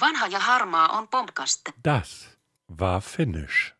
Vanha 0.00 0.26
ja 0.28 0.38
harmaa 0.46 0.98
on 0.98 1.08
pomkaste. 1.08 1.72
Das 1.82 2.38
war 2.68 3.00
Finnisch. 3.00 3.74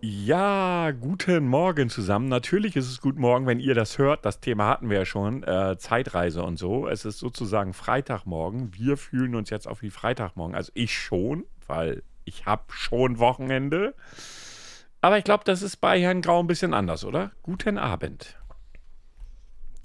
Ja, 0.00 0.90
guten 0.90 1.46
Morgen 1.46 1.88
zusammen. 1.88 2.28
Natürlich 2.28 2.74
ist 2.74 2.88
es 2.88 3.00
guten 3.00 3.20
Morgen, 3.20 3.46
wenn 3.46 3.60
ihr 3.60 3.74
das 3.74 3.98
hört. 3.98 4.24
Das 4.24 4.40
Thema 4.40 4.66
hatten 4.68 4.90
wir 4.90 4.98
ja 4.98 5.04
schon, 5.04 5.42
äh, 5.44 5.76
Zeitreise 5.78 6.42
und 6.42 6.58
so. 6.58 6.88
Es 6.88 7.04
ist 7.04 7.18
sozusagen 7.18 7.72
Freitagmorgen. 7.72 8.72
Wir 8.74 8.96
fühlen 8.96 9.34
uns 9.34 9.50
jetzt 9.50 9.68
auf 9.68 9.82
wie 9.82 9.90
Freitagmorgen. 9.90 10.56
Also 10.56 10.72
ich 10.74 10.94
schon, 10.96 11.44
weil 11.68 12.02
ich 12.24 12.46
habe 12.46 12.64
schon 12.72 13.18
Wochenende. 13.18 13.94
Aber 15.00 15.18
ich 15.18 15.24
glaube, 15.24 15.44
das 15.44 15.62
ist 15.62 15.76
bei 15.78 16.00
Herrn 16.00 16.22
Grau 16.22 16.40
ein 16.40 16.46
bisschen 16.46 16.74
anders, 16.74 17.04
oder? 17.04 17.32
Guten 17.42 17.78
Abend. 17.78 18.36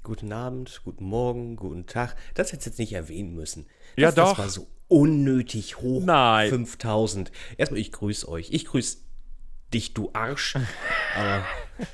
Guten 0.04 0.32
Abend, 0.32 0.80
guten 0.84 1.04
Morgen, 1.04 1.56
guten 1.56 1.86
Tag. 1.86 2.14
Das 2.34 2.52
hättest 2.52 2.66
du 2.66 2.70
jetzt 2.70 2.78
nicht 2.78 2.92
erwähnen 2.94 3.34
müssen. 3.34 3.66
Ja, 3.96 4.06
das, 4.10 4.14
doch. 4.14 4.28
Das 4.30 4.38
war 4.38 4.48
so 4.48 4.68
unnötig 4.88 5.78
hoch. 5.78 6.02
Nein. 6.04 6.48
5000. 6.48 7.30
Erstmal, 7.58 7.80
ich 7.80 7.92
grüße 7.92 8.26
euch. 8.28 8.48
Ich 8.52 8.64
grüße 8.64 8.98
dich, 9.74 9.92
du 9.92 10.08
Arsch. 10.14 10.56
Aber 11.16 11.44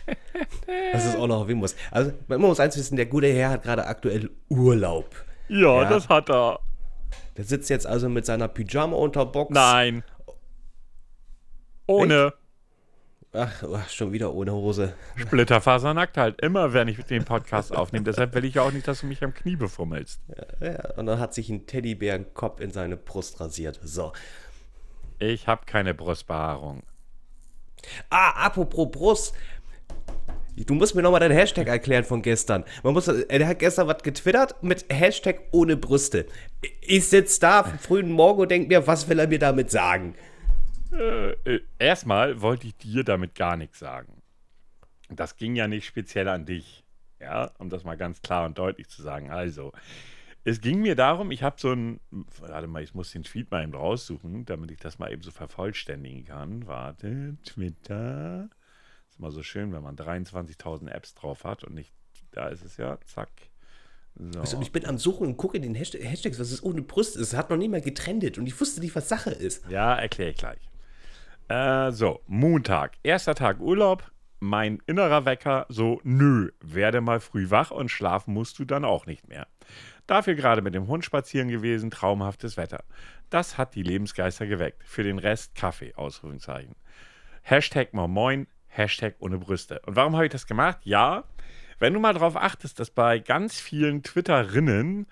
das 0.92 1.06
ist 1.06 1.16
auch 1.16 1.26
noch 1.26 1.40
erwähnen 1.42 1.60
muss. 1.60 1.74
Also, 1.90 2.12
man 2.28 2.40
muss 2.40 2.60
eins 2.60 2.76
wissen: 2.76 2.94
der 2.96 3.06
gute 3.06 3.26
Herr 3.32 3.50
hat 3.50 3.62
gerade 3.64 3.86
aktuell 3.86 4.30
Urlaub. 4.48 5.24
Ja, 5.48 5.82
Ja. 5.82 5.88
das 5.88 6.08
hat 6.08 6.30
er. 6.30 6.60
Der 7.36 7.44
sitzt 7.44 7.70
jetzt 7.70 7.86
also 7.86 8.08
mit 8.08 8.26
seiner 8.26 8.48
Pyjama-Unterbox. 8.48 9.52
Nein. 9.52 10.04
Ohne 11.86 12.32
Ach, 13.36 13.64
oh, 13.64 13.80
schon 13.88 14.12
wieder 14.12 14.32
ohne 14.32 14.52
Hose. 14.52 14.94
Splitterfasernackt 15.16 16.16
halt. 16.16 16.40
Immer, 16.40 16.72
wenn 16.72 16.86
ich 16.86 17.02
den 17.04 17.24
Podcast 17.24 17.74
aufnehme. 17.74 18.04
Deshalb 18.04 18.32
will 18.34 18.44
ich 18.44 18.54
ja 18.54 18.62
auch 18.62 18.70
nicht, 18.70 18.86
dass 18.86 19.00
du 19.00 19.06
mich 19.06 19.24
am 19.24 19.34
Knie 19.34 19.56
befummelst. 19.56 20.20
Ja, 20.60 20.94
und 20.96 21.06
dann 21.06 21.18
hat 21.18 21.34
sich 21.34 21.50
ein 21.50 21.66
Teddybärenkopf 21.66 22.60
in 22.60 22.70
seine 22.70 22.96
Brust 22.96 23.40
rasiert. 23.40 23.80
So. 23.82 24.12
Ich 25.18 25.48
habe 25.48 25.66
keine 25.66 25.94
Brustbehaarung. 25.94 26.84
Ah, 28.08 28.46
apropos 28.46 28.88
Brust. 28.92 29.34
Du 30.56 30.74
musst 30.74 30.94
mir 30.94 31.02
nochmal 31.02 31.20
deinen 31.20 31.36
Hashtag 31.36 31.66
erklären 31.66 32.04
von 32.04 32.22
gestern. 32.22 32.64
Man 32.82 32.94
muss, 32.94 33.08
äh, 33.08 33.38
der 33.38 33.48
hat 33.48 33.58
gestern 33.58 33.88
was 33.88 34.02
getwittert 34.02 34.62
mit 34.62 34.86
Hashtag 34.88 35.40
ohne 35.50 35.76
Brüste. 35.76 36.26
Ich 36.80 37.08
sitze 37.08 37.40
da 37.40 37.60
am 37.60 37.78
frühen 37.78 38.12
Morgen 38.12 38.42
und 38.42 38.50
denke 38.50 38.68
mir, 38.68 38.86
was 38.86 39.08
will 39.08 39.18
er 39.18 39.26
mir 39.26 39.40
damit 39.40 39.70
sagen? 39.70 40.14
Äh, 40.92 41.60
erstmal 41.78 42.40
wollte 42.40 42.68
ich 42.68 42.76
dir 42.76 43.02
damit 43.02 43.34
gar 43.34 43.56
nichts 43.56 43.80
sagen. 43.80 44.22
Das 45.08 45.36
ging 45.36 45.56
ja 45.56 45.66
nicht 45.66 45.86
speziell 45.86 46.28
an 46.28 46.46
dich. 46.46 46.84
Ja, 47.20 47.50
um 47.58 47.68
das 47.68 47.84
mal 47.84 47.96
ganz 47.96 48.22
klar 48.22 48.44
und 48.44 48.58
deutlich 48.58 48.88
zu 48.88 49.02
sagen. 49.02 49.30
Also, 49.30 49.72
es 50.44 50.60
ging 50.60 50.82
mir 50.82 50.94
darum, 50.94 51.30
ich 51.30 51.42
habe 51.42 51.56
so 51.58 51.72
ein. 51.72 52.00
Warte 52.38 52.66
mal, 52.66 52.82
ich 52.82 52.94
muss 52.94 53.12
den 53.12 53.22
Tweet 53.22 53.50
mal 53.50 53.62
eben 53.62 53.74
raussuchen, 53.74 54.44
damit 54.44 54.70
ich 54.70 54.78
das 54.78 54.98
mal 54.98 55.10
eben 55.10 55.22
so 55.22 55.30
vervollständigen 55.30 56.24
kann. 56.24 56.66
Warte, 56.66 57.36
Twitter. 57.44 58.50
Ist 59.14 59.20
immer 59.20 59.30
so 59.30 59.44
schön, 59.44 59.72
wenn 59.72 59.84
man 59.84 59.94
23.000 59.94 60.90
Apps 60.90 61.14
drauf 61.14 61.44
hat 61.44 61.62
und 61.62 61.74
nicht. 61.74 61.92
Da 62.32 62.48
ist 62.48 62.64
es 62.64 62.78
ja, 62.78 62.98
zack. 63.04 63.30
So. 64.16 64.40
Also 64.40 64.60
ich 64.60 64.72
bin 64.72 64.86
am 64.86 64.98
Suchen 64.98 65.28
und 65.28 65.36
gucke 65.36 65.56
in 65.56 65.62
den 65.62 65.76
Hashtag, 65.76 66.02
Hashtags, 66.02 66.40
was 66.40 66.50
es 66.50 66.64
ohne 66.64 66.82
Brüste 66.82 67.20
ist. 67.20 67.28
Es 67.32 67.38
hat 67.38 67.48
noch 67.48 67.56
nie 67.56 67.68
mal 67.68 67.80
getrennt 67.80 68.38
und 68.38 68.46
ich 68.48 68.60
wusste 68.60 68.80
nicht, 68.80 68.96
was 68.96 69.08
Sache 69.08 69.30
ist. 69.30 69.68
Ja, 69.68 69.94
erkläre 69.94 70.30
ich 70.30 70.36
gleich. 70.36 70.68
Äh, 71.46 71.92
so, 71.92 72.22
Montag, 72.26 72.98
erster 73.04 73.36
Tag 73.36 73.60
Urlaub. 73.60 74.10
Mein 74.40 74.82
innerer 74.86 75.24
Wecker 75.24 75.64
so, 75.68 76.00
nö, 76.02 76.50
werde 76.60 77.00
mal 77.00 77.20
früh 77.20 77.50
wach 77.50 77.70
und 77.70 77.90
schlafen 77.90 78.34
musst 78.34 78.58
du 78.58 78.64
dann 78.64 78.84
auch 78.84 79.06
nicht 79.06 79.28
mehr. 79.28 79.46
Dafür 80.08 80.34
gerade 80.34 80.60
mit 80.60 80.74
dem 80.74 80.88
Hund 80.88 81.04
spazieren 81.04 81.48
gewesen, 81.48 81.92
traumhaftes 81.92 82.56
Wetter. 82.56 82.82
Das 83.30 83.58
hat 83.58 83.76
die 83.76 83.84
Lebensgeister 83.84 84.48
geweckt. 84.48 84.82
Für 84.84 85.04
den 85.04 85.20
Rest 85.20 85.54
Kaffee, 85.54 85.94
Ausrufungszeichen. 85.94 86.74
Hashtag 87.42 87.92
Moin, 87.92 88.46
Hashtag 88.76 89.16
ohne 89.18 89.38
Brüste. 89.38 89.80
Und 89.86 89.96
warum 89.96 90.14
habe 90.14 90.26
ich 90.26 90.32
das 90.32 90.46
gemacht? 90.46 90.78
Ja, 90.82 91.24
wenn 91.78 91.92
du 91.92 92.00
mal 92.00 92.14
darauf 92.14 92.36
achtest, 92.36 92.80
dass 92.80 92.90
bei 92.90 93.18
ganz 93.18 93.60
vielen 93.60 94.02
Twitterinnen, 94.02 95.06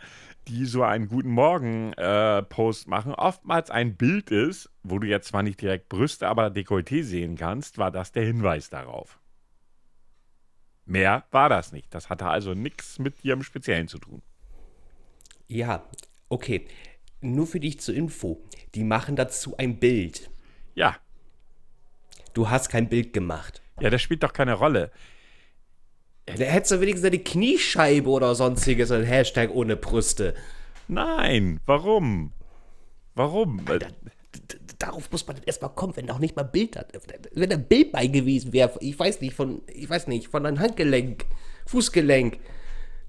die 0.48 0.64
so 0.66 0.82
einen 0.82 1.08
Guten 1.08 1.30
Morgen-Post 1.30 2.88
machen, 2.88 3.14
oftmals 3.14 3.70
ein 3.70 3.96
Bild 3.96 4.30
ist, 4.30 4.70
wo 4.82 4.98
du 4.98 5.06
jetzt 5.06 5.28
zwar 5.28 5.42
nicht 5.42 5.60
direkt 5.60 5.88
Brüste, 5.88 6.28
aber 6.28 6.48
Dekolleté 6.48 7.02
sehen 7.02 7.36
kannst, 7.36 7.78
war 7.78 7.90
das 7.90 8.12
der 8.12 8.24
Hinweis 8.24 8.70
darauf. 8.70 9.20
Mehr 10.84 11.24
war 11.30 11.48
das 11.48 11.72
nicht. 11.72 11.94
Das 11.94 12.10
hatte 12.10 12.26
also 12.26 12.54
nichts 12.54 12.98
mit 12.98 13.22
dir 13.22 13.34
im 13.34 13.42
Speziellen 13.42 13.88
zu 13.88 13.98
tun. 13.98 14.22
Ja, 15.46 15.84
okay. 16.28 16.66
Nur 17.20 17.46
für 17.46 17.60
dich 17.60 17.78
zur 17.78 17.94
Info. 17.94 18.42
Die 18.74 18.82
machen 18.82 19.14
dazu 19.14 19.56
ein 19.56 19.78
Bild. 19.78 20.30
Ja, 20.74 20.96
Du 22.34 22.48
hast 22.50 22.68
kein 22.68 22.88
Bild 22.88 23.12
gemacht. 23.12 23.60
ja, 23.80 23.90
das 23.90 24.00
spielt 24.02 24.22
doch 24.22 24.32
keine 24.32 24.54
Rolle. 24.54 24.90
Da 26.26 26.34
hättest 26.44 26.72
du 26.72 26.80
wenigstens 26.80 27.06
eine 27.08 27.18
Kniescheibe 27.18 28.08
oder 28.08 28.34
sonstiges 28.34 28.90
und 28.90 29.02
Hashtag 29.02 29.50
ohne 29.52 29.76
Brüste. 29.76 30.34
Nein, 30.88 31.60
warum? 31.66 32.32
Warum? 33.14 33.64
Da- 33.66 33.78
d- 33.78 33.88
Darauf 34.78 35.10
muss 35.12 35.26
man 35.28 35.36
erstmal 35.46 35.70
kommen, 35.74 35.96
wenn 35.96 36.10
auch 36.10 36.18
nicht 36.18 36.34
mal 36.34 36.42
Bild 36.42 36.76
hat. 36.76 36.92
Wenn 37.34 37.50
da 37.50 37.56
ein 37.56 37.64
Bild 37.68 37.92
bei 37.92 38.06
gewesen 38.08 38.52
wäre, 38.52 38.72
ich 38.80 38.98
weiß 38.98 39.20
nicht, 39.20 39.32
von, 39.34 39.62
ich 39.72 39.88
weiß 39.88 40.08
nicht, 40.08 40.26
von 40.28 40.44
einem 40.44 40.58
Handgelenk, 40.58 41.24
Fußgelenk, 41.66 42.38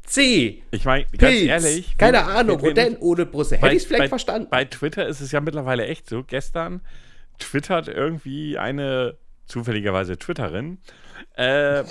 C, 0.05 0.61
Ich 0.71 0.85
meine, 0.85 1.05
ganz 1.17 1.35
ehrlich. 1.41 1.97
keine 1.97 2.25
Ahnung, 2.25 2.59
und 2.59 2.77
dann 2.77 2.97
ohne 2.97 3.25
Brüste. 3.25 3.57
Hätte 3.57 3.69
ich 3.75 3.83
es 3.83 3.85
vielleicht 3.85 4.09
verstanden. 4.09 4.49
Bei 4.51 4.65
Twitter 4.65 5.07
ist 5.07 5.21
es 5.21 5.31
ja 5.31 5.39
mittlerweile 5.41 5.87
echt 5.87 6.07
so. 6.09 6.23
Gestern 6.23 6.81
twittert 7.39 7.87
irgendwie 7.87 8.57
eine 8.57 9.17
zufälligerweise 9.45 10.17
Twitterin, 10.17 10.79
äh, 11.35 11.83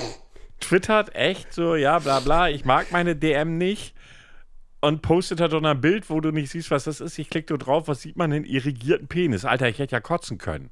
twittert 0.60 1.14
echt 1.14 1.52
so, 1.52 1.74
ja, 1.74 1.98
bla 1.98 2.20
bla, 2.20 2.48
ich 2.48 2.64
mag 2.64 2.92
meine 2.92 3.16
DM 3.16 3.58
nicht 3.58 3.94
und 4.80 5.02
postet 5.02 5.40
da 5.40 5.48
dann 5.48 5.64
ein 5.64 5.80
Bild, 5.80 6.10
wo 6.10 6.20
du 6.20 6.32
nicht 6.32 6.50
siehst, 6.50 6.70
was 6.70 6.84
das 6.84 7.00
ist. 7.00 7.18
Ich 7.18 7.30
klicke 7.30 7.56
da 7.56 7.64
drauf, 7.64 7.88
was 7.88 8.02
sieht 8.02 8.16
man 8.16 8.30
denn? 8.30 8.44
Irrigierten 8.44 9.06
Penis. 9.06 9.44
Alter, 9.44 9.68
ich 9.68 9.78
hätte 9.78 9.92
ja 9.92 10.00
kotzen 10.00 10.38
können. 10.38 10.70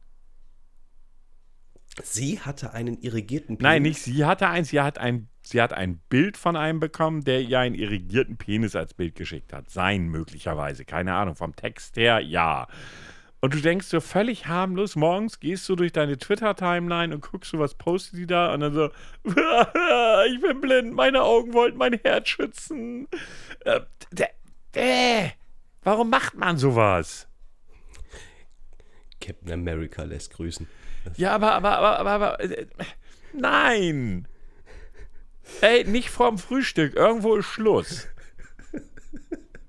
Sie 2.02 2.40
hatte 2.40 2.72
einen 2.72 2.98
irrigierten 2.98 3.58
Penis. 3.58 3.62
Nein, 3.62 3.82
nicht 3.82 4.00
sie 4.00 4.24
hatte 4.24 4.48
eins, 4.48 4.70
sie 4.70 4.80
hat 4.80 4.98
ein, 4.98 5.28
sie 5.42 5.60
hat 5.60 5.72
ein 5.72 5.98
Bild 6.08 6.36
von 6.36 6.56
einem 6.56 6.80
bekommen, 6.80 7.22
der 7.22 7.42
ihr 7.42 7.58
einen 7.58 7.74
irrigierten 7.74 8.36
Penis 8.36 8.74
als 8.74 8.94
Bild 8.94 9.14
geschickt 9.14 9.52
hat. 9.52 9.70
Sein 9.70 10.08
möglicherweise, 10.08 10.84
keine 10.84 11.14
Ahnung, 11.14 11.34
vom 11.34 11.54
Text 11.54 11.96
her, 11.96 12.20
ja. 12.20 12.66
Und 13.40 13.54
du 13.54 13.60
denkst 13.60 13.86
so 13.86 14.00
völlig 14.00 14.46
harmlos, 14.46 14.96
morgens 14.96 15.40
gehst 15.40 15.66
du 15.68 15.76
durch 15.76 15.92
deine 15.92 16.18
Twitter-Timeline 16.18 17.14
und 17.14 17.22
guckst 17.22 17.52
so, 17.52 17.58
was 17.58 17.74
postet 17.74 18.18
die 18.18 18.26
da 18.26 18.52
und 18.52 18.60
dann 18.60 18.74
so, 18.74 18.90
ich 19.24 20.40
bin 20.42 20.60
blind, 20.60 20.92
meine 20.92 21.22
Augen 21.22 21.54
wollten 21.54 21.78
mein 21.78 21.94
Herz 21.94 22.28
schützen. 22.28 23.08
Äh, 23.64 23.80
äh, 24.74 25.30
warum 25.82 26.10
macht 26.10 26.34
man 26.34 26.58
sowas? 26.58 27.28
Captain 29.20 29.52
America 29.52 30.02
lässt 30.02 30.32
grüßen. 30.34 30.68
Ja, 31.16 31.32
aber, 31.32 31.52
aber, 31.52 31.78
aber, 31.78 31.98
aber, 31.98 32.10
aber 32.10 32.40
äh, 32.40 32.66
nein. 33.32 34.28
Ey, 35.62 35.84
nicht 35.84 36.10
vorm 36.10 36.38
Frühstück. 36.38 36.94
Irgendwo 36.94 37.36
ist 37.36 37.46
Schluss. 37.46 38.06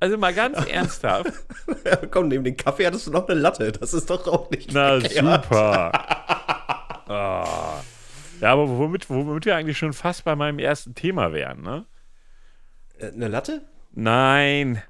Also 0.02 0.18
mal 0.18 0.34
ganz 0.34 0.58
ernsthaft. 0.68 1.32
Ja, 1.86 1.96
komm, 1.96 2.28
neben 2.28 2.44
den 2.44 2.58
Kaffee 2.58 2.86
hattest 2.86 3.08
du 3.08 3.12
noch 3.12 3.28
eine 3.28 3.40
Latte. 3.40 3.72
Das 3.72 3.94
ist 3.94 4.10
doch 4.10 4.28
auch 4.28 4.50
nicht 4.52 4.72
Na 4.74 5.00
verkehrt. 5.00 5.44
super. 5.46 5.92
Ah. 7.08 7.82
Ja, 8.40 8.54
aber 8.54 8.70
womit, 8.70 9.10
womit 9.10 9.46
wir 9.46 9.56
eigentlich 9.58 9.78
schon 9.78 9.92
fast 9.92 10.24
bei 10.24 10.34
meinem 10.36 10.60
ersten 10.60 10.96
Thema 10.96 11.34
wären, 11.34 11.62
ne? 11.62 11.86
Äh, 12.98 13.08
Eine 13.12 13.28
Latte? 13.28 13.64
Nein. 13.92 14.82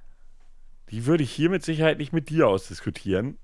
Die 0.91 1.07
würde 1.07 1.23
ich 1.23 1.31
hier 1.31 1.49
mit 1.49 1.63
Sicherheit 1.63 1.97
nicht 1.97 2.13
mit 2.13 2.29
dir 2.29 2.47
ausdiskutieren. 2.47 3.39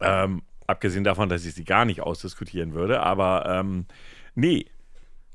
Ähm, 0.00 0.42
abgesehen 0.66 1.04
davon, 1.04 1.28
dass 1.28 1.44
ich 1.44 1.54
sie 1.54 1.64
gar 1.64 1.84
nicht 1.84 2.00
ausdiskutieren 2.00 2.72
würde. 2.72 3.00
Aber 3.00 3.44
ähm, 3.46 3.84
nee. 4.34 4.64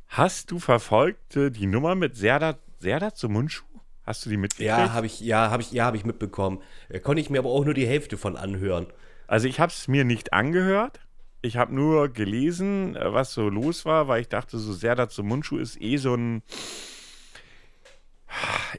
Hast 0.08 0.50
du 0.50 0.58
verfolgt 0.60 1.36
die 1.36 1.68
Nummer 1.68 1.94
mit 1.94 2.16
Serda, 2.16 2.58
Serda 2.80 3.14
zum 3.14 3.34
Mundschuh? 3.34 3.66
Hast 4.06 4.26
du 4.26 4.30
die 4.30 4.38
mitgekriegt? 4.38 4.68
Ja, 4.68 4.94
habe 4.94 5.08
ich, 5.08 5.20
ja, 5.20 5.50
habe 5.50 5.64
ich, 5.64 5.72
ja, 5.72 5.86
habe 5.86 5.98
ich 5.98 6.06
mitbekommen. 6.06 6.62
Äh, 6.90 7.00
konnte 7.00 7.22
ich 7.22 7.30
mir 7.30 7.40
aber 7.40 7.50
auch 7.50 7.66
nur 7.66 7.74
die 7.74 7.88
Hälfte 7.88 8.18
von 8.18 8.38
anhören. 8.38 8.88
Also 9.28 9.48
ich 9.48 9.60
habe 9.60 9.72
es 9.72 9.88
mir 9.88 10.04
nicht 10.04 10.34
angehört. 10.34 11.00
Ich 11.42 11.58
habe 11.58 11.74
nur 11.74 12.10
gelesen, 12.10 12.96
äh, 12.96 13.14
was 13.14 13.34
so 13.34 13.50
los 13.50 13.86
war, 13.86 14.08
weil 14.08 14.22
ich 14.22 14.30
dachte, 14.30 14.60
so 14.60 14.74
Serda 14.74 15.10
zum 15.10 15.28
Mundschuh 15.28 15.58
ist 15.58 15.82
eh 15.82 15.98
so 15.98 16.14
ein. 16.14 16.44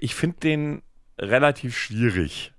Ich 0.00 0.14
finde 0.14 0.38
den 0.40 0.82
relativ 1.19 1.76
schwierig. 1.76 2.52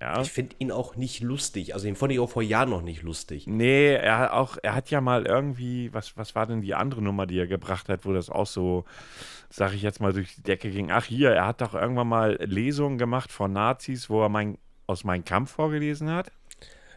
Ja. 0.00 0.20
Ich 0.22 0.30
finde 0.30 0.54
ihn 0.60 0.70
auch 0.70 0.94
nicht 0.94 1.20
lustig. 1.22 1.74
Also, 1.74 1.86
den 1.86 1.96
fand 1.96 2.12
ich 2.12 2.20
auch 2.20 2.30
vor 2.30 2.42
Jahren 2.42 2.70
noch 2.70 2.82
nicht 2.82 3.02
lustig. 3.02 3.46
Nee, 3.48 3.94
er 3.94 4.18
hat 4.18 4.30
auch, 4.30 4.56
er 4.62 4.74
hat 4.74 4.90
ja 4.90 5.00
mal 5.00 5.26
irgendwie, 5.26 5.92
was, 5.92 6.16
was 6.16 6.36
war 6.36 6.46
denn 6.46 6.60
die 6.60 6.74
andere 6.74 7.02
Nummer, 7.02 7.26
die 7.26 7.38
er 7.38 7.48
gebracht 7.48 7.88
hat, 7.88 8.04
wo 8.04 8.12
das 8.12 8.30
auch 8.30 8.46
so, 8.46 8.84
sag 9.50 9.74
ich 9.74 9.82
jetzt 9.82 10.00
mal, 10.00 10.12
durch 10.12 10.36
die 10.36 10.42
Decke 10.42 10.70
ging. 10.70 10.92
Ach 10.92 11.04
hier, 11.04 11.32
er 11.32 11.46
hat 11.46 11.60
doch 11.60 11.74
irgendwann 11.74 12.08
mal 12.08 12.36
Lesungen 12.40 12.96
gemacht 12.96 13.32
von 13.32 13.52
Nazis, 13.52 14.08
wo 14.08 14.22
er 14.22 14.28
mein, 14.28 14.58
aus 14.86 15.02
meinem 15.02 15.24
Kampf 15.24 15.50
vorgelesen 15.52 16.10
hat. 16.10 16.30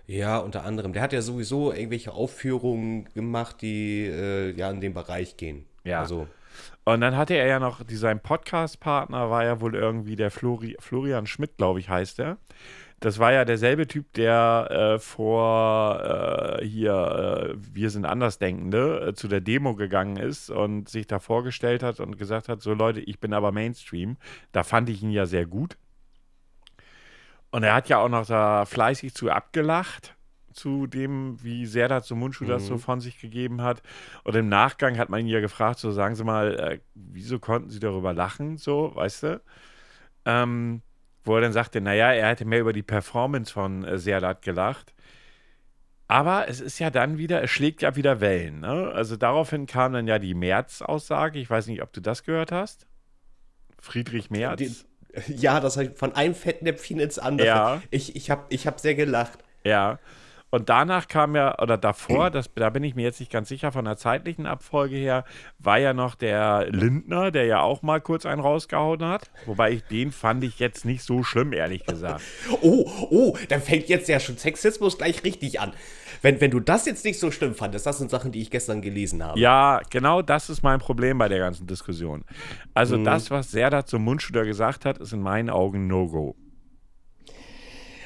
Ja, 0.06 0.38
unter 0.40 0.64
anderem. 0.66 0.94
Der 0.94 1.02
hat 1.02 1.14
ja 1.14 1.22
sowieso 1.22 1.72
irgendwelche 1.72 2.12
Aufführungen 2.12 3.10
gemacht, 3.14 3.62
die 3.62 4.06
äh, 4.06 4.52
ja 4.52 4.70
in 4.70 4.82
den 4.82 4.94
Bereich 4.94 5.38
gehen. 5.38 5.66
Ja. 5.84 6.02
Also, 6.02 6.28
Und 6.84 7.02
dann 7.02 7.16
hatte 7.16 7.34
er 7.36 7.48
ja 7.48 7.60
noch, 7.60 7.82
sein 7.90 8.20
Podcast-Partner 8.20 9.30
war 9.30 9.46
ja 9.46 9.62
wohl 9.62 9.74
irgendwie 9.74 10.16
der 10.16 10.30
Flori, 10.30 10.76
Florian 10.80 11.26
Schmidt, 11.28 11.58
glaube 11.58 11.80
ich, 11.80 11.90
heißt 11.90 12.20
er. 12.20 12.38
Das 13.02 13.18
war 13.18 13.34
ja 13.34 13.46
derselbe 13.46 13.88
Typ, 13.88 14.14
der 14.14 14.68
äh, 14.70 15.00
vor 15.00 16.60
äh, 16.60 16.64
hier, 16.64 16.94
äh, 16.94 17.56
wir 17.74 17.90
sind 17.90 18.06
Andersdenkende, 18.06 19.08
äh, 19.08 19.14
zu 19.16 19.28
der 19.28 19.42
Demo 19.42 19.74
gegangen 19.74 20.18
ist 20.18 20.52
und 20.52 20.88
sich 20.88 21.08
da 21.08 21.18
vorgestellt 21.18 21.82
hat 21.82 22.00
und 22.00 22.20
gesagt 22.20 22.48
hat, 22.48 22.62
so 22.62 22.76
Leute, 22.76 23.00
ich 23.00 23.20
bin 23.20 23.34
aber 23.34 23.52
Mainstream. 23.52 24.18
Da 24.52 24.62
fand 24.64 24.88
ich 24.88 25.02
ihn 25.02 25.10
ja 25.10 25.26
sehr 25.26 25.48
gut. 25.48 25.78
Und 27.50 27.64
er 27.64 27.74
hat 27.74 27.90
ja 27.90 27.98
auch 27.98 28.08
noch 28.08 28.28
da 28.28 28.66
fleißig 28.66 29.16
zu 29.16 29.32
abgelacht, 29.32 30.16
zu 30.54 30.86
dem, 30.86 31.44
wie 31.44 31.66
sehr 31.66 31.88
da 31.88 32.04
zum 32.04 32.20
Mundschuh 32.20 32.46
das 32.46 32.68
so 32.68 32.78
von 32.78 33.00
sich 33.02 33.20
gegeben 33.20 33.64
hat. 33.64 33.82
Und 34.24 34.36
im 34.36 34.48
Nachgang 34.48 35.00
hat 35.00 35.10
man 35.10 35.22
ihn 35.22 35.28
ja 35.28 35.40
gefragt, 35.40 35.80
so 35.80 35.92
sagen 35.92 36.14
Sie 36.14 36.24
mal, 36.24 36.54
äh, 36.56 36.80
wieso 36.94 37.40
konnten 37.40 37.72
Sie 37.72 37.80
darüber 37.80 38.14
lachen, 38.14 38.58
so, 38.58 38.92
weißt 38.94 39.24
du? 39.24 39.42
Ähm, 40.26 40.84
wo 41.24 41.36
er 41.36 41.42
dann 41.42 41.54
sagte, 41.54 41.82
naja, 41.82 42.12
er 42.12 42.30
hätte 42.30 42.46
mehr 42.46 42.60
über 42.60 42.74
die 42.74 42.84
Performance 42.84 43.52
von 43.52 43.84
äh, 43.84 43.98
Serdat 43.98 44.42
gelacht. 44.42 44.94
Aber 46.08 46.50
es 46.50 46.60
ist 46.60 46.80
ja 46.80 46.90
dann 46.90 47.18
wieder, 47.18 47.42
es 47.42 47.52
schlägt 47.52 47.82
ja 47.84 47.96
wieder 47.96 48.20
Wellen. 48.20 48.60
Ne? 48.60 48.92
Also 48.94 49.16
daraufhin 49.16 49.66
kam 49.66 49.94
dann 49.94 50.08
ja 50.08 50.20
die 50.20 50.34
Merz-Aussage. 50.34 51.40
Ich 51.40 51.50
weiß 51.50 51.68
nicht, 51.68 51.82
ob 51.82 51.94
du 51.94 52.02
das 52.02 52.24
gehört 52.24 52.52
hast. 52.52 52.86
Friedrich 53.80 54.30
Merz. 54.30 54.58
die, 54.60 54.76
ja, 55.28 55.60
das 55.60 55.78
heißt 55.78 55.98
von 55.98 56.14
einem 56.14 56.36
Fettnäpfchen 56.36 57.00
ins 57.00 57.18
andere. 57.18 57.48
Ja. 57.48 57.82
Ich, 57.92 58.16
ich 58.16 58.30
habe 58.30 58.44
ich 58.50 58.68
hab 58.68 58.80
sehr 58.80 58.96
gelacht. 58.96 59.40
Ja. 59.64 60.00
Und 60.52 60.68
danach 60.70 61.08
kam 61.08 61.36
ja, 61.36 61.58
oder 61.60 61.78
davor, 61.78 62.30
das, 62.30 62.50
da 62.54 62.70
bin 62.70 62.84
ich 62.84 62.94
mir 62.94 63.04
jetzt 63.04 63.22
nicht 63.22 63.32
ganz 63.32 63.48
sicher 63.48 63.72
von 63.72 63.86
der 63.86 63.96
zeitlichen 63.96 64.46
Abfolge 64.46 64.98
her, 64.98 65.24
war 65.60 65.80
ja 65.80 65.94
noch 65.94 66.16
der 66.16 66.68
Lindner, 66.70 67.32
der 67.32 67.46
ja 67.46 67.62
auch 67.62 67.82
mal 67.82 68.02
kurz 68.02 68.26
einen 68.26 68.42
rausgehauen 68.42 69.04
hat. 69.06 69.32
Wobei 69.46 69.72
ich 69.72 69.84
den 69.84 70.12
fand 70.12 70.44
ich 70.44 70.60
jetzt 70.60 70.84
nicht 70.84 71.04
so 71.04 71.24
schlimm, 71.24 71.54
ehrlich 71.54 71.86
gesagt. 71.86 72.22
Oh, 72.64 72.86
oh, 73.10 73.38
dann 73.48 73.62
fängt 73.62 73.88
jetzt 73.88 74.10
ja 74.10 74.20
schon 74.20 74.38
Sexismus 74.38 74.98
gleich 74.98 75.24
richtig 75.24 75.60
an. 75.60 75.72
Wenn, 76.22 76.42
wenn 76.42 76.52
du 76.52 76.60
das 76.60 76.86
jetzt 76.86 77.06
nicht 77.06 77.20
so 77.20 77.32
schlimm 77.32 77.56
fandest, 77.56 77.86
das 77.86 77.98
sind 77.98 78.12
Sachen, 78.12 78.32
die 78.32 78.42
ich 78.42 78.52
gestern 78.52 78.82
gelesen 78.82 79.24
habe. 79.24 79.40
Ja, 79.40 79.82
genau 79.90 80.22
das 80.22 80.50
ist 80.50 80.62
mein 80.62 80.80
Problem 80.80 81.18
bei 81.18 81.28
der 81.28 81.40
ganzen 81.40 81.66
Diskussion. 81.66 82.24
Also 82.74 82.98
das, 82.98 83.32
was 83.32 83.52
Serda 83.52 83.86
zum 83.86 84.04
Mundschuder 84.04 84.46
gesagt 84.46 84.86
hat, 84.86 84.98
ist 85.00 85.14
in 85.14 85.22
meinen 85.22 85.50
Augen 85.50 85.88
No-Go. 85.88 86.36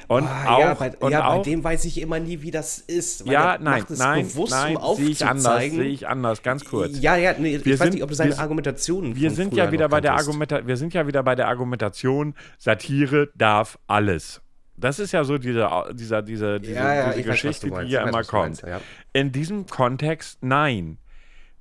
Und 0.07 0.23
Ah, 0.25 0.53
auch, 0.55 0.59
ja, 0.59 0.73
bei, 0.75 0.95
und 0.97 1.11
ja 1.11 1.27
auch 1.27 1.37
bei 1.37 1.43
dem 1.43 1.63
weiß 1.63 1.85
ich 1.85 1.99
immer 1.99 2.19
nie, 2.19 2.41
wie 2.41 2.51
das 2.51 2.77
ist. 2.79 3.25
ja, 3.27 3.57
nein, 3.59 3.79
macht 3.81 3.91
es 3.91 3.99
nein, 3.99 4.27
bewusst, 4.27 4.51
nein, 4.53 4.77
um 4.77 4.95
sehe 4.97 5.09
ich 5.09 5.25
anders, 5.25 5.59
sehe 5.63 5.83
ich 5.83 6.07
anders, 6.07 6.43
ganz 6.43 6.63
kurz. 6.65 6.99
Ja, 6.99 7.15
ja, 7.15 7.33
nee, 7.37 7.55
ich 7.55 7.65
Wir 7.65 7.73
weiß 7.73 7.79
sind- 7.85 7.93
nicht, 7.95 8.03
ob 8.03 8.09
du 8.09 8.15
seine 8.15 8.31
wir- 8.31 8.39
Argumentationen 8.39 9.15
Wir 9.15 9.31
sind 9.31 9.53
ja 9.55 9.71
wieder 9.71 9.89
bei 9.89 10.01
der. 10.01 10.13
Argumenta 10.13 10.65
wir 10.67 10.77
sind 10.77 10.93
ja 10.93 11.07
wieder 11.07 11.23
bei 11.23 11.35
der 11.35 11.47
Argumentation, 11.47 12.35
Satire 12.57 13.29
darf 13.35 13.79
alles. 13.87 14.41
Das 14.77 14.99
ist 14.99 15.11
ja 15.13 15.23
so 15.23 15.37
diese, 15.37 15.69
dieser, 15.93 16.21
diese, 16.21 16.59
diese, 16.59 16.73
Ja, 16.73 17.07
diese 17.07 17.19
ich 17.21 17.27
weiß, 17.27 17.31
Geschichte, 17.41 17.67
meinst. 17.67 17.87
die 17.89 17.93
ja 17.93 18.01
Ich 18.01 18.05
weiß, 18.07 18.09
immer 18.13 18.23
kommt. 18.25 18.63
meinst. 18.63 18.85
In 19.13 19.31
diesem 19.31 19.65
Kontext, 19.67 20.39
nein. 20.43 20.97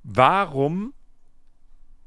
Warum? 0.03 0.93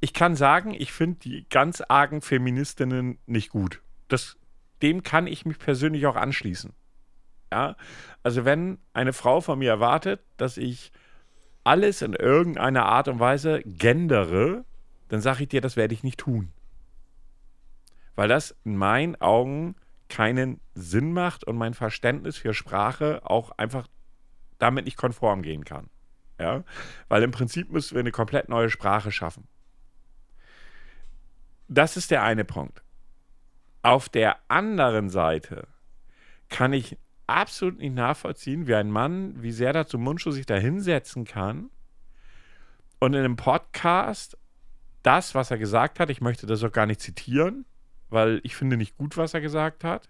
Ich 0.01 0.13
kann 0.13 0.37
sagen, 0.37 0.75
ich 0.79 0.93
finde 0.93 1.19
die 1.21 1.47
ganz 1.51 1.83
argen 1.89 2.21
Feministinnen 2.21 3.19
nicht 3.27 3.51
gut. 3.51 3.81
Das, 4.09 4.37
dem 4.83 5.03
kann 5.03 5.27
ich 5.27 5.47
mich 5.47 5.59
persönlich 5.59 6.07
auch 6.07 6.17
anschließen. 6.17 6.73
Ja, 7.53 7.77
also 8.23 8.45
wenn 8.45 8.79
eine 8.93 9.13
Frau 9.13 9.41
von 9.41 9.59
mir 9.59 9.71
erwartet, 9.71 10.21
dass 10.37 10.57
ich 10.57 10.93
alles 11.65 12.03
in 12.03 12.13
irgendeiner 12.13 12.87
Art 12.87 13.09
und 13.09 13.21
Weise 13.21 13.63
gendere, 13.65 14.65
dann 15.09 15.21
sage 15.21 15.45
ich 15.45 15.49
dir, 15.49 15.61
das 15.61 15.77
werde 15.77 15.95
ich 15.95 16.03
nicht 16.03 16.19
tun. 16.19 16.53
Weil 18.15 18.29
das 18.29 18.57
in 18.65 18.77
meinen 18.77 19.21
Augen 19.21 19.77
keinen 20.09 20.61
Sinn 20.75 21.13
macht 21.13 21.45
und 21.45 21.57
mein 21.57 21.75
Verständnis 21.75 22.37
für 22.37 22.55
Sprache 22.55 23.21
auch 23.25 23.51
einfach 23.53 23.87
damit 24.59 24.85
nicht 24.85 24.97
konform 24.97 25.43
gehen 25.43 25.65
kann. 25.65 25.89
Ja? 26.39 26.65
Weil 27.09 27.23
im 27.23 27.31
Prinzip 27.31 27.71
müssen 27.71 27.95
wir 27.95 28.01
eine 28.01 28.11
komplett 28.11 28.49
neue 28.49 28.71
Sprache 28.71 29.13
schaffen. 29.13 29.47
Das 31.69 31.97
ist 31.97 32.11
der 32.11 32.23
eine 32.23 32.45
Punkt. 32.45 32.83
Auf 33.83 34.09
der 34.09 34.37
anderen 34.49 35.09
Seite 35.09 35.69
kann 36.49 36.73
ich 36.73 36.97
absolut 37.27 37.79
nicht 37.79 37.95
nachvollziehen, 37.95 38.67
wie 38.67 38.75
ein 38.75 38.91
Mann 38.91 39.43
wie 39.43 39.53
Serda 39.53 39.87
zum 39.87 40.03
Mundschuh 40.03 40.31
sich 40.31 40.47
da 40.47 40.57
hinsetzen 40.57 41.25
kann 41.25 41.71
und 42.99 43.15
in 43.15 43.21
einem 43.21 43.37
Podcast 43.37 44.37
das, 45.03 45.35
was 45.35 45.51
er 45.51 45.59
gesagt 45.59 46.01
hat, 46.01 46.11
ich 46.11 46.21
möchte 46.21 46.47
das 46.47 46.65
auch 46.65 46.73
gar 46.73 46.87
nicht 46.87 47.01
zitieren, 47.01 47.65
weil 48.11 48.41
ich 48.43 48.57
finde 48.57 48.77
nicht 48.77 48.97
gut, 48.97 49.17
was 49.17 49.35
er 49.35 49.41
gesagt 49.41 49.85
hat. 49.85 50.09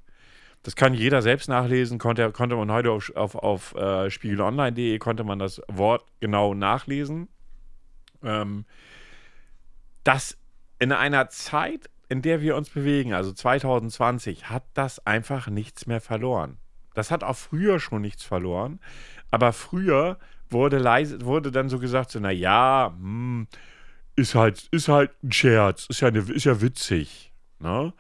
Das 0.63 0.75
kann 0.75 0.95
jeder 0.95 1.23
selbst 1.23 1.49
nachlesen, 1.49 1.99
konnte, 1.99 2.33
konnte 2.33 2.57
man 2.57 2.71
heute 2.73 2.91
auf, 2.91 3.15
auf, 3.15 3.35
auf 3.37 3.75
äh, 3.75 4.11
spiegelonline.de, 4.11 4.99
konnte 4.99 5.25
man 5.25 5.39
das 5.39 5.63
Wort 5.69 6.05
genau 6.21 6.55
nachlesen. 6.55 7.29
Ähm, 8.23 8.65
dass 10.03 10.37
in 10.79 10.91
einer 10.91 11.29
Zeit, 11.29 11.91
in 12.09 12.23
der 12.23 12.41
wir 12.41 12.57
uns 12.57 12.71
bewegen, 12.71 13.13
also 13.13 13.33
2020, 13.33 14.51
hat 14.51 14.65
das 14.75 15.07
einfach 15.07 15.49
nichts 15.49 15.87
mehr 15.87 16.01
verloren. 16.01 16.59
Das 16.95 17.11
hat 17.11 17.23
auch 17.23 17.37
früher 17.37 17.81
schon 17.81 18.03
nichts 18.03 18.25
verloren, 18.25 18.81
aber 19.31 19.53
früher 19.53 20.19
wurde 20.51 20.79
leise, 20.79 21.25
wurde 21.25 21.53
dann 21.53 21.69
so 21.69 21.79
gesagt, 21.79 22.11
so, 22.11 22.19
na 22.21 22.31
ja, 22.31 22.95
hm, 22.99 23.47
ist 24.17 24.35
halt, 24.35 24.69
ist 24.71 24.89
halt 24.89 25.11
ein 25.23 25.33
Scherz, 25.33 25.87
ist 25.89 26.01
ja, 26.01 26.09
eine, 26.09 26.21
ist 26.21 26.45
ja 26.45 26.61
witzig. 26.61 27.33
Ne? 27.61 27.93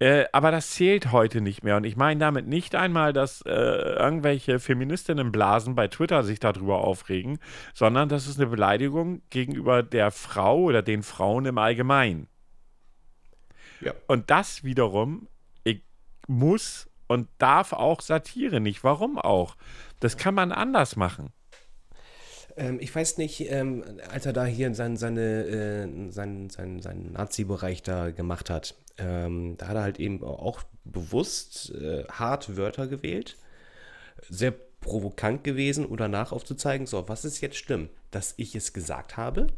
Äh, 0.00 0.26
aber 0.32 0.50
das 0.50 0.70
zählt 0.70 1.10
heute 1.10 1.40
nicht 1.40 1.64
mehr. 1.64 1.76
Und 1.76 1.84
ich 1.84 1.96
meine 1.96 2.20
damit 2.20 2.46
nicht 2.46 2.74
einmal, 2.74 3.12
dass 3.12 3.42
äh, 3.42 3.50
irgendwelche 3.50 4.60
Feministinnenblasen 4.60 5.74
bei 5.74 5.88
Twitter 5.88 6.22
sich 6.22 6.38
darüber 6.38 6.78
aufregen, 6.78 7.38
sondern 7.74 8.08
das 8.08 8.26
ist 8.28 8.38
eine 8.38 8.48
Beleidigung 8.48 9.22
gegenüber 9.30 9.82
der 9.82 10.10
Frau 10.10 10.60
oder 10.62 10.82
den 10.82 11.02
Frauen 11.02 11.46
im 11.46 11.58
Allgemeinen. 11.58 12.28
Ja. 13.80 13.94
Und 14.06 14.30
das 14.30 14.64
wiederum 14.64 15.28
ich, 15.64 15.82
muss 16.26 16.88
und 17.06 17.28
darf 17.38 17.72
auch 17.72 18.00
Satire 18.00 18.60
nicht. 18.60 18.84
Warum 18.84 19.18
auch? 19.18 19.56
Das 20.00 20.16
kann 20.16 20.34
man 20.34 20.52
anders 20.52 20.96
machen. 20.96 21.32
Ähm, 22.56 22.78
ich 22.80 22.94
weiß 22.94 23.18
nicht, 23.18 23.50
ähm, 23.50 23.84
als 24.10 24.26
er 24.26 24.32
da 24.32 24.44
hier 24.44 24.74
sein, 24.74 24.96
seine, 24.96 25.44
äh, 25.44 26.10
seinen, 26.10 26.50
seinen, 26.50 26.82
seinen 26.82 27.12
Nazi-Bereich 27.12 27.82
da 27.82 28.10
gemacht 28.10 28.50
hat, 28.50 28.74
ähm, 28.98 29.56
da 29.56 29.68
hat 29.68 29.76
er 29.76 29.82
halt 29.82 30.00
eben 30.00 30.22
auch 30.24 30.62
bewusst 30.84 31.70
äh, 31.70 32.04
hart 32.10 32.56
Wörter 32.56 32.88
gewählt. 32.88 33.36
Sehr 34.28 34.52
provokant 34.80 35.44
gewesen, 35.44 35.86
um 35.86 35.96
danach 35.96 36.32
aufzuzeigen, 36.32 36.86
so, 36.86 37.08
was 37.08 37.24
ist 37.24 37.40
jetzt 37.40 37.56
schlimm? 37.56 37.88
Dass 38.10 38.34
ich 38.36 38.54
es 38.54 38.72
gesagt 38.72 39.16
habe 39.16 39.48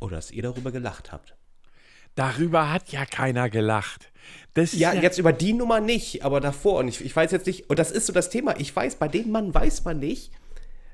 oder 0.00 0.16
dass 0.16 0.30
ihr 0.30 0.42
darüber 0.42 0.72
gelacht 0.72 1.12
habt? 1.12 1.35
Darüber 2.16 2.72
hat 2.72 2.88
ja 2.90 3.06
keiner 3.06 3.48
gelacht. 3.48 4.10
Das 4.54 4.72
ist 4.72 4.80
Ja, 4.80 4.92
jetzt 4.94 5.18
über 5.18 5.32
die 5.32 5.52
Nummer 5.52 5.80
nicht, 5.80 6.24
aber 6.24 6.40
davor. 6.40 6.78
Und 6.78 6.88
ich, 6.88 7.04
ich 7.04 7.14
weiß 7.14 7.30
jetzt 7.30 7.46
nicht, 7.46 7.70
und 7.70 7.78
das 7.78 7.90
ist 7.92 8.06
so 8.06 8.12
das 8.12 8.30
Thema, 8.30 8.58
ich 8.58 8.74
weiß, 8.74 8.96
bei 8.96 9.06
dem 9.06 9.30
Mann 9.30 9.54
weiß 9.54 9.84
man 9.84 9.98
nicht, 10.00 10.32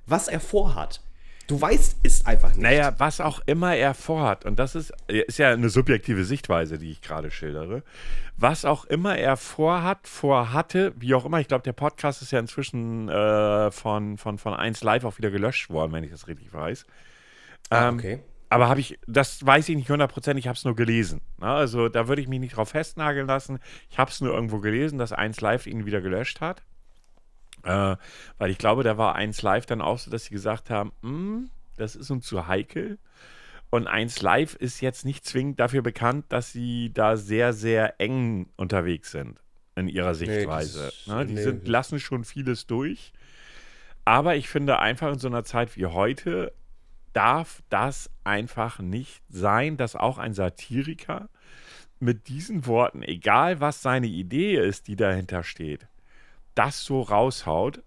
was 0.05 0.29
er 0.29 0.41
vorhat. 0.41 1.01
Du 1.47 1.61
weißt 1.61 1.99
es 2.03 2.25
einfach 2.27 2.51
nicht. 2.51 2.63
Naja, 2.63 2.95
was 2.99 3.21
auch 3.21 3.41
immer 3.47 3.75
er 3.75 3.95
vorhat, 3.95 4.45
und 4.45 4.59
das 4.59 4.75
ist, 4.75 4.93
ist 5.07 5.39
ja 5.39 5.51
eine 5.51 5.69
subjektive 5.69 6.25
Sichtweise, 6.25 6.79
die 6.79 6.91
ich 6.91 7.03
gerade 7.03 7.31
schildere, 7.31 7.83
was 8.37 8.65
auch 8.65 8.85
immer 8.87 9.17
er 9.17 9.37
vorhat, 9.37 10.07
vorhatte, 10.09 10.93
wie 10.97 11.15
auch 11.15 11.25
immer, 11.25 11.41
ich 11.41 11.49
glaube, 11.49 11.65
der 11.65 11.73
Podcast 11.73 12.23
ist 12.23 12.33
ja 12.33 12.39
inzwischen 12.39 13.09
äh, 13.09 13.71
von, 13.71 14.19
von, 14.19 14.39
von 14.39 14.55
1 14.55 14.83
Live 14.83 15.05
auch 15.05 15.19
wieder 15.19 15.31
gelöscht 15.31 15.69
worden, 15.71 15.93
wenn 15.93 16.05
ich 16.05 16.11
das 16.11 16.27
richtig 16.27 16.53
weiß. 16.53 16.87
Ah, 17.71 17.89
Ähm, 17.89 17.95
okay. 17.95 18.21
Aber 18.53 18.69
habe 18.69 18.81
ich, 18.81 18.99
das 19.07 19.45
weiß 19.47 19.69
ich 19.71 19.77
nicht 19.77 19.89
hundertprozentig, 19.89 20.45
ich 20.45 20.49
habe 20.49 20.57
es 20.59 20.65
nur 20.65 20.77
gelesen. 20.77 21.23
Na, 21.39 21.57
also 21.57 21.89
da 21.89 22.07
würde 22.07 22.21
ich 22.21 22.29
mich 22.29 22.39
nicht 22.39 22.57
drauf 22.57 22.69
festnageln 22.69 23.27
lassen. 23.27 23.59
Ich 23.89 23.99
habe 23.99 24.11
es 24.11 24.21
nur 24.21 24.35
irgendwo 24.35 24.59
gelesen, 24.59 24.99
dass 24.99 25.13
1 25.13 25.41
Live 25.41 25.67
ihn 25.67 25.87
wieder 25.87 26.03
gelöscht 26.03 26.43
hat. 26.43 26.63
Äh, 27.65 27.97
weil 28.37 28.51
ich 28.51 28.59
glaube, 28.59 28.83
da 28.83 28.99
war 28.99 29.15
1 29.15 29.41
Live 29.41 29.65
dann 29.65 29.81
auch 29.81 29.99
so, 29.99 30.11
dass 30.11 30.25
sie 30.25 30.35
gesagt 30.35 30.69
haben, 30.69 30.93
"Hm, 31.03 31.49
das 31.77 31.97
ist 31.97 32.11
uns 32.11 32.27
zu 32.27 32.47
heikel. 32.47 32.99
Und 33.71 33.87
1 33.87 34.21
Live 34.21 34.55
ist 34.57 34.83
jetzt 34.83 35.07
nicht 35.07 35.25
zwingend 35.25 35.59
dafür 35.59 35.81
bekannt, 35.81 36.27
dass 36.29 36.53
sie 36.53 36.93
da 36.93 37.17
sehr, 37.17 37.55
sehr 37.55 38.01
eng 38.01 38.49
unterwegs 38.57 39.11
sind. 39.13 39.39
in 39.75 39.89
ihrer 39.89 40.15
Sichtweise. 40.15 40.93
das- 41.07 41.07
ne? 41.07 41.25
Die 41.25 41.33
nee. 41.33 41.43
sind, 41.43 41.67
lassen 41.67 41.99
schon 41.99 42.25
vieles 42.25 42.67
durch. 42.67 43.15
Aber 44.05 44.37
ich 44.37 44.51
finde 44.51 44.79
einfach 44.81 45.11
in 45.11 45.19
so 45.19 45.29
einer 45.29 45.45
Zeit 45.45 45.75
wie 45.79 45.87
heute 45.87 46.53
darf 47.13 47.63
das 47.69 48.11
einfach 48.25 48.79
nicht 48.79 49.23
sein, 49.29 49.77
dass 49.77 49.97
auch 49.97 50.19
ein 50.19 50.35
Satiriker 50.35 51.29
mit 52.01 52.29
diesen 52.29 52.67
Worten, 52.67 53.03
egal 53.03 53.61
was 53.61 53.83
seine 53.83 54.09
Idee 54.09 54.57
ist, 54.57 54.89
die 54.89 54.97
dahinter 54.97 55.45
steht, 55.45 55.87
das 56.55 56.85
so 56.85 57.01
raushaut 57.01 57.83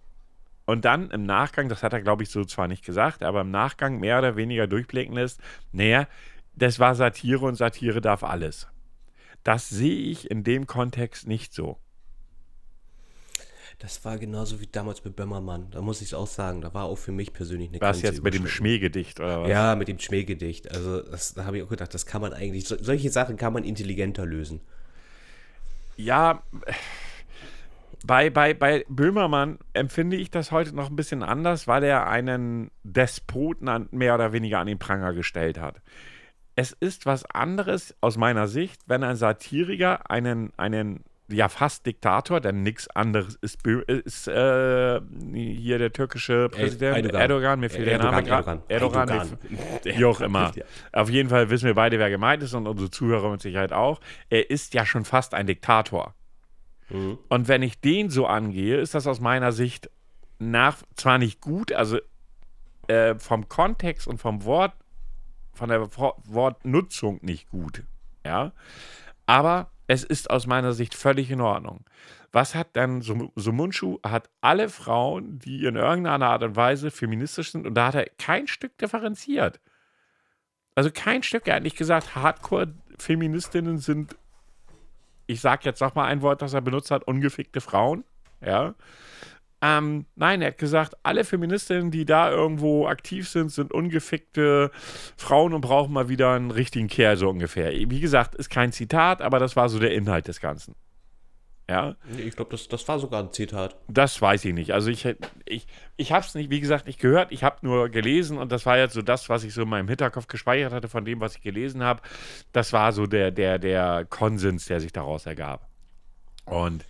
und 0.64 0.84
dann 0.84 1.10
im 1.10 1.24
Nachgang, 1.24 1.68
das 1.68 1.82
hat 1.82 1.92
er 1.92 2.02
glaube 2.02 2.22
ich 2.22 2.30
so 2.30 2.44
zwar 2.44 2.68
nicht 2.68 2.84
gesagt, 2.84 3.22
aber 3.22 3.42
im 3.42 3.50
Nachgang 3.50 3.98
mehr 3.98 4.18
oder 4.18 4.36
weniger 4.36 4.66
durchblicken 4.66 5.14
lässt, 5.14 5.40
naja, 5.72 6.08
das 6.54 6.78
war 6.78 6.94
Satire 6.94 7.44
und 7.44 7.56
Satire 7.56 8.00
darf 8.00 8.24
alles. 8.24 8.66
Das 9.44 9.68
sehe 9.68 10.10
ich 10.10 10.30
in 10.30 10.42
dem 10.42 10.66
Kontext 10.66 11.28
nicht 11.28 11.52
so. 11.52 11.78
Das 13.78 14.04
war 14.06 14.16
genauso 14.18 14.60
wie 14.60 14.66
damals 14.66 15.04
mit 15.04 15.16
Böhmermann. 15.16 15.70
Da 15.70 15.82
muss 15.82 16.00
ich 16.00 16.08
es 16.08 16.14
auch 16.14 16.26
sagen. 16.26 16.62
Da 16.62 16.72
war 16.72 16.84
auch 16.84 16.96
für 16.96 17.12
mich 17.12 17.32
persönlich 17.34 17.68
eine 17.68 17.80
Was 17.80 18.00
jetzt 18.00 18.22
mit 18.22 18.32
dem. 18.32 18.46
Schmähgedicht 18.46 19.20
oder 19.20 19.42
was? 19.42 19.50
Ja, 19.50 19.74
mit 19.74 19.88
dem 19.88 19.98
Schmähgedicht. 19.98 20.70
Also, 20.70 21.02
das, 21.02 21.34
da 21.34 21.44
habe 21.44 21.58
ich 21.58 21.62
auch 21.62 21.68
gedacht, 21.68 21.92
das 21.92 22.06
kann 22.06 22.22
man 22.22 22.32
eigentlich, 22.32 22.66
so, 22.66 22.76
solche 22.80 23.10
Sachen 23.10 23.36
kann 23.36 23.52
man 23.52 23.64
intelligenter 23.64 24.24
lösen. 24.24 24.62
Ja, 25.98 26.42
bei, 28.06 28.30
bei, 28.30 28.54
bei 28.54 28.84
Böhmermann 28.88 29.58
empfinde 29.72 30.16
ich 30.16 30.30
das 30.30 30.52
heute 30.52 30.74
noch 30.74 30.90
ein 30.90 30.96
bisschen 30.96 31.22
anders, 31.22 31.66
weil 31.66 31.82
er 31.82 32.06
einen 32.06 32.70
Despoten 32.84 33.68
an, 33.68 33.88
mehr 33.90 34.14
oder 34.14 34.32
weniger 34.32 34.60
an 34.60 34.68
den 34.68 34.78
Pranger 34.78 35.12
gestellt 35.12 35.58
hat. 35.58 35.82
Es 36.54 36.72
ist 36.72 37.04
was 37.04 37.24
anderes 37.26 37.94
aus 38.00 38.16
meiner 38.16 38.48
Sicht, 38.48 38.80
wenn 38.86 39.02
ein 39.02 39.16
Satiriker 39.16 40.10
einen, 40.10 40.52
einen 40.56 41.04
ja 41.28 41.48
fast 41.48 41.86
Diktator, 41.86 42.40
denn 42.40 42.62
nichts 42.62 42.88
anderes 42.88 43.34
ist, 43.36 43.66
ist 43.66 44.28
äh, 44.28 45.00
hier 45.32 45.78
der 45.78 45.92
türkische 45.92 46.48
Präsident 46.48 46.96
Erdogan. 46.96 47.20
Erdogan, 47.20 47.60
mir 47.60 47.70
fehlt 47.70 47.86
der 47.86 47.94
Erdogan, 47.94 48.14
Name 48.14 48.26
gerade. 48.26 48.62
Erdogan. 48.68 49.08
Erdogan, 49.08 49.38
Erdogan. 49.48 49.98
wie 49.98 50.04
auch 50.04 50.20
immer. 50.20 50.52
Auf 50.92 51.10
jeden 51.10 51.28
Fall 51.28 51.50
wissen 51.50 51.66
wir 51.66 51.74
beide, 51.74 51.98
wer 51.98 52.10
gemeint 52.10 52.42
ist 52.42 52.54
und 52.54 52.66
unsere 52.66 52.90
Zuhörer 52.90 53.30
mit 53.30 53.42
Sicherheit 53.42 53.72
auch. 53.72 54.00
Er 54.30 54.50
ist 54.50 54.74
ja 54.74 54.86
schon 54.86 55.04
fast 55.04 55.34
ein 55.34 55.46
Diktator. 55.46 56.14
Mhm. 56.90 57.18
Und 57.28 57.48
wenn 57.48 57.62
ich 57.62 57.80
den 57.80 58.10
so 58.10 58.26
angehe, 58.26 58.78
ist 58.78 58.94
das 58.94 59.06
aus 59.06 59.20
meiner 59.20 59.50
Sicht 59.52 59.90
nach 60.38 60.76
zwar 60.94 61.18
nicht 61.18 61.40
gut, 61.40 61.72
also 61.72 61.98
äh, 62.88 63.16
vom 63.18 63.48
Kontext 63.48 64.06
und 64.06 64.18
vom 64.18 64.44
Wort, 64.44 64.72
von 65.54 65.70
der 65.70 65.80
Wo- 65.96 66.14
Wortnutzung 66.24 67.18
nicht 67.22 67.48
gut, 67.48 67.82
ja. 68.24 68.52
Aber 69.24 69.70
es 69.86 70.04
ist 70.04 70.30
aus 70.30 70.46
meiner 70.46 70.72
Sicht 70.72 70.94
völlig 70.94 71.30
in 71.30 71.40
Ordnung. 71.40 71.84
Was 72.32 72.54
hat 72.54 72.68
dann 72.74 73.02
Sum- 73.02 73.30
Sumunchu? 73.36 73.98
Hat 74.04 74.28
alle 74.40 74.68
Frauen, 74.68 75.38
die 75.38 75.64
in 75.64 75.76
irgendeiner 75.76 76.26
Art 76.26 76.42
und 76.42 76.56
Weise 76.56 76.90
feministisch 76.90 77.52
sind, 77.52 77.66
und 77.66 77.74
da 77.74 77.86
hat 77.88 77.94
er 77.94 78.06
kein 78.18 78.46
Stück 78.46 78.76
differenziert. 78.78 79.60
Also 80.74 80.90
kein 80.92 81.22
Stück. 81.22 81.46
Er 81.48 81.56
hat 81.56 81.62
nicht 81.62 81.78
gesagt, 81.78 82.14
Hardcore-Feministinnen 82.16 83.78
sind, 83.78 84.16
ich 85.26 85.40
sag 85.40 85.64
jetzt 85.64 85.80
noch 85.80 85.94
mal 85.94 86.04
ein 86.06 86.20
Wort, 86.22 86.42
das 86.42 86.52
er 86.52 86.60
benutzt 86.60 86.90
hat, 86.90 87.04
ungefickte 87.04 87.60
Frauen. 87.60 88.04
Ja. 88.44 88.74
Ähm, 89.62 90.04
nein, 90.16 90.42
er 90.42 90.48
hat 90.48 90.58
gesagt, 90.58 90.94
alle 91.02 91.24
Feministinnen, 91.24 91.90
die 91.90 92.04
da 92.04 92.30
irgendwo 92.30 92.86
aktiv 92.86 93.28
sind, 93.28 93.50
sind 93.50 93.72
ungefickte 93.72 94.70
Frauen 95.16 95.54
und 95.54 95.62
brauchen 95.62 95.92
mal 95.92 96.08
wieder 96.08 96.32
einen 96.32 96.50
richtigen 96.50 96.88
Kerl, 96.88 97.16
so 97.16 97.28
ungefähr. 97.30 97.72
Wie 97.72 98.00
gesagt, 98.00 98.34
ist 98.34 98.50
kein 98.50 98.72
Zitat, 98.72 99.22
aber 99.22 99.38
das 99.38 99.56
war 99.56 99.68
so 99.68 99.78
der 99.78 99.92
Inhalt 99.94 100.28
des 100.28 100.40
Ganzen. 100.40 100.74
Ja, 101.68 101.96
Ich 102.16 102.36
glaube, 102.36 102.52
das, 102.52 102.68
das 102.68 102.86
war 102.86 103.00
sogar 103.00 103.24
ein 103.24 103.32
Zitat. 103.32 103.74
das 103.88 104.22
weiß 104.22 104.44
ich 104.44 104.54
nicht. 104.54 104.72
Also 104.72 104.88
ich, 104.88 105.04
ich, 105.46 105.66
ich 105.96 106.12
habe 106.12 106.24
es 106.24 106.32
nicht, 106.36 106.48
wie 106.48 106.60
gesagt, 106.60 106.86
nicht 106.86 107.00
gehört. 107.00 107.32
Ich 107.32 107.42
habe 107.42 107.56
nur 107.62 107.88
gelesen 107.88 108.38
und 108.38 108.52
das 108.52 108.66
war 108.66 108.78
jetzt 108.78 108.94
so 108.94 109.02
das, 109.02 109.28
was 109.28 109.42
ich 109.42 109.52
so 109.52 109.62
in 109.62 109.68
meinem 109.68 109.88
Hinterkopf 109.88 110.28
gespeichert 110.28 110.72
hatte 110.72 110.88
von 110.88 111.04
dem, 111.04 111.18
was 111.20 111.34
ich 111.34 111.42
gelesen 111.42 111.82
habe. 111.82 112.02
Das 112.52 112.72
war 112.72 112.92
so 112.92 113.06
der, 113.06 113.32
der, 113.32 113.58
der 113.58 114.04
Konsens, 114.08 114.66
der 114.66 114.80
sich 114.80 114.92
daraus 114.92 115.26
ergab. 115.26 115.66
Und 116.44 116.84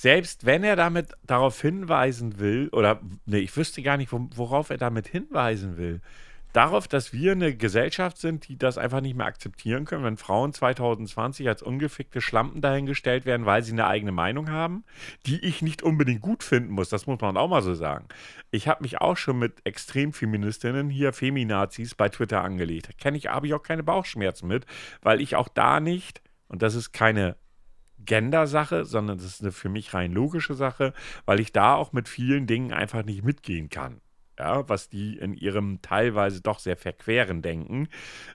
selbst 0.00 0.46
wenn 0.46 0.64
er 0.64 0.76
damit 0.76 1.12
darauf 1.26 1.60
hinweisen 1.60 2.38
will, 2.38 2.70
oder 2.72 3.02
nee, 3.26 3.40
ich 3.40 3.54
wüsste 3.54 3.82
gar 3.82 3.98
nicht, 3.98 4.10
wo- 4.12 4.30
worauf 4.34 4.70
er 4.70 4.78
damit 4.78 5.06
hinweisen 5.06 5.76
will, 5.76 6.00
darauf, 6.54 6.88
dass 6.88 7.12
wir 7.12 7.32
eine 7.32 7.54
Gesellschaft 7.54 8.16
sind, 8.16 8.48
die 8.48 8.56
das 8.56 8.78
einfach 8.78 9.02
nicht 9.02 9.14
mehr 9.14 9.26
akzeptieren 9.26 9.84
können, 9.84 10.02
wenn 10.02 10.16
Frauen 10.16 10.54
2020 10.54 11.46
als 11.48 11.60
ungefickte 11.60 12.22
Schlampen 12.22 12.62
dahingestellt 12.62 13.26
werden, 13.26 13.44
weil 13.44 13.62
sie 13.62 13.72
eine 13.72 13.88
eigene 13.88 14.10
Meinung 14.10 14.48
haben, 14.48 14.84
die 15.26 15.44
ich 15.44 15.60
nicht 15.60 15.82
unbedingt 15.82 16.22
gut 16.22 16.44
finden 16.44 16.72
muss. 16.72 16.88
Das 16.88 17.06
muss 17.06 17.20
man 17.20 17.36
auch 17.36 17.48
mal 17.48 17.60
so 17.60 17.74
sagen. 17.74 18.06
Ich 18.50 18.68
habe 18.68 18.82
mich 18.82 19.02
auch 19.02 19.18
schon 19.18 19.38
mit 19.38 19.60
Extremfeministinnen, 19.64 20.88
hier 20.88 21.12
Feminazis, 21.12 21.94
bei 21.94 22.08
Twitter 22.08 22.42
angelegt. 22.42 22.88
Kenne 22.98 23.18
ich, 23.18 23.26
habe 23.26 23.48
ich 23.48 23.52
auch 23.52 23.62
keine 23.62 23.82
Bauchschmerzen 23.82 24.48
mit, 24.48 24.64
weil 25.02 25.20
ich 25.20 25.36
auch 25.36 25.48
da 25.48 25.78
nicht, 25.78 26.22
und 26.48 26.62
das 26.62 26.74
ist 26.74 26.92
keine 26.92 27.36
Gender-Sache, 28.04 28.84
sondern 28.84 29.18
das 29.18 29.26
ist 29.26 29.42
eine 29.42 29.52
für 29.52 29.68
mich 29.68 29.94
rein 29.94 30.12
logische 30.12 30.54
Sache, 30.54 30.92
weil 31.26 31.40
ich 31.40 31.52
da 31.52 31.74
auch 31.74 31.92
mit 31.92 32.08
vielen 32.08 32.46
Dingen 32.46 32.72
einfach 32.72 33.04
nicht 33.04 33.24
mitgehen 33.24 33.68
kann. 33.68 34.00
Ja, 34.38 34.68
was 34.68 34.88
die 34.88 35.18
in 35.18 35.34
ihrem 35.34 35.82
teilweise 35.82 36.40
doch 36.40 36.60
sehr 36.60 36.76
verqueren 36.76 37.42
Denken 37.42 37.88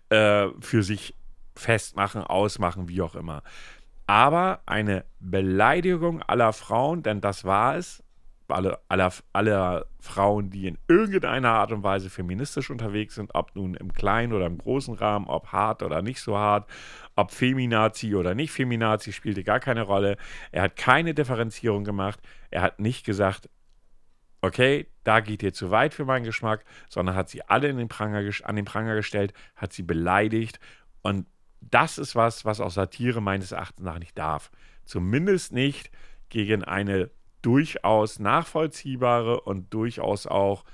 äh, 0.09 0.47
für 0.59 0.83
sich 0.83 1.15
festmachen, 1.55 2.21
ausmachen, 2.21 2.87
wie 2.87 3.01
auch 3.01 3.15
immer. 3.15 3.41
Aber 4.07 4.61
eine 4.67 5.05
Beleidigung 5.19 6.21
aller 6.21 6.53
Frauen, 6.53 7.01
denn 7.01 7.21
das 7.21 7.43
war 7.43 7.75
es, 7.75 8.03
alle, 8.47 8.79
aller, 8.87 9.11
aller 9.33 9.85
Frauen, 9.99 10.49
die 10.49 10.67
in 10.67 10.77
irgendeiner 10.87 11.49
Art 11.49 11.71
und 11.71 11.83
Weise 11.83 12.09
feministisch 12.09 12.69
unterwegs 12.69 13.15
sind, 13.15 13.33
ob 13.33 13.55
nun 13.55 13.75
im 13.75 13.93
kleinen 13.93 14.33
oder 14.33 14.45
im 14.45 14.57
großen 14.57 14.93
Rahmen, 14.93 15.27
ob 15.27 15.47
hart 15.47 15.83
oder 15.83 16.01
nicht 16.01 16.21
so 16.21 16.37
hart, 16.37 16.69
ob 17.15 17.31
Feminazi 17.31 18.15
oder 18.15 18.35
nicht 18.35 18.51
Feminazi, 18.51 19.13
spielte 19.13 19.43
gar 19.43 19.59
keine 19.59 19.83
Rolle. 19.83 20.17
Er 20.51 20.63
hat 20.63 20.75
keine 20.75 21.13
Differenzierung 21.13 21.83
gemacht. 21.83 22.19
Er 22.51 22.61
hat 22.61 22.79
nicht 22.79 23.05
gesagt, 23.05 23.49
okay, 24.41 24.87
da 25.03 25.19
geht 25.19 25.43
ihr 25.43 25.53
zu 25.53 25.71
weit 25.71 25.93
für 25.93 26.05
meinen 26.05 26.23
Geschmack, 26.23 26.65
sondern 26.89 27.15
hat 27.15 27.29
sie 27.29 27.43
alle 27.43 27.73
den 27.73 27.87
Pranger, 27.87 28.29
an 28.43 28.55
den 28.55 28.65
Pranger 28.65 28.95
gestellt, 28.95 29.33
hat 29.55 29.73
sie 29.73 29.83
beleidigt 29.83 30.59
und 31.01 31.25
das 31.61 31.97
ist 31.97 32.15
was, 32.15 32.45
was 32.45 32.61
auch 32.61 32.69
Satire 32.69 33.21
meines 33.21 33.51
Erachtens 33.51 33.85
nach 33.85 33.99
nicht 33.99 34.17
darf. 34.17 34.51
Zumindest 34.83 35.51
nicht 35.51 35.91
gegen 36.29 36.63
eine 36.63 37.09
durchaus 37.45 38.17
nachvollziehbare 38.17 39.39
und 39.41 39.71
durchaus 39.71 40.25
auch 40.25 40.65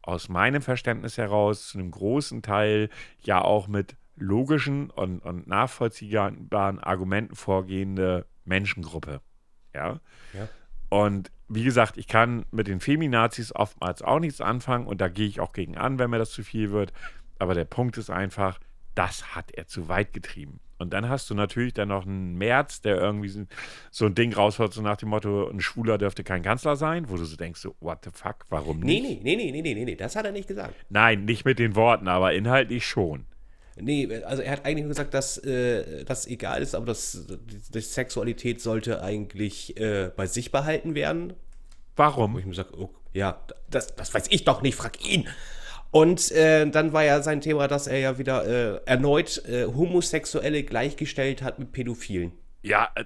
aus 0.00 0.28
meinem 0.28 0.62
Verständnis 0.62 1.18
heraus 1.18 1.68
zu 1.68 1.78
einem 1.78 1.90
großen 1.90 2.40
Teil 2.40 2.88
ja 3.20 3.42
auch 3.42 3.66
mit 3.66 3.96
logischen 4.14 4.90
und, 4.90 5.18
und 5.18 5.48
nachvollziehbaren 5.48 6.78
Argumenten 6.78 7.34
vorgehende 7.34 8.26
Menschengruppe. 8.44 9.20
Ja. 9.74 10.00
Ja. 10.34 10.48
Und 10.88 11.32
wie 11.48 11.64
gesagt, 11.64 11.96
ich 11.96 12.06
kann 12.06 12.46
mit 12.52 12.68
den 12.68 12.80
Feminazis 12.80 13.54
oftmals 13.54 14.00
auch 14.00 14.20
nichts 14.20 14.40
anfangen 14.40 14.86
und 14.86 15.00
da 15.00 15.08
gehe 15.08 15.26
ich 15.26 15.40
auch 15.40 15.52
gegen 15.52 15.76
an, 15.76 15.98
wenn 15.98 16.10
mir 16.10 16.18
das 16.18 16.30
zu 16.30 16.44
viel 16.44 16.70
wird. 16.70 16.92
Aber 17.40 17.54
der 17.54 17.64
Punkt 17.64 17.98
ist 17.98 18.10
einfach, 18.10 18.60
das 18.94 19.34
hat 19.34 19.50
er 19.50 19.66
zu 19.66 19.88
weit 19.88 20.12
getrieben. 20.12 20.60
Und 20.78 20.92
dann 20.92 21.08
hast 21.08 21.28
du 21.28 21.34
natürlich 21.34 21.74
dann 21.74 21.88
noch 21.88 22.06
einen 22.06 22.36
März, 22.36 22.80
der 22.80 22.96
irgendwie 22.96 23.46
so- 23.90 24.06
ein 24.06 24.14
Ding 24.14 24.32
raushaut, 24.32 24.72
so 24.72 24.80
nach 24.80 24.96
dem 24.96 25.08
Motto, 25.08 25.48
ein 25.48 25.60
Schwuler 25.60 25.98
dürfte 25.98 26.22
kein 26.24 26.42
Kanzler 26.42 26.76
sein, 26.76 27.08
wo 27.10 27.16
du 27.16 27.24
so 27.24 27.36
denkst, 27.36 27.60
so, 27.60 27.74
what 27.80 27.98
the 28.04 28.10
fuck, 28.12 28.46
warum 28.48 28.80
Nee, 28.80 29.00
nicht? 29.00 29.22
nee, 29.24 29.36
nee, 29.36 29.50
nee, 29.50 29.62
nee, 29.62 29.74
nee, 29.74 29.84
nee, 29.84 29.96
das 29.96 30.14
hat 30.16 30.24
er 30.24 30.32
nicht 30.32 30.48
gesagt. 30.48 30.74
Nein, 30.88 31.24
nicht 31.24 31.44
mit 31.44 31.58
den 31.58 31.74
Worten, 31.74 32.06
aber 32.08 32.32
inhaltlich 32.32 32.86
schon. 32.86 33.24
Nee, 33.80 34.22
also 34.24 34.42
er 34.42 34.52
hat 34.52 34.64
eigentlich 34.64 34.82
nur 34.84 34.88
gesagt, 34.88 35.14
dass 35.14 35.38
äh, 35.38 36.04
das 36.04 36.26
egal 36.26 36.62
ist, 36.62 36.74
aber 36.74 36.86
dass 36.86 37.26
die, 37.28 37.80
Sexualität 37.80 38.60
sollte 38.60 39.02
eigentlich 39.02 39.76
äh, 39.78 40.10
bei 40.16 40.26
sich 40.26 40.50
behalten 40.50 40.94
werden. 40.96 41.30
Wo 41.30 42.02
Warum? 42.02 42.38
ich 42.38 42.46
mir 42.46 42.54
sage, 42.54 42.70
oh, 42.76 42.90
ja, 43.12 43.40
das, 43.70 43.94
das 43.94 44.12
weiß 44.14 44.26
ich 44.30 44.44
doch 44.44 44.62
nicht, 44.62 44.74
frag 44.76 45.04
ihn. 45.08 45.28
Und 45.90 46.30
äh, 46.32 46.68
dann 46.68 46.92
war 46.92 47.04
ja 47.04 47.22
sein 47.22 47.40
Thema, 47.40 47.66
dass 47.66 47.86
er 47.86 47.98
ja 47.98 48.18
wieder 48.18 48.44
äh, 48.46 48.80
erneut 48.84 49.42
äh, 49.48 49.64
Homosexuelle 49.64 50.62
gleichgestellt 50.62 51.42
hat 51.42 51.58
mit 51.58 51.72
Pädophilen. 51.72 52.32
Ja, 52.62 52.90
äh, 52.94 53.04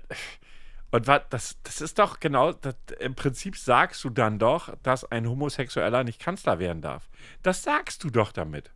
und 0.90 1.06
was, 1.06 1.22
das, 1.30 1.56
das 1.62 1.80
ist 1.80 1.98
doch 1.98 2.20
genau, 2.20 2.52
das, 2.52 2.74
im 3.00 3.14
Prinzip 3.14 3.56
sagst 3.56 4.04
du 4.04 4.10
dann 4.10 4.38
doch, 4.38 4.74
dass 4.82 5.10
ein 5.10 5.28
Homosexueller 5.28 6.04
nicht 6.04 6.20
Kanzler 6.20 6.58
werden 6.58 6.82
darf. 6.82 7.08
Das 7.42 7.62
sagst 7.62 8.04
du 8.04 8.10
doch 8.10 8.30
damit. 8.30 8.70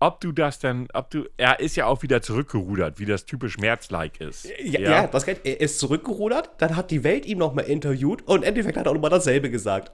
Ob 0.00 0.20
du 0.20 0.30
das 0.30 0.60
denn, 0.60 0.86
ob 0.92 1.10
du, 1.10 1.24
er 1.36 1.58
ist 1.58 1.74
ja 1.74 1.86
auch 1.86 2.02
wieder 2.02 2.22
zurückgerudert, 2.22 3.00
wie 3.00 3.04
das 3.04 3.24
typisch 3.24 3.58
Merz-like 3.58 4.20
ist. 4.20 4.48
Ja, 4.62 4.80
ja. 4.80 5.06
das 5.08 5.26
geht, 5.26 5.40
er 5.44 5.60
ist 5.60 5.80
zurückgerudert, 5.80 6.50
dann 6.58 6.76
hat 6.76 6.92
die 6.92 7.02
Welt 7.02 7.26
ihn 7.26 7.38
nochmal 7.38 7.64
interviewt 7.64 8.22
und 8.28 8.38
im 8.38 8.42
Endeffekt 8.44 8.76
hat 8.76 8.86
er 8.86 8.90
auch 8.90 8.94
nochmal 8.94 9.10
dasselbe 9.10 9.50
gesagt. 9.50 9.90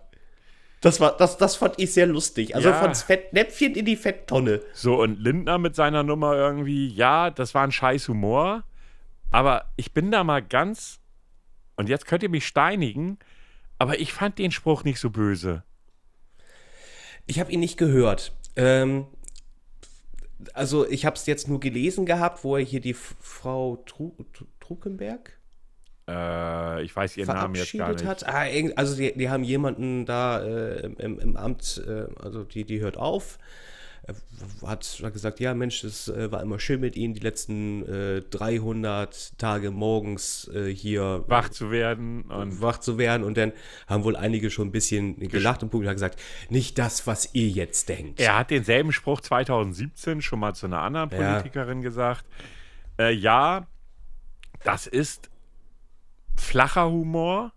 Das, 0.85 1.01
war, 1.01 1.17
das, 1.17 1.39
das 1.39 1.57
fand 1.57 1.79
ich 1.79 1.95
sehr 1.95 2.07
lustig. 2.07 2.55
Also 2.55 2.69
Ja. 2.69 2.79
von 2.79 2.95
Fettnäpfchen 2.95 3.75
in 3.75 3.87
die 3.87 3.97
Fetttonne. 3.97 4.61
So, 4.75 5.01
und 5.01 5.19
Lindner 5.19 5.57
mit 5.57 5.75
seiner 5.75 6.03
Nummer 6.03 6.35
irgendwie, 6.35 6.89
ja, 6.89 7.31
das 7.31 7.55
war 7.55 7.63
ein 7.65 7.73
scheiß 7.73 8.09
Humor, 8.09 8.65
aber 9.31 9.65
ich 9.77 9.93
bin 9.95 10.11
da 10.11 10.25
mal 10.25 10.43
ganz 10.43 11.01
und 11.77 11.89
jetzt 11.89 12.07
könnt 12.07 12.23
ihr 12.23 12.29
mich 12.29 12.47
steinigen, 12.47 13.19
aber 13.79 13.99
ich 13.99 14.13
fand 14.13 14.39
den 14.39 14.51
Spruch 14.51 14.85
nicht 14.85 15.01
so 15.01 15.09
böse. 15.09 15.63
Ich 17.25 17.41
habe 17.41 17.51
ihn 17.51 17.61
nicht 17.61 17.79
gehört. 17.79 18.35
Ähm, 18.55 19.07
also 20.53 20.87
ich 20.87 21.07
habe 21.07 21.17
es 21.17 21.25
jetzt 21.25 21.49
nur 21.49 21.61
gelesen 21.61 22.05
gehabt, 22.05 22.45
wo 22.45 22.57
er 22.57 22.63
hier 22.63 22.81
die 22.81 22.93
Frau 22.93 23.77
Tru 23.87 24.13
Truckenberg 24.61 25.33
Äh, 26.09 26.83
ich 26.83 26.95
weiß 26.95 27.17
ihren 27.17 27.29
Namen 27.29 27.55
jetzt 27.55 27.77
gar 27.77 27.93
nicht. 27.93 28.05
hat. 28.05 28.27
Ah, 28.29 28.45
also 28.77 28.97
die, 28.97 29.17
die 29.17 29.31
haben 29.31 29.45
jemanden 29.45 30.05
da 30.05 30.43
äh, 30.45 30.87
im, 30.99 31.19
im 31.19 31.37
Amt, 31.37 31.83
äh, 31.87 32.07
also 32.23 32.45
die, 32.45 32.65
die 32.65 32.81
hört 32.81 32.97
auf. 32.97 33.39
Er 34.07 34.15
Hat, 34.69 34.99
hat 35.03 35.13
gesagt, 35.15 35.41
ja 35.41 35.55
Mensch, 35.55 35.83
es 35.83 36.09
äh, 36.09 36.31
war 36.31 36.43
immer 36.43 36.59
schön 36.59 36.79
mit 36.81 36.95
Ihnen, 36.95 37.15
die 37.15 37.21
letzten 37.21 37.89
äh, 37.89 38.21
300 38.21 39.39
Tage 39.39 39.71
morgens 39.71 40.47
äh, 40.55 40.69
hier 40.75 41.25
Wach 41.27 41.49
zu 41.49 41.71
werden 41.71 42.21
und 42.25 42.61
wach 42.61 42.77
zu 42.77 42.99
werden. 42.99 43.25
Und 43.25 43.39
dann 43.39 43.53
haben 43.87 44.05
wohl 44.05 44.15
einige 44.15 44.51
schon 44.51 44.69
ein 44.69 44.73
bisschen 44.73 45.19
gelacht 45.21 45.63
und 45.63 45.71
Publikum 45.71 45.89
hat 45.89 45.97
gesagt, 45.97 46.21
nicht 46.51 46.77
das, 46.79 47.07
was 47.07 47.31
ihr 47.35 47.49
jetzt 47.49 47.89
denkt. 47.89 48.21
er 48.21 48.37
hat 48.41 48.51
denselben 48.51 48.93
Spruch 48.93 49.23
2017 49.23 50.21
schon 50.21 50.39
mal 50.39 50.55
zu 50.55 50.67
einer 50.67 50.83
anderen 50.83 51.09
Ja. 51.11 51.37
Politikerin 51.37 51.81
gesagt. 51.81 52.27
Äh, 52.99 53.13
ja, 53.15 53.67
das 54.65 54.87
ist 54.87 55.31
flacher 56.37 56.91
Humor, 56.91 57.53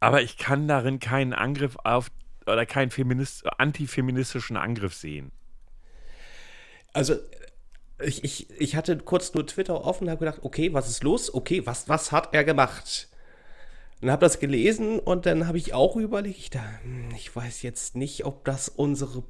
aber 0.00 0.22
ich 0.22 0.36
kann 0.36 0.68
darin 0.68 1.00
keinen 1.00 1.32
Angriff 1.32 1.76
auf 1.84 2.10
oder 2.46 2.66
keinen 2.66 2.90
Feminist, 2.90 3.44
antifeministischen 3.58 4.56
Angriff 4.56 4.94
sehen. 4.94 5.32
Also, 6.92 7.16
ich, 8.00 8.24
ich, 8.24 8.50
ich 8.58 8.76
hatte 8.76 8.96
kurz 8.98 9.34
nur 9.34 9.46
Twitter 9.46 9.84
offen 9.84 10.04
und 10.04 10.10
habe 10.10 10.24
gedacht, 10.24 10.40
okay, 10.42 10.72
was 10.72 10.88
ist 10.88 11.02
los? 11.02 11.32
Okay, 11.32 11.66
was, 11.66 11.88
was 11.88 12.12
hat 12.12 12.32
er 12.32 12.44
gemacht? 12.44 13.08
Und 14.00 14.10
habe 14.10 14.24
das 14.24 14.38
gelesen 14.38 15.00
und 15.00 15.26
dann 15.26 15.48
habe 15.48 15.58
ich 15.58 15.74
auch 15.74 15.96
überlegt, 15.96 16.54
hm, 16.54 17.10
ich 17.16 17.34
weiß 17.34 17.62
jetzt 17.62 17.96
nicht, 17.96 18.24
ob 18.24 18.44
das 18.44 18.68
unsere 18.68 19.24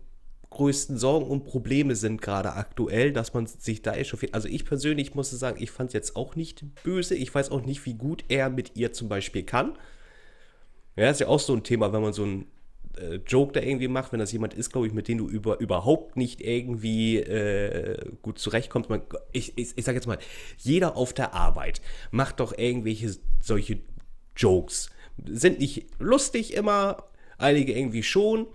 größten 0.50 0.96
Sorgen 0.96 1.26
und 1.26 1.44
Probleme 1.44 1.94
sind 1.94 2.22
gerade 2.22 2.54
aktuell, 2.54 3.12
dass 3.12 3.34
man 3.34 3.46
sich 3.46 3.82
da 3.82 3.94
echauffiert. 3.94 4.34
Also 4.34 4.48
ich 4.48 4.64
persönlich 4.64 5.14
muss 5.14 5.30
sagen, 5.30 5.62
ich 5.62 5.70
fand 5.70 5.88
es 5.88 5.94
jetzt 5.94 6.16
auch 6.16 6.36
nicht 6.36 6.64
böse. 6.82 7.14
Ich 7.14 7.34
weiß 7.34 7.50
auch 7.50 7.64
nicht, 7.64 7.84
wie 7.84 7.94
gut 7.94 8.24
er 8.28 8.48
mit 8.48 8.76
ihr 8.76 8.92
zum 8.92 9.08
Beispiel 9.08 9.42
kann. 9.42 9.76
Ja, 10.96 11.10
ist 11.10 11.20
ja 11.20 11.28
auch 11.28 11.40
so 11.40 11.54
ein 11.54 11.62
Thema, 11.62 11.92
wenn 11.92 12.02
man 12.02 12.12
so 12.12 12.24
einen 12.24 12.46
äh, 12.98 13.20
Joke 13.26 13.52
da 13.52 13.60
irgendwie 13.60 13.88
macht, 13.88 14.12
wenn 14.12 14.20
das 14.20 14.32
jemand 14.32 14.54
ist, 14.54 14.72
glaube 14.72 14.86
ich, 14.86 14.92
mit 14.92 15.06
dem 15.06 15.18
du 15.18 15.28
über, 15.28 15.60
überhaupt 15.60 16.16
nicht 16.16 16.40
irgendwie 16.40 17.18
äh, 17.18 18.10
gut 18.22 18.38
zurechtkommst. 18.38 18.90
Man, 18.90 19.02
ich 19.32 19.56
ich, 19.56 19.76
ich 19.76 19.84
sage 19.84 19.96
jetzt 19.96 20.06
mal, 20.06 20.18
jeder 20.56 20.96
auf 20.96 21.12
der 21.12 21.34
Arbeit 21.34 21.80
macht 22.10 22.40
doch 22.40 22.56
irgendwelche 22.56 23.16
solche 23.40 23.80
Jokes. 24.36 24.90
Sind 25.24 25.60
nicht 25.60 25.86
lustig 25.98 26.54
immer, 26.54 27.04
einige 27.38 27.76
irgendwie 27.76 28.02
schon, 28.02 28.46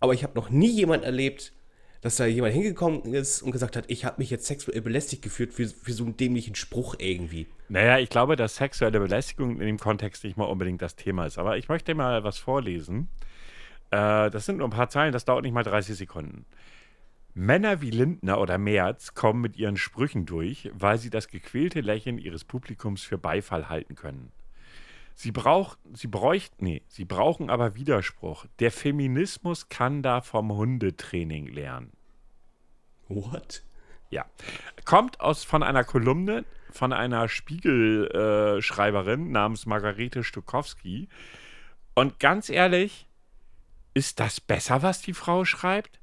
aber 0.00 0.14
ich 0.14 0.22
habe 0.22 0.34
noch 0.34 0.50
nie 0.50 0.70
jemand 0.70 1.04
erlebt, 1.04 1.52
dass 2.00 2.16
da 2.16 2.26
jemand 2.26 2.54
hingekommen 2.54 3.02
ist 3.12 3.42
und 3.42 3.50
gesagt 3.50 3.76
hat, 3.76 3.84
ich 3.88 4.04
habe 4.04 4.16
mich 4.18 4.30
jetzt 4.30 4.46
sexuell 4.46 4.80
belästigt 4.80 5.22
gefühlt 5.22 5.52
für, 5.52 5.66
für 5.66 5.92
so 5.92 6.04
einen 6.04 6.16
dämlichen 6.16 6.54
Spruch 6.54 6.94
irgendwie. 6.98 7.48
Naja, 7.68 7.98
ich 7.98 8.08
glaube, 8.08 8.36
dass 8.36 8.56
sexuelle 8.56 9.00
Belästigung 9.00 9.60
in 9.60 9.66
dem 9.66 9.78
Kontext 9.78 10.22
nicht 10.22 10.36
mal 10.36 10.44
unbedingt 10.44 10.80
das 10.80 10.94
Thema 10.94 11.26
ist. 11.26 11.38
Aber 11.38 11.58
ich 11.58 11.68
möchte 11.68 11.94
mal 11.94 12.22
was 12.22 12.38
vorlesen. 12.38 13.08
Äh, 13.90 14.30
das 14.30 14.46
sind 14.46 14.58
nur 14.58 14.68
ein 14.68 14.72
paar 14.72 14.90
Zeilen, 14.90 15.12
das 15.12 15.24
dauert 15.24 15.42
nicht 15.42 15.52
mal 15.52 15.64
30 15.64 15.96
Sekunden. 15.96 16.44
Männer 17.34 17.80
wie 17.80 17.90
Lindner 17.90 18.40
oder 18.40 18.58
Merz 18.58 19.14
kommen 19.14 19.40
mit 19.40 19.56
ihren 19.56 19.76
Sprüchen 19.76 20.26
durch, 20.26 20.70
weil 20.74 20.98
sie 20.98 21.10
das 21.10 21.28
gequälte 21.28 21.80
Lächeln 21.80 22.18
ihres 22.18 22.44
Publikums 22.44 23.02
für 23.02 23.18
Beifall 23.18 23.68
halten 23.68 23.94
können. 23.94 24.32
Sie, 25.20 25.32
brauch, 25.32 25.76
sie, 25.94 26.06
bräuchten, 26.06 26.64
nee, 26.64 26.82
sie 26.86 27.04
brauchen 27.04 27.50
aber 27.50 27.74
Widerspruch. 27.74 28.46
Der 28.60 28.70
Feminismus 28.70 29.68
kann 29.68 30.00
da 30.00 30.20
vom 30.20 30.52
Hundetraining 30.52 31.48
lernen. 31.48 31.90
What? 33.08 33.64
Ja. 34.10 34.26
Kommt 34.84 35.18
aus 35.18 35.42
von 35.42 35.64
einer 35.64 35.82
Kolumne 35.82 36.44
von 36.70 36.92
einer 36.92 37.28
Spiegelschreiberin 37.28 39.26
äh, 39.26 39.30
namens 39.32 39.66
Margarete 39.66 40.22
Stukowski. 40.22 41.08
Und 41.96 42.20
ganz 42.20 42.48
ehrlich, 42.48 43.08
ist 43.94 44.20
das 44.20 44.40
besser, 44.40 44.84
was 44.84 45.02
die 45.02 45.14
Frau 45.14 45.44
schreibt? 45.44 45.98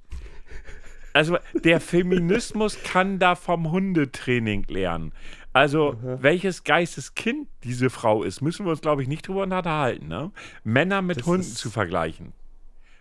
Also, 1.13 1.37
der 1.53 1.79
Feminismus 1.79 2.83
kann 2.83 3.17
da 3.19 3.35
vom 3.35 3.71
Hundetraining 3.71 4.65
lernen. 4.67 5.13
Also, 5.55 5.95
welches 6.01 6.65
Geisteskind 6.65 7.47
diese 7.63 7.89
Frau 7.89 8.23
ist, 8.23 8.41
müssen 8.41 8.65
wir 8.65 8.71
uns, 8.71 8.81
glaube 8.81 9.01
ich, 9.01 9.07
nicht 9.07 9.25
drüber 9.25 9.43
unterhalten. 9.43 10.09
Ne? 10.09 10.31
Männer 10.65 11.01
mit 11.01 11.19
Das 11.19 11.25
Hunden 11.25 11.43
zu 11.43 11.69
vergleichen. 11.69 12.33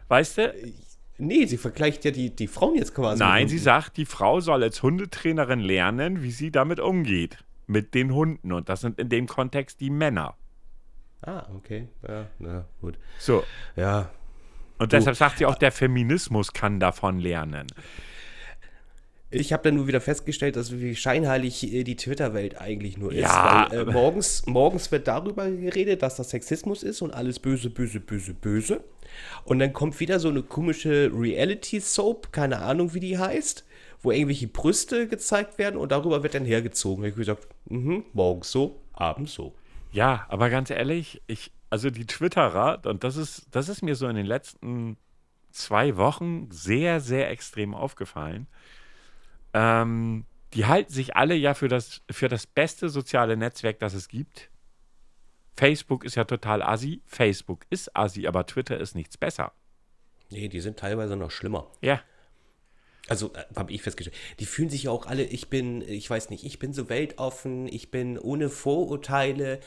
Weißt 0.06 0.38
du? 0.38 0.54
Nee, 1.18 1.46
sie 1.46 1.56
vergleicht 1.56 2.04
ja 2.04 2.12
die, 2.12 2.30
die 2.30 2.46
Frauen 2.46 2.76
jetzt 2.76 2.94
quasi. 2.94 3.18
Nein, 3.18 3.48
sie 3.48 3.58
sagt, 3.58 3.96
die 3.96 4.06
Frau 4.06 4.38
soll 4.38 4.62
als 4.62 4.84
Hundetrainerin 4.84 5.58
lernen, 5.58 6.22
wie 6.22 6.30
sie 6.30 6.52
damit 6.52 6.78
umgeht. 6.78 7.38
Mit 7.66 7.92
den 7.92 8.14
Hunden. 8.14 8.52
Und 8.52 8.68
das 8.68 8.82
sind 8.82 9.00
in 9.00 9.08
dem 9.08 9.26
Kontext 9.26 9.80
die 9.80 9.90
Männer. 9.90 10.36
Ah, 11.22 11.46
okay. 11.56 11.88
Ja, 12.06 12.26
na 12.38 12.66
gut. 12.80 13.00
So. 13.18 13.42
Ja. 13.74 14.10
Und 14.78 14.92
deshalb 14.92 15.16
sagt 15.16 15.38
sie 15.38 15.46
auch, 15.46 15.56
der 15.56 15.72
Feminismus 15.72 16.52
kann 16.52 16.78
davon 16.78 17.18
lernen. 17.18 17.66
Ich 19.34 19.52
habe 19.52 19.64
dann 19.64 19.74
nur 19.74 19.86
wieder 19.86 20.00
festgestellt, 20.00 20.56
dass 20.56 20.78
wie 20.78 20.94
scheinheilig 20.94 21.72
äh, 21.72 21.84
die 21.84 21.96
Twitter-Welt 21.96 22.60
eigentlich 22.60 22.96
nur 22.96 23.12
ist. 23.12 23.22
Ja, 23.22 23.68
Weil, 23.70 23.88
äh, 23.88 23.92
morgens, 23.92 24.46
morgens 24.46 24.92
wird 24.92 25.08
darüber 25.08 25.50
geredet, 25.50 26.02
dass 26.02 26.16
das 26.16 26.30
Sexismus 26.30 26.82
ist 26.82 27.02
und 27.02 27.12
alles 27.12 27.40
böse, 27.40 27.70
böse, 27.70 28.00
böse, 28.00 28.34
böse. 28.34 28.84
Und 29.44 29.58
dann 29.58 29.72
kommt 29.72 29.98
wieder 30.00 30.20
so 30.20 30.28
eine 30.28 30.42
komische 30.42 31.10
Reality-Soap, 31.12 32.32
keine 32.32 32.60
Ahnung, 32.60 32.94
wie 32.94 33.00
die 33.00 33.18
heißt, 33.18 33.64
wo 34.02 34.12
irgendwelche 34.12 34.48
Brüste 34.48 35.08
gezeigt 35.08 35.58
werden 35.58 35.76
und 35.76 35.90
darüber 35.90 36.22
wird 36.22 36.34
dann 36.34 36.44
hergezogen. 36.44 37.04
Ich 37.04 37.14
gesagt, 37.14 37.48
mhm, 37.66 38.04
morgens 38.12 38.50
so, 38.50 38.80
abends 38.92 39.34
so. 39.34 39.54
Ja, 39.92 40.26
aber 40.28 40.50
ganz 40.50 40.70
ehrlich, 40.70 41.22
ich, 41.26 41.52
also 41.70 41.90
die 41.90 42.06
Twitterer, 42.06 42.80
und 42.84 43.04
das 43.04 43.16
ist, 43.16 43.46
das 43.50 43.68
ist 43.68 43.82
mir 43.82 43.94
so 43.94 44.06
in 44.08 44.16
den 44.16 44.26
letzten 44.26 44.96
zwei 45.50 45.96
Wochen 45.96 46.48
sehr, 46.50 47.00
sehr 47.00 47.30
extrem 47.30 47.74
aufgefallen. 47.74 48.46
Ähm, 49.54 50.26
die 50.52 50.66
halten 50.66 50.92
sich 50.92 51.16
alle 51.16 51.34
ja 51.34 51.54
für 51.54 51.68
das, 51.68 52.02
für 52.10 52.28
das 52.28 52.46
beste 52.46 52.88
soziale 52.88 53.36
Netzwerk, 53.36 53.78
das 53.78 53.94
es 53.94 54.08
gibt. 54.08 54.50
Facebook 55.56 56.04
ist 56.04 56.16
ja 56.16 56.24
total 56.24 56.62
assi. 56.62 57.02
Facebook 57.06 57.64
ist 57.70 57.96
assi, 57.96 58.26
aber 58.26 58.46
Twitter 58.46 58.78
ist 58.78 58.94
nichts 58.94 59.16
besser. 59.16 59.52
Nee, 60.30 60.48
die 60.48 60.60
sind 60.60 60.78
teilweise 60.78 61.16
noch 61.16 61.30
schlimmer. 61.30 61.70
Ja. 61.80 62.00
Also 63.08 63.32
äh, 63.34 63.44
habe 63.56 63.72
ich 63.72 63.82
festgestellt. 63.82 64.16
Die 64.40 64.46
fühlen 64.46 64.70
sich 64.70 64.84
ja 64.84 64.90
auch 64.90 65.06
alle, 65.06 65.24
ich 65.24 65.48
bin, 65.48 65.82
ich 65.82 66.08
weiß 66.08 66.30
nicht, 66.30 66.44
ich 66.44 66.58
bin 66.58 66.72
so 66.72 66.88
weltoffen, 66.88 67.68
ich 67.68 67.90
bin 67.90 68.18
ohne 68.18 68.48
Vorurteile. 68.48 69.60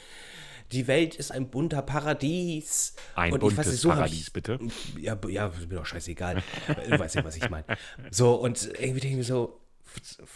Die 0.73 0.87
Welt 0.87 1.15
ist 1.15 1.31
ein 1.31 1.49
bunter 1.49 1.81
Paradies. 1.81 2.95
Ein 3.15 3.31
Und 3.31 3.39
buntes 3.39 3.67
nicht, 3.67 3.79
so 3.79 3.89
Paradies, 3.89 4.27
ich, 4.27 4.33
bitte. 4.33 4.59
Ja, 4.99 5.17
ja, 5.29 5.47
ist 5.47 5.69
mir 5.69 5.75
doch 5.75 5.85
scheißegal. 5.85 6.43
du 6.89 6.99
weißt 6.99 7.15
ja, 7.15 7.23
was 7.23 7.37
ich 7.37 7.49
meine. 7.49 7.65
So, 8.11 8.35
und 8.35 8.65
irgendwie 8.65 8.99
denke 8.99 9.07
ich 9.07 9.15
mir 9.15 9.23
so, 9.23 9.61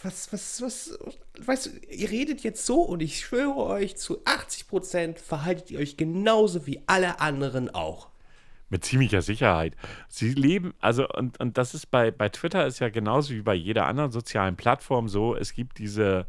was, 0.03 0.31
was, 0.31 0.61
was, 0.61 0.99
weißt 1.45 1.65
du, 1.65 1.69
ihr 1.89 2.09
redet 2.09 2.41
jetzt 2.43 2.65
so 2.65 2.81
und 2.81 3.01
ich 3.01 3.19
schwöre 3.19 3.57
euch, 3.57 3.97
zu 3.97 4.23
80% 4.23 5.17
verhaltet 5.17 5.71
ihr 5.71 5.79
euch 5.79 5.97
genauso 5.97 6.65
wie 6.65 6.81
alle 6.87 7.19
anderen 7.19 7.69
auch. 7.69 8.09
Mit 8.69 8.85
ziemlicher 8.85 9.21
Sicherheit. 9.21 9.75
Sie 10.07 10.33
leben, 10.33 10.73
also, 10.79 11.07
und, 11.09 11.39
und 11.39 11.57
das 11.57 11.73
ist 11.73 11.87
bei, 11.87 12.09
bei 12.09 12.29
Twitter 12.29 12.65
ist 12.65 12.79
ja 12.79 12.89
genauso 12.89 13.33
wie 13.33 13.41
bei 13.41 13.53
jeder 13.53 13.85
anderen 13.85 14.11
sozialen 14.11 14.55
Plattform 14.55 15.09
so, 15.09 15.35
es 15.35 15.53
gibt 15.53 15.77
diese 15.77 16.25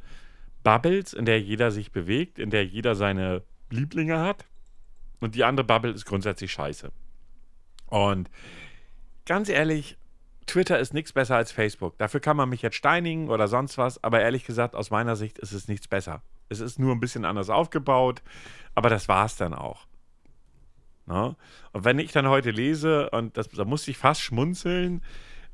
Bubbles, 0.64 1.12
in 1.12 1.24
der 1.24 1.40
jeder 1.40 1.70
sich 1.70 1.92
bewegt, 1.92 2.38
in 2.38 2.50
der 2.50 2.64
jeder 2.64 2.94
seine 2.94 3.42
Lieblinge 3.70 4.18
hat. 4.18 4.44
Und 5.20 5.36
die 5.36 5.44
andere 5.44 5.64
Bubble 5.64 5.92
ist 5.92 6.04
grundsätzlich 6.04 6.50
scheiße. 6.50 6.90
Und 7.86 8.28
ganz 9.24 9.48
ehrlich, 9.48 9.96
Twitter 10.46 10.78
ist 10.78 10.94
nichts 10.94 11.12
besser 11.12 11.36
als 11.36 11.52
Facebook. 11.52 11.96
Dafür 11.98 12.20
kann 12.20 12.36
man 12.36 12.48
mich 12.48 12.62
jetzt 12.62 12.76
steinigen 12.76 13.28
oder 13.28 13.48
sonst 13.48 13.78
was, 13.78 14.02
aber 14.02 14.20
ehrlich 14.20 14.44
gesagt, 14.44 14.74
aus 14.74 14.90
meiner 14.90 15.16
Sicht 15.16 15.38
ist 15.38 15.52
es 15.52 15.68
nichts 15.68 15.88
besser. 15.88 16.22
Es 16.48 16.60
ist 16.60 16.78
nur 16.78 16.92
ein 16.92 17.00
bisschen 17.00 17.24
anders 17.24 17.50
aufgebaut, 17.50 18.22
aber 18.74 18.90
das 18.90 19.08
war 19.08 19.26
es 19.26 19.36
dann 19.36 19.54
auch. 19.54 19.86
Ne? 21.06 21.36
Und 21.72 21.84
wenn 21.84 21.98
ich 21.98 22.12
dann 22.12 22.28
heute 22.28 22.50
lese, 22.50 23.10
und 23.10 23.36
das, 23.36 23.48
da 23.48 23.64
musste 23.64 23.90
ich 23.90 23.98
fast 23.98 24.20
schmunzeln, 24.20 25.02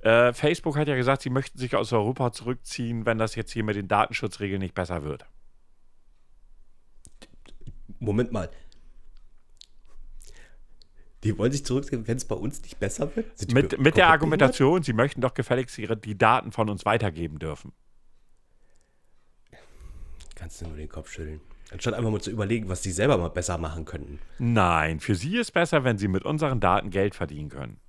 äh, 0.00 0.32
Facebook 0.32 0.76
hat 0.76 0.88
ja 0.88 0.96
gesagt, 0.96 1.22
sie 1.22 1.30
möchten 1.30 1.58
sich 1.58 1.74
aus 1.74 1.92
Europa 1.92 2.32
zurückziehen, 2.32 3.06
wenn 3.06 3.18
das 3.18 3.34
jetzt 3.34 3.52
hier 3.52 3.64
mit 3.64 3.76
den 3.76 3.88
Datenschutzregeln 3.88 4.60
nicht 4.60 4.74
besser 4.74 5.02
wird. 5.02 5.26
Moment 7.98 8.32
mal. 8.32 8.48
Die 11.24 11.36
wollen 11.36 11.50
sich 11.50 11.64
zurückziehen, 11.64 12.06
wenn 12.06 12.16
es 12.16 12.24
bei 12.24 12.36
uns 12.36 12.62
nicht 12.62 12.78
besser 12.78 13.14
wird? 13.16 13.36
Sind 13.36 13.52
Mit, 13.52 13.78
mit 13.78 13.96
der 13.96 14.08
Argumentation, 14.08 14.82
sie 14.82 14.92
möchten 14.92 15.20
doch 15.20 15.34
gefälligst 15.34 15.76
ihre, 15.78 15.96
die 15.96 16.16
Daten 16.16 16.52
von 16.52 16.70
uns 16.70 16.84
weitergeben 16.84 17.38
dürfen. 17.38 17.72
Kannst 20.36 20.60
du 20.60 20.68
nur 20.68 20.76
den 20.76 20.88
Kopf 20.88 21.10
schütteln. 21.10 21.40
Anstatt 21.72 21.94
einfach 21.94 22.10
mal 22.10 22.20
zu 22.20 22.30
überlegen, 22.30 22.68
was 22.68 22.80
die 22.80 22.92
selber 22.92 23.18
mal 23.18 23.28
besser 23.28 23.58
machen 23.58 23.84
könnten. 23.84 24.20
Nein, 24.38 25.00
für 25.00 25.16
sie 25.16 25.36
ist 25.36 25.52
besser, 25.52 25.84
wenn 25.84 25.98
sie 25.98 26.08
mit 26.08 26.24
unseren 26.24 26.60
Daten 26.60 26.90
Geld 26.90 27.14
verdienen 27.14 27.50
können. 27.50 27.80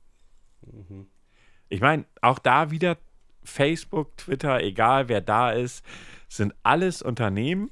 Ich 1.69 1.79
meine, 1.79 2.05
auch 2.21 2.39
da 2.39 2.71
wieder 2.71 2.97
Facebook, 3.43 4.17
Twitter, 4.17 4.61
egal 4.61 5.07
wer 5.07 5.21
da 5.21 5.51
ist, 5.51 5.85
sind 6.27 6.53
alles 6.63 7.01
Unternehmen 7.01 7.71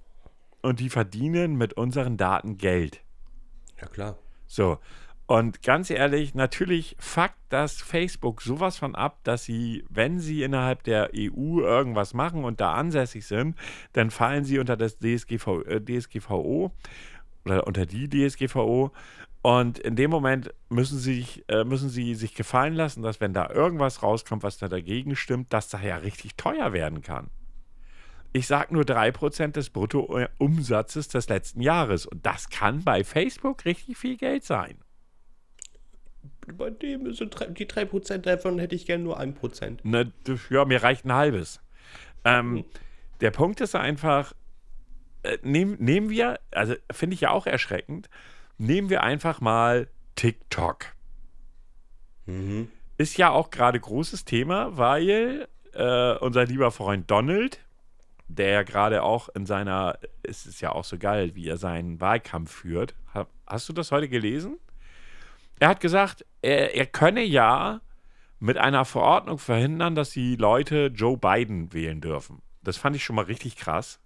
und 0.61 0.79
die 0.79 0.89
verdienen 0.89 1.55
mit 1.55 1.73
unseren 1.73 2.15
Daten 2.15 2.57
Geld. 2.57 3.01
Ja, 3.81 3.87
klar. 3.87 4.17
So. 4.47 4.79
Und 5.27 5.61
ganz 5.61 5.89
ehrlich, 5.89 6.35
natürlich 6.35 6.95
fuckt 6.99 7.35
das 7.49 7.81
Facebook 7.81 8.41
sowas 8.41 8.77
von 8.77 8.95
ab, 8.95 9.19
dass 9.23 9.43
sie, 9.43 9.83
wenn 9.89 10.19
sie 10.19 10.41
innerhalb 10.41 10.83
der 10.83 11.11
EU 11.13 11.59
irgendwas 11.59 12.13
machen 12.13 12.45
und 12.45 12.61
da 12.61 12.73
ansässig 12.73 13.27
sind, 13.27 13.57
dann 13.91 14.09
fallen 14.09 14.45
sie 14.45 14.57
unter 14.57 14.77
das 14.77 14.99
DSGV, 14.99 15.65
äh, 15.67 15.81
DSGVO 15.81 16.71
oder 17.43 17.67
unter 17.67 17.85
die 17.85 18.07
DSGVO. 18.07 18.93
Und 19.41 19.79
in 19.79 19.97
dem 19.97 20.11
Moment 20.11 20.53
müssen 20.69 20.97
sie, 20.97 21.15
sich, 21.15 21.43
äh, 21.49 21.65
müssen 21.65 21.89
sie 21.89 22.15
sich 22.15 22.33
gefallen 22.33 22.73
lassen, 22.73 23.03
dass 23.03 23.19
wenn 23.19 23.33
da 23.33 23.49
irgendwas 23.49 24.03
rauskommt, 24.03 24.43
was 24.43 24.57
da 24.57 24.69
dagegen 24.69 25.17
stimmt, 25.17 25.51
dass 25.51 25.67
da 25.67 25.81
ja 25.81 25.97
richtig 25.97 26.35
teuer 26.35 26.71
werden 26.71 27.01
kann. 27.01 27.29
Ich 28.31 28.47
sage 28.47 28.73
nur 28.73 28.83
3% 28.85 29.57
des 29.57 29.71
Bruttoumsatzes 29.71 31.09
des 31.09 31.27
letzten 31.27 31.61
Jahres. 31.61 32.05
Und 32.05 32.25
das 32.25 32.49
kann 32.49 32.83
bei 32.83 33.03
Facebook 33.03 33.65
richtig 33.65 33.97
viel 33.97 34.15
Geld 34.15 34.45
sein. 34.45 34.77
Bei 36.53 36.69
dem 36.69 37.13
sind 37.13 37.31
drei- 37.37 37.47
die 37.47 37.67
3% 37.67 38.25
davon 38.25 38.57
hätte 38.59 38.75
ich 38.75 38.85
gerne 38.85 39.03
nur 39.03 39.19
1%. 39.19 39.83
Ne, 39.83 40.11
das- 40.23 40.49
ja, 40.49 40.63
mir 40.65 40.81
reicht 40.83 41.05
ein 41.05 41.13
halbes. 41.13 41.59
Ähm, 42.23 42.63
Der 43.19 43.31
Punkt 43.31 43.61
ist 43.61 43.73
einfach, 43.75 44.33
äh, 45.23 45.37
nehm, 45.41 45.75
nehmen 45.79 46.09
wir, 46.09 46.39
also 46.51 46.75
finde 46.91 47.15
ich 47.15 47.21
ja 47.21 47.31
auch 47.31 47.47
erschreckend, 47.47 48.09
nehmen 48.59 48.89
wir 48.91 49.01
einfach 49.03 49.41
mal 49.41 49.87
TikTok. 50.15 50.85
Ist 52.97 53.17
ja 53.17 53.29
auch 53.31 53.49
gerade 53.51 53.79
großes 53.79 54.25
Thema, 54.25 54.77
weil 54.77 55.47
äh, 55.73 56.15
unser 56.17 56.45
lieber 56.45 56.71
Freund 56.71 57.09
Donald, 57.09 57.59
der 58.27 58.49
ja 58.49 58.63
gerade 58.63 59.03
auch 59.03 59.29
in 59.29 59.45
seiner, 59.45 59.97
es 60.23 60.45
ist 60.45 60.59
ja 60.61 60.71
auch 60.73 60.83
so 60.83 60.97
geil, 60.97 61.33
wie 61.35 61.47
er 61.47 61.57
seinen 61.57 62.01
Wahlkampf 62.01 62.51
führt. 62.51 62.95
Ha- 63.13 63.27
Hast 63.45 63.69
du 63.69 63.73
das 63.73 63.91
heute 63.91 64.09
gelesen? 64.09 64.57
Er 65.59 65.69
hat 65.69 65.79
gesagt, 65.79 66.25
er, 66.41 66.75
er 66.75 66.85
könne 66.85 67.23
ja 67.23 67.81
mit 68.39 68.57
einer 68.57 68.85
Verordnung 68.85 69.39
verhindern, 69.39 69.95
dass 69.95 70.11
die 70.11 70.35
Leute 70.35 70.87
Joe 70.93 71.17
Biden 71.17 71.73
wählen 71.73 72.01
dürfen. 72.01 72.41
Das 72.61 72.77
fand 72.77 72.95
ich 72.95 73.03
schon 73.03 73.15
mal 73.15 73.25
richtig 73.25 73.55
krass. 73.55 73.99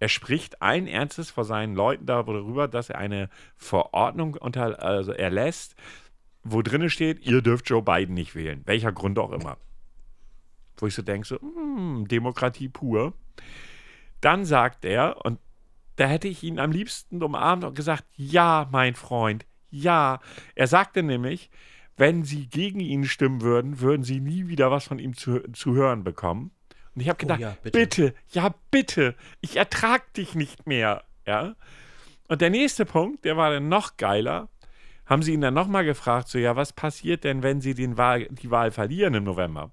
Er 0.00 0.08
spricht 0.08 0.60
allen 0.60 0.86
Ernstes 0.86 1.30
vor 1.30 1.44
seinen 1.44 1.74
Leuten 1.74 2.06
darüber, 2.06 2.68
dass 2.68 2.90
er 2.90 2.98
eine 2.98 3.28
Verordnung 3.56 4.34
unter, 4.34 4.82
also 4.82 5.12
erlässt, 5.12 5.76
wo 6.42 6.62
drinne 6.62 6.90
steht, 6.90 7.24
ihr 7.24 7.40
dürft 7.40 7.70
Joe 7.70 7.82
Biden 7.82 8.14
nicht 8.14 8.34
wählen. 8.34 8.62
Welcher 8.66 8.92
Grund 8.92 9.18
auch 9.18 9.30
immer. 9.30 9.56
Wo 10.76 10.86
ich 10.86 10.94
so 10.94 11.02
denke, 11.02 11.26
so, 11.26 11.40
hm, 11.40 12.06
Demokratie 12.08 12.68
pur. 12.68 13.14
Dann 14.20 14.44
sagt 14.44 14.84
er, 14.84 15.24
und 15.24 15.38
da 15.96 16.06
hätte 16.06 16.28
ich 16.28 16.42
ihn 16.42 16.58
am 16.58 16.72
liebsten 16.72 17.22
umarmt 17.22 17.64
und 17.64 17.76
gesagt, 17.76 18.04
ja, 18.16 18.68
mein 18.72 18.94
Freund, 18.94 19.46
ja. 19.74 20.20
Er 20.54 20.66
sagte 20.66 21.02
nämlich, 21.02 21.50
wenn 21.96 22.24
sie 22.24 22.48
gegen 22.48 22.80
ihn 22.80 23.04
stimmen 23.04 23.42
würden, 23.42 23.80
würden 23.80 24.02
sie 24.02 24.20
nie 24.20 24.48
wieder 24.48 24.70
was 24.70 24.86
von 24.86 24.98
ihm 24.98 25.16
zu, 25.16 25.40
zu 25.52 25.74
hören 25.74 26.04
bekommen. 26.04 26.50
Und 26.94 27.00
ich 27.00 27.08
habe 27.08 27.18
gedacht, 27.18 27.40
ja, 27.40 27.56
bitte. 27.62 27.78
bitte. 27.78 28.14
ja 28.30 28.54
bitte, 28.70 29.14
ich 29.40 29.56
ertrag 29.56 30.12
dich 30.14 30.34
nicht 30.34 30.66
mehr, 30.66 31.04
ja. 31.26 31.56
Und 32.28 32.40
der 32.40 32.50
nächste 32.50 32.84
Punkt, 32.84 33.24
der 33.24 33.36
war 33.36 33.50
dann 33.50 33.68
noch 33.68 33.96
geiler, 33.96 34.48
haben 35.06 35.22
sie 35.22 35.34
ihn 35.34 35.40
dann 35.40 35.54
nochmal 35.54 35.84
gefragt, 35.84 36.28
so, 36.28 36.38
ja, 36.38 36.56
was 36.56 36.72
passiert 36.72 37.24
denn, 37.24 37.42
wenn 37.42 37.60
sie 37.60 37.74
den 37.74 37.98
Wahl, 37.98 38.26
die 38.30 38.50
Wahl 38.50 38.70
verlieren 38.70 39.14
im 39.14 39.24
November? 39.24 39.72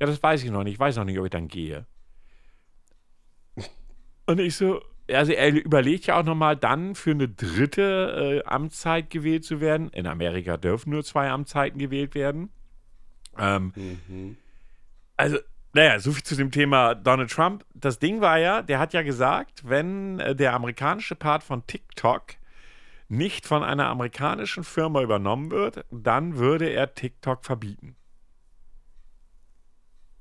Ja, 0.00 0.06
das 0.06 0.22
weiß 0.22 0.44
ich 0.44 0.50
noch 0.50 0.64
nicht, 0.64 0.74
ich 0.74 0.80
weiß 0.80 0.96
noch 0.96 1.04
nicht, 1.04 1.18
ob 1.18 1.24
ich 1.24 1.30
dann 1.30 1.48
gehe. 1.48 1.86
Und 4.26 4.40
ich 4.40 4.56
so, 4.56 4.82
also 5.12 5.32
er 5.32 5.52
überlegt 5.54 6.06
ja 6.06 6.18
auch 6.18 6.24
nochmal 6.24 6.56
dann 6.56 6.94
für 6.94 7.10
eine 7.12 7.28
dritte 7.28 8.42
äh, 8.44 8.48
Amtszeit 8.48 9.10
gewählt 9.10 9.44
zu 9.44 9.60
werden. 9.60 9.88
In 9.90 10.06
Amerika 10.06 10.56
dürfen 10.56 10.90
nur 10.90 11.04
zwei 11.04 11.30
Amtszeiten 11.30 11.78
gewählt 11.78 12.14
werden. 12.14 12.50
Ähm, 13.38 13.72
Also, 15.16 15.38
naja, 15.74 15.98
so 16.00 16.12
viel 16.12 16.22
zu 16.22 16.36
dem 16.36 16.50
Thema 16.50 16.94
Donald 16.94 17.30
Trump. 17.30 17.64
Das 17.74 17.98
Ding 17.98 18.20
war 18.20 18.38
ja, 18.38 18.62
der 18.62 18.78
hat 18.78 18.92
ja 18.92 19.02
gesagt, 19.02 19.68
wenn 19.68 20.18
äh, 20.20 20.34
der 20.34 20.54
amerikanische 20.54 21.14
Part 21.16 21.42
von 21.42 21.66
TikTok 21.66 22.24
nicht 23.08 23.46
von 23.46 23.62
einer 23.62 23.86
amerikanischen 23.88 24.64
Firma 24.64 25.02
übernommen 25.02 25.50
wird, 25.50 25.84
dann 25.90 26.36
würde 26.36 26.66
er 26.68 26.94
TikTok 26.94 27.44
verbieten. 27.44 27.96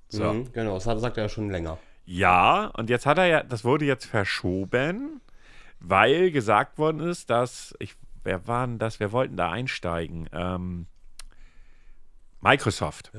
So. 0.09 0.33
Mhm, 0.33 0.51
genau, 0.53 0.75
das 0.75 0.85
hat- 0.85 0.99
sagt 0.99 1.17
er 1.17 1.23
ja 1.23 1.29
schon 1.29 1.49
länger. 1.49 1.77
Ja, 2.09 2.67
und 2.77 2.89
jetzt 2.89 3.05
hat 3.05 3.17
er 3.17 3.25
ja, 3.25 3.43
das 3.43 3.65
wurde 3.65 3.83
jetzt 3.83 4.05
verschoben, 4.05 5.19
weil 5.81 6.31
gesagt 6.31 6.77
worden 6.77 7.01
ist, 7.01 7.29
dass, 7.29 7.75
ich, 7.79 7.95
wer 8.23 8.47
waren 8.47 8.79
das, 8.79 9.01
wer 9.01 9.11
wollten 9.11 9.35
da 9.35 9.51
einsteigen? 9.51 10.29
Ähm, 10.31 10.87
Microsoft. 12.39 13.11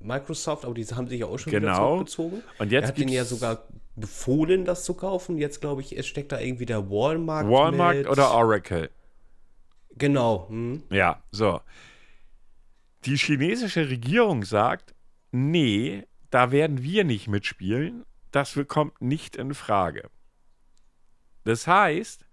Microsoft, 0.00 0.64
aber 0.64 0.72
die 0.72 0.86
haben 0.86 1.06
sich 1.06 1.20
ja 1.20 1.26
auch 1.26 1.38
schon 1.38 1.50
Genau. 1.52 1.66
wieder 1.66 2.06
zurückgezogen. 2.06 2.42
Und 2.58 2.72
jetzt 2.72 2.84
er 2.84 2.88
hat 2.88 2.98
ihnen 2.98 3.12
ja 3.12 3.26
sogar 3.26 3.64
befohlen, 3.94 4.64
das 4.64 4.84
zu 4.84 4.94
kaufen. 4.94 5.36
Jetzt 5.36 5.60
glaube 5.60 5.82
ich, 5.82 5.96
es 5.96 6.06
steckt 6.06 6.32
da 6.32 6.40
irgendwie 6.40 6.66
der 6.66 6.88
Walmart. 6.90 7.46
Walmart 7.46 7.96
mit. 7.96 8.08
oder 8.08 8.30
Oracle. 8.32 8.90
Genau. 9.96 10.46
Hm. 10.48 10.82
Ja, 10.90 11.22
so. 11.30 11.60
Die 13.04 13.16
chinesische 13.16 13.88
Regierung 13.90 14.44
sagt, 14.44 14.94
nee, 15.30 16.04
da 16.30 16.50
werden 16.50 16.82
wir 16.82 17.04
nicht 17.04 17.28
mitspielen, 17.28 18.04
das 18.30 18.58
kommt 18.68 19.00
nicht 19.00 19.36
in 19.36 19.54
Frage. 19.54 20.10
Das 21.44 21.66
heißt, 21.66 22.26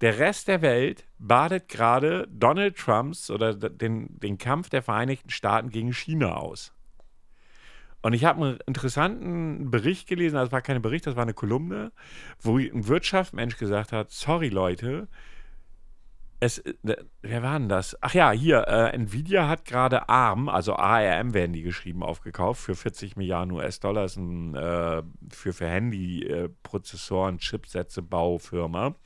der 0.00 0.18
Rest 0.18 0.48
der 0.48 0.62
Welt 0.62 1.06
badet 1.18 1.68
gerade 1.68 2.26
Donald 2.28 2.76
Trumps 2.76 3.30
oder 3.30 3.54
den, 3.54 4.18
den 4.18 4.38
Kampf 4.38 4.68
der 4.68 4.82
Vereinigten 4.82 5.30
Staaten 5.30 5.70
gegen 5.70 5.92
China 5.92 6.36
aus. 6.36 6.74
Und 8.02 8.14
ich 8.14 8.24
habe 8.24 8.44
einen 8.44 8.58
interessanten 8.66 9.70
Bericht 9.70 10.08
gelesen, 10.08 10.36
es 10.38 10.50
war 10.50 10.60
kein 10.60 10.82
Bericht, 10.82 11.06
das 11.06 11.14
war 11.14 11.22
eine 11.22 11.34
Kolumne, 11.34 11.92
wo 12.40 12.58
ein 12.58 12.88
Wirtschaftsmensch 12.88 13.56
gesagt 13.58 13.92
hat, 13.92 14.10
sorry 14.10 14.48
Leute, 14.48 15.06
es, 16.42 16.58
äh, 16.58 16.74
wer 17.22 17.42
war 17.44 17.56
denn 17.56 17.68
das? 17.68 17.96
Ach 18.00 18.14
ja, 18.14 18.32
hier, 18.32 18.66
äh, 18.66 18.92
Nvidia 18.96 19.46
hat 19.46 19.64
gerade 19.64 20.08
ARM, 20.08 20.48
also 20.48 20.74
ARM 20.74 21.34
werden 21.34 21.52
die 21.52 21.62
geschrieben, 21.62 22.02
aufgekauft 22.02 22.60
für 22.60 22.74
40 22.74 23.16
Milliarden 23.16 23.52
US-Dollar. 23.52 24.04
Ist 24.04 24.16
ein 24.16 24.56
äh, 24.56 25.04
für, 25.30 25.52
für 25.52 25.68
Handy-Prozessoren, 25.68 27.38
Chipsätze, 27.38 28.02
Baufirma. 28.02 28.96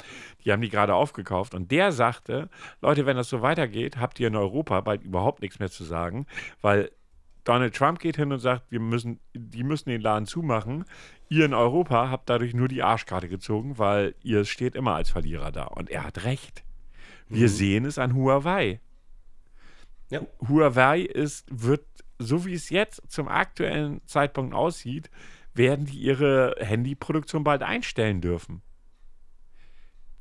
Die 0.44 0.50
haben 0.50 0.62
die 0.62 0.70
gerade 0.70 0.94
aufgekauft 0.94 1.54
und 1.54 1.70
der 1.70 1.92
sagte, 1.92 2.48
Leute, 2.80 3.04
wenn 3.04 3.18
das 3.18 3.28
so 3.28 3.42
weitergeht, 3.42 3.98
habt 3.98 4.18
ihr 4.18 4.28
in 4.28 4.36
Europa 4.36 4.80
bald 4.80 5.02
überhaupt 5.02 5.42
nichts 5.42 5.58
mehr 5.58 5.70
zu 5.70 5.84
sagen, 5.84 6.24
weil 6.62 6.90
Donald 7.44 7.76
Trump 7.76 7.98
geht 7.98 8.16
hin 8.16 8.32
und 8.32 8.38
sagt, 8.38 8.70
wir 8.70 8.80
müssen, 8.80 9.20
die 9.34 9.62
müssen 9.62 9.90
den 9.90 10.00
Laden 10.00 10.26
zumachen. 10.26 10.86
Ihr 11.28 11.44
in 11.44 11.54
Europa 11.54 12.08
habt 12.10 12.30
dadurch 12.30 12.54
nur 12.54 12.68
die 12.68 12.82
Arschkarte 12.82 13.28
gezogen, 13.28 13.76
weil 13.76 14.14
ihr 14.22 14.46
steht 14.46 14.74
immer 14.74 14.94
als 14.94 15.10
Verlierer 15.10 15.52
da. 15.52 15.64
Und 15.64 15.90
er 15.90 16.02
hat 16.02 16.24
recht. 16.24 16.65
Wir 17.28 17.48
sehen 17.48 17.84
es 17.84 17.98
an 17.98 18.14
Huawei. 18.14 18.80
Ja. 20.10 20.20
Huawei 20.48 21.00
ist, 21.00 21.46
wird, 21.50 21.84
so 22.18 22.46
wie 22.46 22.54
es 22.54 22.70
jetzt 22.70 23.02
zum 23.10 23.28
aktuellen 23.28 24.00
Zeitpunkt 24.06 24.54
aussieht, 24.54 25.10
werden 25.54 25.86
die 25.86 25.98
ihre 25.98 26.54
Handyproduktion 26.58 27.42
bald 27.42 27.62
einstellen 27.62 28.20
dürfen. 28.20 28.62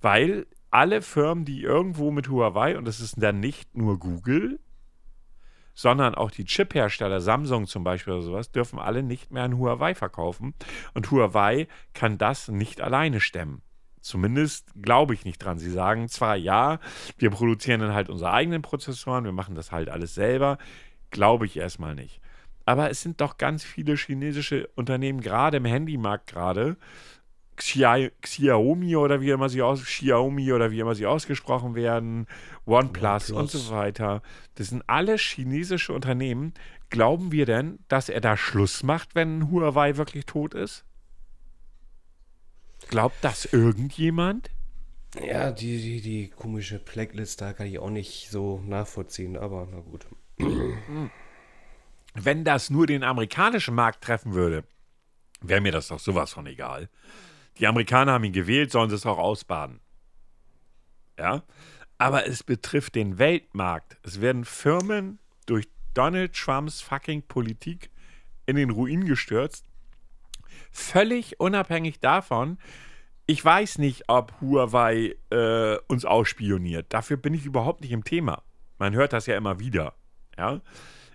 Weil 0.02 0.48
alle 0.72 1.02
Firmen, 1.02 1.46
die 1.46 1.62
irgendwo 1.62 2.12
mit 2.12 2.30
Huawei, 2.30 2.78
und 2.78 2.86
das 2.86 3.00
ist 3.00 3.16
dann 3.18 3.40
nicht 3.40 3.76
nur 3.76 4.00
Google, 4.00 4.60
sondern 5.74 6.16
auch 6.16 6.32
die 6.32 6.46
Chip-Hersteller, 6.46 7.20
Samsung 7.20 7.68
zum 7.68 7.84
Beispiel 7.84 8.14
oder 8.14 8.22
sowas, 8.22 8.52
dürfen 8.52 8.80
alle 8.80 9.04
nicht 9.04 9.32
mehr 9.32 9.44
an 9.44 9.58
Huawei 9.58 9.94
verkaufen. 9.94 10.54
Und 10.94 11.12
Huawei 11.12 11.68
kann 11.94 12.18
das 12.18 12.48
nicht 12.48 12.82
alleine 12.82 13.20
stemmen. 13.20 13.62
Zumindest 14.06 14.68
glaube 14.80 15.16
ich 15.16 15.26
nicht 15.26 15.40
dran. 15.40 15.58
Sie 15.58 15.72
sagen 15.72 16.08
zwar, 16.10 16.36
ja, 16.36 16.80
wir 17.18 17.32
produzieren 17.32 17.82
dann 17.82 17.96
halt 17.96 18.08
unsere 18.08 18.32
eigenen 18.32 18.62
Prozessoren, 18.62 19.24
wir 19.26 19.32
machen 19.32 19.56
das 19.56 19.72
halt 19.72 19.90
alles 19.90 20.14
selber. 20.14 20.60
Glaube 21.10 21.48
ich 21.48 21.58
erstmal 21.58 21.96
nicht. 21.96 22.22
Aber 22.66 22.92
es 22.92 23.02
sind 23.02 23.20
doch 23.20 23.38
ganz 23.38 23.64
viele 23.64 23.96
chinesische 23.96 24.68
Unternehmen, 24.76 25.22
gerade 25.22 25.58
im 25.58 25.66
Handymarkt 25.66 26.28
gerade, 26.28 26.78
Xia- 27.58 28.12
Xiaomi 28.22 28.96
oder 28.96 29.22
wie 29.22 29.32
immer 29.32 29.50
sie 29.50 29.64
aus 29.64 29.84
Xiaomi 29.84 30.54
oder 30.54 30.70
wie 30.70 30.82
immer 30.82 30.94
sie 30.94 31.08
ausgesprochen 31.08 31.74
werden, 31.74 32.28
OnePlus 32.68 33.32
und 33.32 33.38
OnePlus. 33.38 33.68
so 33.68 33.74
weiter. 33.74 34.22
Das 34.54 34.68
sind 34.68 34.84
alle 34.86 35.18
chinesische 35.18 35.94
Unternehmen. 35.94 36.54
Glauben 36.92 37.32
wir 37.32 37.48
denn, 37.48 37.80
dass 37.88 38.10
er 38.10 38.22
da 38.22 38.38
Schluss 38.38 38.84
macht, 38.84 39.16
wenn 39.16 39.50
Huawei 39.50 39.98
wirklich 39.98 40.28
tot 40.28 40.54
ist? 40.54 40.86
Glaubt 42.88 43.18
das 43.22 43.46
irgendjemand? 43.46 44.50
Ja, 45.24 45.52
die, 45.52 45.82
die, 45.82 46.02
die 46.02 46.30
komische 46.30 46.80
Blacklist, 46.80 47.42
da 47.42 47.54
kann 47.54 47.68
ich 47.68 47.80
auch 47.80 47.90
nicht 47.90 48.30
so 48.30 48.60
nachvollziehen, 48.66 49.38
aber 49.38 49.68
na 49.72 49.80
gut. 49.80 50.06
Wenn 52.14 52.44
das 52.44 52.70
nur 52.70 52.88
den 52.88 53.04
amerikanischen 53.04 53.76
Markt 53.76 54.04
treffen 54.04 54.34
würde, 54.34 54.66
wäre 55.42 55.62
mir 55.62 55.72
das 55.72 55.88
doch 55.88 56.00
sowas 56.00 56.34
von 56.34 56.46
egal. 56.48 56.90
Die 57.60 57.68
Amerikaner 57.68 58.14
haben 58.14 58.24
ihn 58.26 58.34
gewählt, 58.34 58.72
sollen 58.72 58.90
sie 58.90 58.96
es 58.96 59.06
auch 59.06 59.18
ausbaden. 59.18 59.80
Ja? 61.18 61.44
Aber 61.98 62.28
es 62.28 62.44
betrifft 62.44 62.96
den 62.96 63.18
Weltmarkt. 63.18 63.98
Es 64.04 64.20
werden 64.20 64.44
Firmen 64.44 65.20
durch 65.46 65.70
Donald 65.94 66.34
Trumps 66.34 66.82
fucking 66.82 67.24
Politik 67.24 67.90
in 68.46 68.58
den 68.58 68.70
Ruin 68.70 69.06
gestürzt. 69.06 69.66
Völlig 70.78 71.40
unabhängig 71.40 72.02
davon, 72.02 72.58
ich 73.28 73.44
weiß 73.44 73.78
nicht, 73.78 74.10
ob 74.10 74.34
Huawei 74.42 75.16
äh, 75.30 75.78
uns 75.88 76.04
ausspioniert. 76.04 76.88
Dafür 76.90 77.16
bin 77.16 77.34
ich 77.34 77.46
überhaupt 77.46 77.80
nicht 77.80 77.94
im 77.94 78.04
Thema. 78.04 78.44
Man 78.78 78.94
hört 78.94 79.14
das 79.14 79.26
ja 79.26 79.38
immer 79.38 79.62
wieder. 79.62 79.94
Ja? 80.38 80.60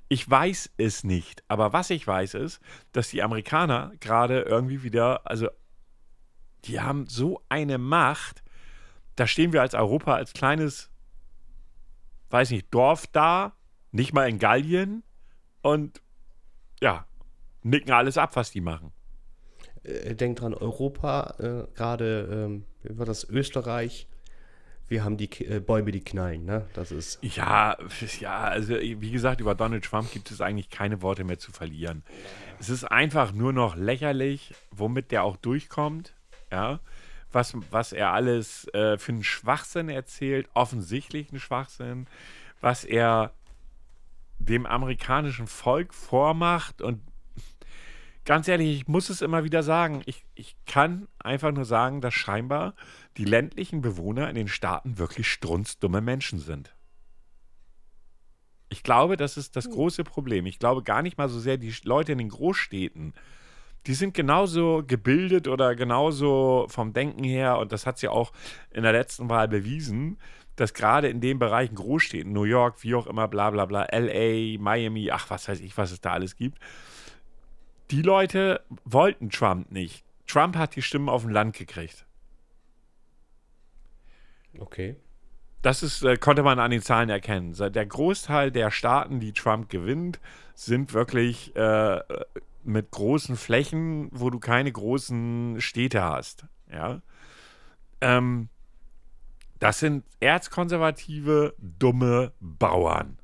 Ich 0.09 0.29
weiß 0.29 0.71
es 0.79 1.05
nicht. 1.05 1.45
Aber 1.47 1.75
was 1.75 1.91
ich 1.91 2.07
weiß 2.07 2.35
ist, 2.35 2.61
dass 2.93 3.11
die 3.11 3.23
Amerikaner 3.23 3.93
gerade 4.01 4.41
irgendwie 4.41 4.83
wieder, 4.83 5.29
also 5.29 5.49
die 6.65 6.81
haben 6.81 7.07
so 7.07 7.43
eine 7.51 7.77
Macht. 7.77 8.43
Da 9.15 9.27
stehen 9.27 9.53
wir 9.53 9.61
als 9.61 9.75
Europa 9.75 10.15
als 10.15 10.33
kleines, 10.33 10.91
weiß 12.31 12.51
nicht, 12.51 12.73
Dorf 12.73 13.09
da, 13.09 13.53
nicht 13.93 14.15
mal 14.15 14.27
in 14.27 14.39
Gallien 14.39 15.03
und 15.61 16.01
ja, 16.81 17.05
nicken 17.63 17.93
alles 17.93 18.17
ab, 18.17 18.37
was 18.37 18.53
die 18.53 18.63
machen. 18.63 18.95
Äh, 19.83 20.15
denkt 20.15 20.41
dran, 20.41 20.55
Europa, 20.55 21.35
äh, 21.39 21.77
gerade, 21.77 22.29
ähm, 22.31 22.65
war 22.85 23.07
das, 23.07 23.29
Österreich, 23.29 24.07
wir 24.89 25.05
haben 25.05 25.17
die 25.17 25.31
äh, 25.45 25.61
Bäume, 25.61 25.93
die 25.93 26.01
knallen, 26.01 26.45
ne? 26.45 26.67
Das 26.75 26.91
ist. 26.91 27.21
Ja, 27.23 27.79
ja, 28.19 28.39
also 28.41 28.75
wie 28.75 29.11
gesagt, 29.11 29.41
über 29.41 29.55
Donald 29.55 29.85
Trump 29.85 30.11
gibt 30.11 30.31
es 30.33 30.41
eigentlich 30.41 30.69
keine 30.69 31.01
Worte 31.01 31.23
mehr 31.23 31.39
zu 31.39 31.53
verlieren. 31.53 32.03
Es 32.59 32.69
ist 32.69 32.85
einfach 32.85 33.33
nur 33.33 33.53
noch 33.53 33.77
lächerlich, 33.77 34.53
womit 34.73 35.13
der 35.13 35.23
auch 35.23 35.37
durchkommt, 35.37 36.15
ja. 36.51 36.81
Was, 37.33 37.55
was 37.71 37.93
er 37.93 38.13
alles 38.13 38.67
äh, 38.75 38.99
für 38.99 39.13
einen 39.13 39.23
Schwachsinn 39.23 39.89
erzählt, 39.89 40.49
offensichtlich 40.53 41.31
einen 41.31 41.39
Schwachsinn, 41.39 42.09
was 42.61 42.85
er 42.85 43.33
dem 44.41 44.67
amerikanischen 44.67 45.47
Volk 45.47 45.95
vormacht 45.95 46.83
und 46.83 47.01
ganz 48.31 48.47
ehrlich, 48.47 48.83
ich 48.83 48.87
muss 48.87 49.11
es 49.11 49.23
immer 49.23 49.43
wieder 49.43 49.65
sagen, 49.65 50.03
ich, 50.07 50.25
ich 50.37 50.55
kann 50.65 51.09
einfach 51.19 51.51
nur 51.51 51.65
sagen, 51.65 52.01
dass 52.01 52.15
scheinbar 52.15 52.77
die 53.17 53.25
ländlichen 53.25 53.81
Bewohner 53.81 54.29
in 54.29 54.37
den 54.37 54.47
Staaten 54.47 54.99
wirklich 54.99 55.27
strunzdumme 55.27 56.01
Menschen 56.01 56.39
sind. 56.39 56.73
Ich 58.69 58.85
glaube, 58.85 59.17
das 59.17 59.37
ist 59.37 59.57
das 59.57 59.69
große 59.69 60.05
Problem. 60.05 60.47
Ich 60.47 60.61
glaube 60.61 60.85
gar 60.85 61.03
nicht 61.03 61.19
mal 61.19 61.29
so 61.29 61.41
sehr 61.41 61.57
die 61.57 61.75
Leute 61.83 62.13
in 62.13 62.19
den 62.19 62.29
Großstädten. 62.29 63.15
Die 63.89 63.95
sind 63.95 64.15
genauso 64.15 64.85
gebildet 64.87 65.49
oder 65.49 65.75
genauso 65.75 66.67
vom 66.69 66.93
Denken 66.93 67.25
her, 67.25 67.59
und 67.59 67.73
das 67.73 67.85
hat 67.85 67.99
sie 67.99 68.07
auch 68.07 68.33
in 68.71 68.85
der 68.85 68.93
letzten 68.93 69.29
Wahl 69.29 69.49
bewiesen, 69.49 70.19
dass 70.55 70.73
gerade 70.73 71.09
in 71.09 71.21
den 71.21 71.41
Bereichen 71.41 71.75
Großstädten, 71.75 72.33
New 72.33 72.45
York, 72.45 72.85
wie 72.85 72.95
auch 72.95 73.09
immer, 73.09 73.27
bla 73.27 73.51
bla 73.51 73.65
bla, 73.67 73.89
LA, 73.91 74.57
Miami, 74.61 75.11
ach, 75.11 75.31
was 75.31 75.49
weiß 75.49 75.59
ich, 75.59 75.77
was 75.77 75.91
es 75.91 76.01
da 76.01 76.13
alles 76.13 76.37
gibt, 76.37 76.59
die 77.91 78.03
Leute 78.03 78.65
wollten 78.85 79.31
Trump 79.31 79.71
nicht. 79.71 80.05
Trump 80.27 80.57
hat 80.57 80.77
die 80.77 80.83
Stimmen 80.83 81.09
auf 81.09 81.23
dem 81.23 81.31
Land 81.31 81.57
gekriegt. 81.57 82.07
Okay. 84.59 84.97
Das 85.63 85.83
ist, 85.83 86.03
äh, 86.03 86.17
konnte 86.17 86.43
man 86.43 86.59
an 86.59 86.71
den 86.71 86.83
Zahlen 86.83 87.11
erkennen. 87.11 87.55
Der 87.55 87.87
Großteil 87.87 88.51
der 88.51 88.71
Staaten, 88.71 89.21
die 89.21 89.33
Trump 89.33 89.69
gewinnt, 89.69 90.21
sind 90.55 90.95
wirklich 90.95 91.55
äh, 91.57 92.01
mit 92.65 92.91
großen 92.91 93.37
Flächen, 93.37 94.09
wo 94.13 94.31
du 94.31 94.39
keine 94.39 94.73
großen 94.73 95.61
Städte 95.61 96.03
hast. 96.03 96.47
Ja. 96.73 97.03
Ähm, 98.01 98.49
das 99.59 99.81
sind 99.81 100.05
erzkonservative, 100.21 101.55
dumme 101.59 102.33
Bauern. 102.41 103.20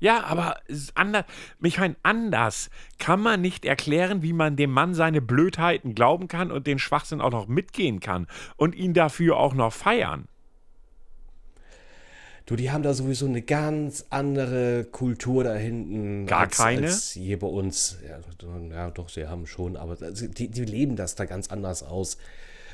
Ja, 0.00 0.24
aber 0.24 0.56
anders. 0.94 1.24
Ich 1.62 1.78
meine, 1.78 1.94
anders 2.02 2.70
kann 2.98 3.20
man 3.20 3.40
nicht 3.40 3.64
erklären, 3.64 4.22
wie 4.22 4.32
man 4.32 4.56
dem 4.56 4.70
Mann 4.70 4.94
seine 4.94 5.20
Blödheiten 5.20 5.94
glauben 5.94 6.26
kann 6.26 6.50
und 6.50 6.66
den 6.66 6.78
Schwachsinn 6.78 7.20
auch 7.20 7.30
noch 7.30 7.46
mitgehen 7.48 8.00
kann 8.00 8.26
und 8.56 8.74
ihn 8.74 8.94
dafür 8.94 9.36
auch 9.36 9.54
noch 9.54 9.72
feiern. 9.72 10.26
Du, 12.46 12.56
die 12.56 12.70
haben 12.72 12.82
da 12.82 12.94
sowieso 12.94 13.26
eine 13.26 13.42
ganz 13.42 14.06
andere 14.10 14.84
Kultur 14.84 15.44
da 15.44 15.54
hinten. 15.54 16.26
Gar 16.26 16.40
als, 16.40 16.56
keine? 16.56 16.86
Als 16.86 17.12
hier 17.12 17.38
bei 17.38 17.46
uns. 17.46 17.98
Ja, 18.08 18.18
doch- 18.38 18.70
ja, 18.70 18.90
doch, 18.90 19.08
sie 19.08 19.28
haben 19.28 19.46
schon, 19.46 19.76
aber 19.76 19.96
die, 19.96 20.48
die 20.48 20.64
leben 20.64 20.96
das 20.96 21.14
da 21.14 21.26
ganz 21.26 21.48
anders 21.48 21.82
aus. 21.82 22.16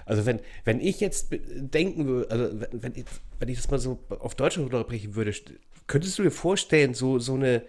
Also 0.07 0.25
wenn, 0.25 0.39
wenn 0.65 0.81
ich 0.81 1.01
jetzt 1.01 1.29
denken 1.31 2.07
würde, 2.07 2.31
also 2.31 2.61
wenn, 2.61 2.83
wenn, 2.83 2.93
ich, 2.95 3.05
wenn 3.41 3.49
ich 3.49 3.57
das 3.57 3.69
mal 3.71 3.79
so 3.79 3.99
auf 4.09 4.35
Deutschland 4.37 4.73
runterbrechen 4.73 5.15
würde, 5.17 5.35
könntest 5.87 6.19
du 6.19 6.23
dir 6.23 6.31
vorstellen, 6.31 6.95
so, 6.95 7.19
so 7.19 7.35
eine, 7.35 7.63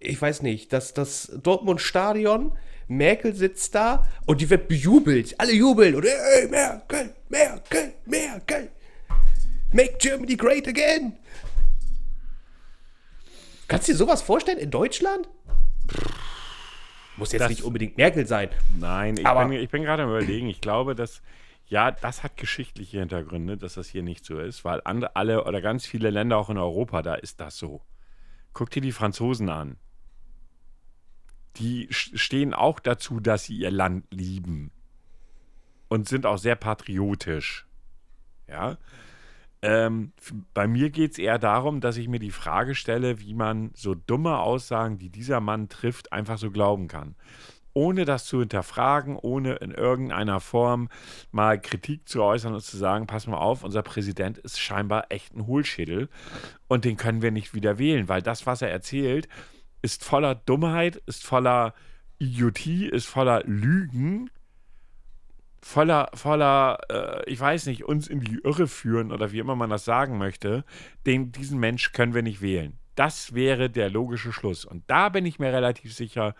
ich 0.00 0.20
weiß 0.20 0.42
nicht, 0.42 0.72
dass 0.72 0.94
das 0.94 1.30
Dortmund-Stadion, 1.42 2.52
Merkel 2.88 3.34
sitzt 3.34 3.74
da 3.74 4.06
und 4.26 4.40
die 4.40 4.48
wird 4.48 4.66
bejubelt. 4.68 5.38
Alle 5.38 5.52
jubeln 5.52 5.94
und 5.94 6.04
ey, 6.06 6.48
Merkel, 6.48 7.14
Merkel, 7.28 7.92
Merkel. 8.06 8.70
Make 9.72 9.96
Germany 9.98 10.36
great 10.36 10.66
again. 10.66 11.12
Kannst 13.66 13.88
du 13.88 13.92
dir 13.92 13.98
sowas 13.98 14.22
vorstellen 14.22 14.58
in 14.58 14.70
Deutschland? 14.70 15.28
Muss 17.18 17.32
jetzt 17.32 17.42
Das- 17.42 17.50
nicht 17.50 17.62
unbedingt 17.62 17.96
Merkel 17.98 18.26
sein. 18.26 18.48
Nein, 18.78 19.16
ich 19.18 19.26
Aber- 19.26 19.44
bin, 19.46 19.60
ich 19.60 19.68
bin 19.68 19.82
gerade 19.82 20.04
am 20.04 20.08
überlegen. 20.10 20.48
Ich 20.48 20.60
glaube, 20.62 20.94
dass, 20.94 21.20
ja, 21.68 21.90
das 21.90 22.22
hat 22.22 22.36
geschichtliche 22.36 22.98
Hintergründe, 23.00 23.58
dass 23.58 23.74
das 23.74 23.88
hier 23.88 24.02
nicht 24.02 24.24
so 24.24 24.38
ist, 24.38 24.64
weil 24.64 24.80
andere, 24.84 25.16
alle 25.16 25.44
oder 25.44 25.60
ganz 25.60 25.86
viele 25.86 26.10
Länder 26.10 26.38
auch 26.38 26.48
in 26.48 26.56
Europa, 26.56 27.02
da 27.02 27.14
ist 27.14 27.40
das 27.40 27.58
so. 27.58 27.82
Guck 28.54 28.70
dir 28.70 28.80
die 28.80 28.92
Franzosen 28.92 29.50
an. 29.50 29.76
Die 31.56 31.88
stehen 31.90 32.54
auch 32.54 32.80
dazu, 32.80 33.20
dass 33.20 33.44
sie 33.44 33.58
ihr 33.58 33.70
Land 33.70 34.06
lieben. 34.10 34.70
Und 35.88 36.08
sind 36.08 36.24
auch 36.24 36.38
sehr 36.38 36.56
patriotisch. 36.56 37.66
Ja. 38.46 38.78
Ähm, 39.60 40.12
bei 40.54 40.66
mir 40.68 40.90
geht 40.90 41.12
es 41.12 41.18
eher 41.18 41.38
darum, 41.38 41.80
dass 41.80 41.96
ich 41.96 42.08
mir 42.08 42.20
die 42.20 42.30
Frage 42.30 42.74
stelle, 42.74 43.20
wie 43.20 43.34
man 43.34 43.72
so 43.74 43.94
dumme 43.94 44.38
Aussagen, 44.38 44.98
die 44.98 45.10
dieser 45.10 45.40
Mann 45.40 45.68
trifft, 45.68 46.12
einfach 46.12 46.38
so 46.38 46.50
glauben 46.50 46.88
kann. 46.88 47.16
Ohne 47.78 48.04
das 48.04 48.24
zu 48.24 48.40
hinterfragen, 48.40 49.14
ohne 49.14 49.54
in 49.54 49.70
irgendeiner 49.70 50.40
Form 50.40 50.88
mal 51.30 51.60
Kritik 51.60 52.08
zu 52.08 52.24
äußern 52.24 52.52
und 52.52 52.60
zu 52.60 52.76
sagen, 52.76 53.06
pass 53.06 53.28
mal 53.28 53.36
auf, 53.36 53.62
unser 53.62 53.82
Präsident 53.82 54.36
ist 54.36 54.58
scheinbar 54.58 55.06
echt 55.10 55.36
ein 55.36 55.46
Hohlschädel 55.46 56.08
und 56.66 56.84
den 56.84 56.96
können 56.96 57.22
wir 57.22 57.30
nicht 57.30 57.54
wieder 57.54 57.78
wählen, 57.78 58.08
weil 58.08 58.20
das, 58.20 58.46
was 58.46 58.62
er 58.62 58.70
erzählt, 58.70 59.28
ist 59.80 60.04
voller 60.04 60.34
Dummheit, 60.34 60.96
ist 61.06 61.24
voller 61.24 61.72
Idiotie, 62.18 62.86
ist 62.86 63.06
voller 63.06 63.44
Lügen 63.44 64.28
voller, 65.60 66.10
voller, 66.14 66.78
äh, 66.90 67.30
ich 67.30 67.38
weiß 67.38 67.66
nicht, 67.66 67.84
uns 67.84 68.08
in 68.08 68.18
die 68.18 68.40
Irre 68.42 68.66
führen 68.66 69.12
oder 69.12 69.30
wie 69.30 69.38
immer 69.38 69.54
man 69.54 69.70
das 69.70 69.84
sagen 69.84 70.18
möchte, 70.18 70.64
den, 71.06 71.30
diesen 71.30 71.60
Mensch 71.60 71.92
können 71.92 72.12
wir 72.12 72.22
nicht 72.22 72.42
wählen. 72.42 72.76
Das 72.96 73.34
wäre 73.34 73.70
der 73.70 73.88
logische 73.88 74.32
Schluss. 74.32 74.64
Und 74.64 74.82
da 74.88 75.10
bin 75.10 75.24
ich 75.26 75.38
mir 75.38 75.52
relativ 75.52 75.94
sicher, 75.94 76.34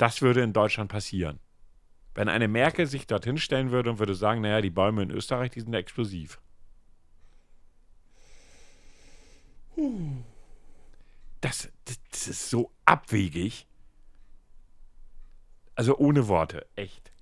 das 0.00 0.22
würde 0.22 0.40
in 0.42 0.52
Deutschland 0.52 0.90
passieren. 0.90 1.40
Wenn 2.14 2.28
eine 2.28 2.48
Merkel 2.48 2.86
sich 2.86 3.06
dorthin 3.06 3.36
stellen 3.38 3.70
würde 3.70 3.90
und 3.90 3.98
würde 3.98 4.14
sagen, 4.14 4.40
naja, 4.40 4.60
die 4.60 4.70
Bäume 4.70 5.02
in 5.02 5.10
Österreich, 5.10 5.50
die 5.50 5.60
sind 5.60 5.74
explosiv. 5.74 6.40
Das, 11.40 11.70
das, 11.84 12.00
das 12.10 12.28
ist 12.28 12.50
so 12.50 12.72
abwegig. 12.84 13.66
Also 15.74 15.96
ohne 15.98 16.28
Worte, 16.28 16.66
echt. 16.76 17.12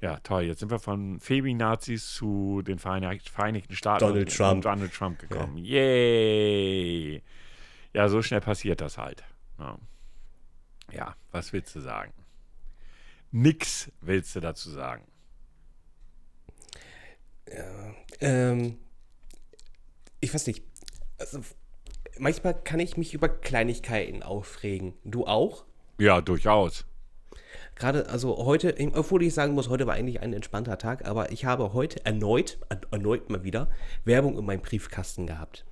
Ja, 0.00 0.16
toll. 0.20 0.42
Jetzt 0.42 0.60
sind 0.60 0.70
wir 0.70 0.78
von 0.78 1.20
Feminazis 1.20 2.12
zu 2.14 2.62
den 2.62 2.78
Vereinig 2.78 3.30
Vereinigten 3.30 3.74
Staaten 3.76 4.00
Donald 4.00 4.28
und, 4.28 4.36
Trump. 4.36 4.52
und 4.54 4.64
Donald 4.64 4.92
Trump 4.94 5.18
gekommen. 5.18 5.58
Yay! 5.58 7.22
Ja, 7.92 8.08
so 8.08 8.22
schnell 8.22 8.40
passiert 8.40 8.80
das 8.80 8.96
halt. 8.98 9.24
Ja. 9.58 9.78
Ja, 10.92 11.14
was 11.32 11.52
willst 11.52 11.74
du 11.74 11.80
sagen? 11.80 12.12
Nix 13.32 13.90
willst 14.00 14.34
du 14.34 14.40
dazu 14.40 14.70
sagen. 14.70 15.04
Ähm, 18.20 18.78
ich 20.20 20.32
weiß 20.32 20.46
nicht. 20.46 20.62
Also, 21.18 21.40
manchmal 22.18 22.54
kann 22.54 22.80
ich 22.80 22.96
mich 22.96 23.14
über 23.14 23.28
Kleinigkeiten 23.28 24.22
aufregen. 24.22 24.94
Du 25.04 25.26
auch? 25.26 25.64
Ja, 25.98 26.20
durchaus. 26.20 26.86
gerade, 27.76 28.08
also 28.08 28.44
heute, 28.44 28.74
obwohl 28.94 29.22
ich 29.22 29.34
sagen 29.34 29.54
muss, 29.54 29.68
heute 29.68 29.86
war 29.86 29.94
eigentlich 29.94 30.20
ein 30.20 30.32
entspannter 30.32 30.78
Tag, 30.78 31.06
aber 31.06 31.32
ich 31.32 31.44
habe 31.44 31.72
heute 31.72 32.04
erneut, 32.04 32.58
erneut 32.90 33.30
mal 33.30 33.44
wieder 33.44 33.70
Werbung 34.04 34.38
in 34.38 34.44
meinem 34.44 34.62
Briefkasten 34.62 35.26
gehabt. 35.26 35.64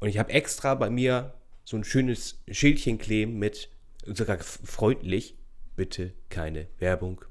Und 0.00 0.08
ich 0.08 0.18
habe 0.18 0.30
extra 0.30 0.74
bei 0.74 0.90
mir 0.90 1.34
so 1.68 1.76
ein 1.76 1.84
schönes 1.84 2.40
Schildchen 2.50 2.96
kleben 2.96 3.38
mit, 3.38 3.68
sogar 4.06 4.38
freundlich, 4.38 5.36
bitte 5.76 6.14
keine 6.30 6.66
Werbung, 6.78 7.22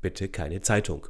bitte 0.00 0.28
keine 0.28 0.62
Zeitung. 0.62 1.06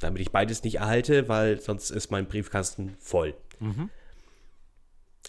Damit 0.00 0.20
ich 0.20 0.30
beides 0.30 0.62
nicht 0.62 0.74
erhalte, 0.74 1.30
weil 1.30 1.58
sonst 1.58 1.88
ist 1.88 2.10
mein 2.10 2.28
Briefkasten 2.28 2.96
voll. 2.98 3.34
Mhm. 3.58 3.88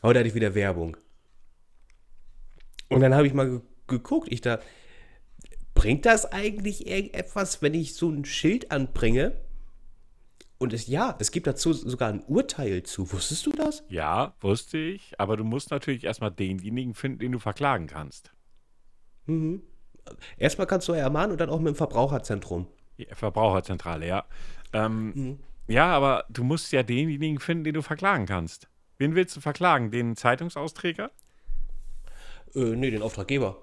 Heute 0.03 0.19
hatte 0.19 0.27
ich 0.27 0.35
wieder 0.35 0.55
Werbung. 0.55 0.97
Und 2.89 2.99
dann 2.99 3.15
habe 3.15 3.27
ich 3.27 3.33
mal 3.33 3.61
geguckt, 3.87 4.27
ich 4.29 4.41
da, 4.41 4.59
bringt 5.73 6.05
das 6.05 6.25
eigentlich 6.25 6.85
irgendetwas, 6.85 7.61
wenn 7.61 7.73
ich 7.73 7.95
so 7.95 8.09
ein 8.09 8.25
Schild 8.25 8.71
anbringe? 8.71 9.39
Und 10.59 10.73
es, 10.73 10.87
ja, 10.87 11.15
es 11.19 11.31
gibt 11.31 11.45
dazu 11.45 11.71
sogar 11.73 12.09
ein 12.09 12.23
Urteil 12.25 12.83
zu. 12.83 13.11
Wusstest 13.11 13.45
du 13.45 13.51
das? 13.51 13.83
Ja, 13.89 14.33
wusste 14.39 14.77
ich. 14.77 15.13
Aber 15.19 15.37
du 15.37 15.43
musst 15.43 15.69
natürlich 15.69 16.03
erstmal 16.03 16.31
denjenigen 16.31 16.95
finden, 16.95 17.19
den 17.19 17.31
du 17.31 17.39
verklagen 17.39 17.87
kannst. 17.87 18.31
Mhm. 19.25 19.61
Erstmal 20.37 20.65
kannst 20.67 20.87
du 20.87 20.93
ermahnen 20.93 21.31
und 21.31 21.41
dann 21.41 21.49
auch 21.49 21.59
mit 21.59 21.67
dem 21.67 21.75
Verbraucherzentrum. 21.75 22.67
Ja, 22.97 23.13
Verbraucherzentrale, 23.13 24.07
ja. 24.07 24.25
Ähm, 24.73 25.11
mhm. 25.13 25.39
Ja, 25.67 25.87
aber 25.87 26.25
du 26.29 26.43
musst 26.43 26.71
ja 26.71 26.81
denjenigen 26.81 27.39
finden, 27.39 27.65
den 27.65 27.73
du 27.73 27.81
verklagen 27.81 28.25
kannst. 28.25 28.67
Wen 28.97 29.15
willst 29.15 29.35
du 29.35 29.41
verklagen? 29.41 29.91
Den 29.91 30.15
Zeitungsausträger? 30.15 31.11
Äh, 32.55 32.59
nee, 32.59 32.89
den 32.89 33.03
Auftraggeber. 33.03 33.57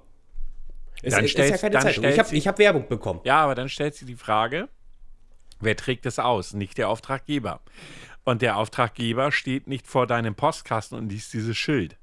Es 1.02 1.14
dann 1.14 1.24
ist, 1.24 1.36
ist 1.36 1.50
ja 1.50 1.56
keine 1.56 1.78
Zeitung. 1.80 2.04
Ich 2.04 2.18
habe 2.18 2.36
hab 2.36 2.58
Werbung 2.58 2.86
bekommen. 2.88 3.20
Ja, 3.24 3.42
aber 3.42 3.54
dann 3.54 3.68
stellt 3.68 3.94
sie 3.94 4.04
die 4.04 4.16
Frage, 4.16 4.68
wer 5.64 5.76
trägt 5.76 6.06
es 6.06 6.18
aus? 6.18 6.54
Nicht 6.54 6.78
der 6.78 6.88
Auftraggeber. 6.88 7.60
Und 8.24 8.42
der 8.42 8.56
Auftraggeber 8.56 9.32
steht 9.32 9.66
nicht 9.66 9.86
vor 9.86 10.06
deinem 10.06 10.34
Postkasten 10.34 10.96
und 10.96 11.10
liest 11.10 11.32
dieses 11.34 11.56
Schild. 11.56 11.96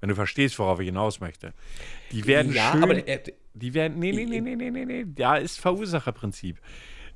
Wenn 0.00 0.10
du 0.10 0.14
verstehst, 0.14 0.58
worauf 0.58 0.78
ich 0.80 0.86
hinaus 0.86 1.20
möchte. 1.20 1.54
Die 2.12 2.26
werden 2.26 2.52
ja, 2.52 2.72
schön, 2.72 2.82
aber 2.82 3.08
äh, 3.08 3.22
die 3.54 3.74
werden, 3.74 3.98
nee, 3.98 4.12
nee, 4.12 4.26
nee, 4.26 4.40
nee, 4.40 4.54
nee, 4.54 4.70
nee, 4.70 4.84
nee, 4.84 5.04
da 5.06 5.36
ist 5.36 5.58
Verursacherprinzip. 5.58 6.60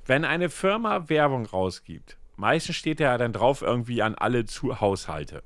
Wenn 0.05 0.25
eine 0.25 0.51
Firma 0.51 1.09
Werbung 1.09 1.47
rausgibt, 1.47 2.17
meistens 2.37 2.77
steht 2.77 2.99
ja 2.99 3.17
dann 3.19 3.33
drauf 3.33 3.63
irgendwie 3.63 4.03
an 4.03 4.17
alle 4.17 4.47
zu 4.47 4.81
Haushalte. 4.81 5.45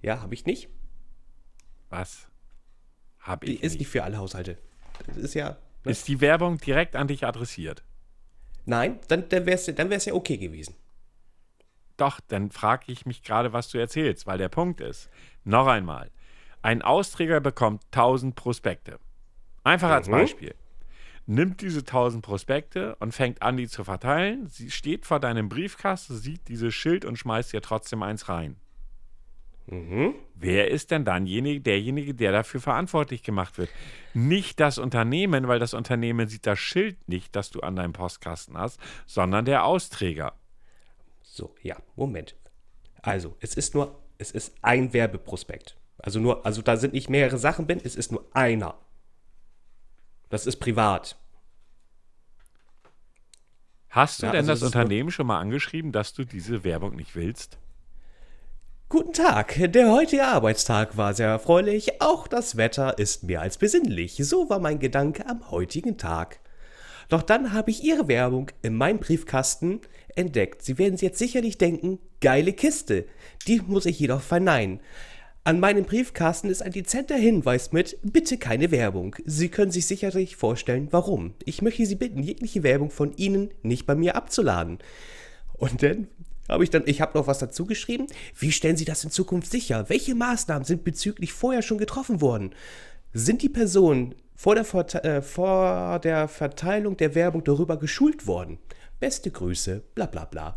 Ja, 0.00 0.22
habe 0.22 0.34
ich 0.34 0.46
nicht. 0.46 0.68
Was? 1.90 2.28
Hab 3.20 3.44
ich. 3.44 3.60
Die 3.60 3.66
ist 3.66 3.78
nicht 3.78 3.88
für 3.88 4.04
alle 4.04 4.16
Haushalte. 4.16 4.56
Das 5.06 5.16
ist 5.16 5.34
ja. 5.34 5.58
Ne? 5.84 5.90
Ist 5.90 6.08
die 6.08 6.20
Werbung 6.20 6.58
direkt 6.58 6.96
an 6.96 7.08
dich 7.08 7.26
adressiert? 7.26 7.84
Nein, 8.66 8.98
dann, 9.08 9.28
dann 9.28 9.46
wäre 9.46 9.56
es 9.56 9.66
dann 9.74 9.90
wär's 9.90 10.04
ja 10.04 10.12
okay 10.12 10.36
gewesen. 10.36 10.74
Doch, 11.96 12.20
dann 12.28 12.50
frage 12.50 12.92
ich 12.92 13.06
mich 13.06 13.22
gerade, 13.22 13.52
was 13.52 13.70
du 13.70 13.78
erzählst, 13.78 14.26
weil 14.26 14.38
der 14.38 14.50
Punkt 14.50 14.80
ist, 14.80 15.08
noch 15.44 15.66
einmal, 15.66 16.10
ein 16.60 16.82
Austräger 16.82 17.40
bekommt 17.40 17.84
1000 17.92 18.34
Prospekte. 18.34 18.98
Einfach 19.64 19.90
als 19.90 20.08
mhm. 20.08 20.12
Beispiel. 20.12 20.54
Nimmt 21.26 21.60
diese 21.60 21.80
1000 21.80 22.24
Prospekte 22.24 22.96
und 22.96 23.12
fängt 23.12 23.42
an, 23.42 23.56
die 23.56 23.68
zu 23.68 23.84
verteilen. 23.84 24.46
Sie 24.48 24.70
steht 24.70 25.06
vor 25.06 25.20
deinem 25.20 25.48
Briefkasten, 25.48 26.16
sieht 26.16 26.48
dieses 26.48 26.74
Schild 26.74 27.04
und 27.04 27.18
schmeißt 27.18 27.52
dir 27.52 27.62
trotzdem 27.62 28.02
eins 28.02 28.28
rein. 28.28 28.56
Mhm. 29.66 30.14
Wer 30.34 30.70
ist 30.70 30.90
denn 30.90 31.04
dann 31.04 31.26
derjenige, 31.26 32.14
der 32.14 32.32
dafür 32.32 32.60
verantwortlich 32.60 33.22
gemacht 33.22 33.58
wird? 33.58 33.70
Nicht 34.14 34.60
das 34.60 34.78
Unternehmen, 34.78 35.48
weil 35.48 35.58
das 35.58 35.74
Unternehmen 35.74 36.28
sieht 36.28 36.46
das 36.46 36.58
Schild 36.58 37.08
nicht, 37.08 37.34
das 37.34 37.50
du 37.50 37.60
an 37.60 37.74
deinem 37.74 37.92
Postkasten 37.92 38.56
hast, 38.56 38.80
sondern 39.06 39.44
der 39.44 39.64
Austräger. 39.64 40.34
So, 41.22 41.54
ja, 41.62 41.76
Moment. 41.96 42.36
Also, 43.02 43.36
es 43.40 43.54
ist 43.54 43.74
nur, 43.74 43.98
es 44.18 44.30
ist 44.30 44.54
ein 44.62 44.92
Werbeprospekt. 44.92 45.76
Also 45.98 46.20
nur, 46.20 46.46
also 46.46 46.62
da 46.62 46.76
sind 46.76 46.92
nicht 46.92 47.10
mehrere 47.10 47.38
Sachen 47.38 47.66
drin, 47.66 47.80
es 47.82 47.96
ist 47.96 48.12
nur 48.12 48.26
einer. 48.32 48.78
Das 50.28 50.46
ist 50.46 50.56
privat. 50.56 51.16
Hast 53.88 54.22
du 54.22 54.26
ja, 54.26 54.32
denn 54.32 54.48
also 54.48 54.52
das 54.52 54.62
Unternehmen 54.62 55.10
schon 55.10 55.26
mal 55.26 55.40
angeschrieben, 55.40 55.90
dass 55.90 56.12
du 56.12 56.24
diese 56.24 56.64
Werbung 56.64 56.96
nicht 56.96 57.16
willst? 57.16 57.58
Guten 58.88 59.12
Tag, 59.12 59.72
der 59.72 59.90
heutige 59.90 60.22
Arbeitstag 60.22 60.96
war 60.96 61.12
sehr 61.12 61.26
erfreulich, 61.26 62.00
auch 62.00 62.28
das 62.28 62.56
Wetter 62.56 62.98
ist 62.98 63.24
mehr 63.24 63.40
als 63.40 63.58
besinnlich, 63.58 64.16
so 64.20 64.48
war 64.48 64.60
mein 64.60 64.78
Gedanke 64.78 65.28
am 65.28 65.50
heutigen 65.50 65.98
Tag. 65.98 66.38
Doch 67.08 67.22
dann 67.22 67.52
habe 67.52 67.72
ich 67.72 67.82
Ihre 67.82 68.06
Werbung 68.06 68.52
in 68.62 68.76
meinem 68.76 69.00
Briefkasten 69.00 69.80
entdeckt. 70.14 70.62
Sie 70.62 70.78
werden 70.78 70.96
jetzt 70.98 71.18
sicherlich 71.18 71.58
denken, 71.58 71.98
geile 72.20 72.52
Kiste. 72.52 73.06
Die 73.48 73.60
muss 73.60 73.86
ich 73.86 73.98
jedoch 73.98 74.20
verneinen. 74.20 74.78
An 75.42 75.58
meinem 75.58 75.84
Briefkasten 75.84 76.48
ist 76.48 76.62
ein 76.62 76.70
dezenter 76.70 77.16
Hinweis 77.16 77.72
mit 77.72 77.98
Bitte 78.04 78.38
keine 78.38 78.70
Werbung. 78.70 79.16
Sie 79.24 79.48
können 79.48 79.72
sich 79.72 79.86
sicherlich 79.86 80.36
vorstellen, 80.36 80.86
warum. 80.92 81.34
Ich 81.44 81.60
möchte 81.60 81.84
Sie 81.86 81.96
bitten, 81.96 82.22
jegliche 82.22 82.62
Werbung 82.62 82.90
von 82.90 83.12
Ihnen 83.16 83.50
nicht 83.62 83.84
bei 83.84 83.96
mir 83.96 84.14
abzuladen. 84.14 84.78
Und 85.54 85.82
dann 85.82 86.06
habe 86.48 86.64
ich 86.64 86.70
dann, 86.70 86.84
ich 86.86 87.00
habe 87.00 87.18
noch 87.18 87.26
was 87.26 87.38
dazu 87.38 87.66
geschrieben. 87.66 88.06
Wie 88.38 88.52
stellen 88.52 88.76
Sie 88.76 88.84
das 88.84 89.04
in 89.04 89.10
Zukunft 89.10 89.50
sicher? 89.50 89.88
Welche 89.88 90.14
Maßnahmen 90.14 90.64
sind 90.64 90.84
bezüglich 90.84 91.32
vorher 91.32 91.62
schon 91.62 91.78
getroffen 91.78 92.20
worden? 92.20 92.54
Sind 93.12 93.42
die 93.42 93.48
Personen 93.48 94.14
vor 94.34 94.54
der, 94.54 94.64
Verte 94.64 95.02
äh, 95.04 95.22
vor 95.22 95.98
der 96.00 96.28
Verteilung 96.28 96.96
der 96.96 97.14
Werbung 97.14 97.42
darüber 97.42 97.78
geschult 97.78 98.26
worden? 98.26 98.58
Beste 99.00 99.30
Grüße, 99.30 99.82
bla 99.94 100.06
bla 100.06 100.24
bla. 100.24 100.56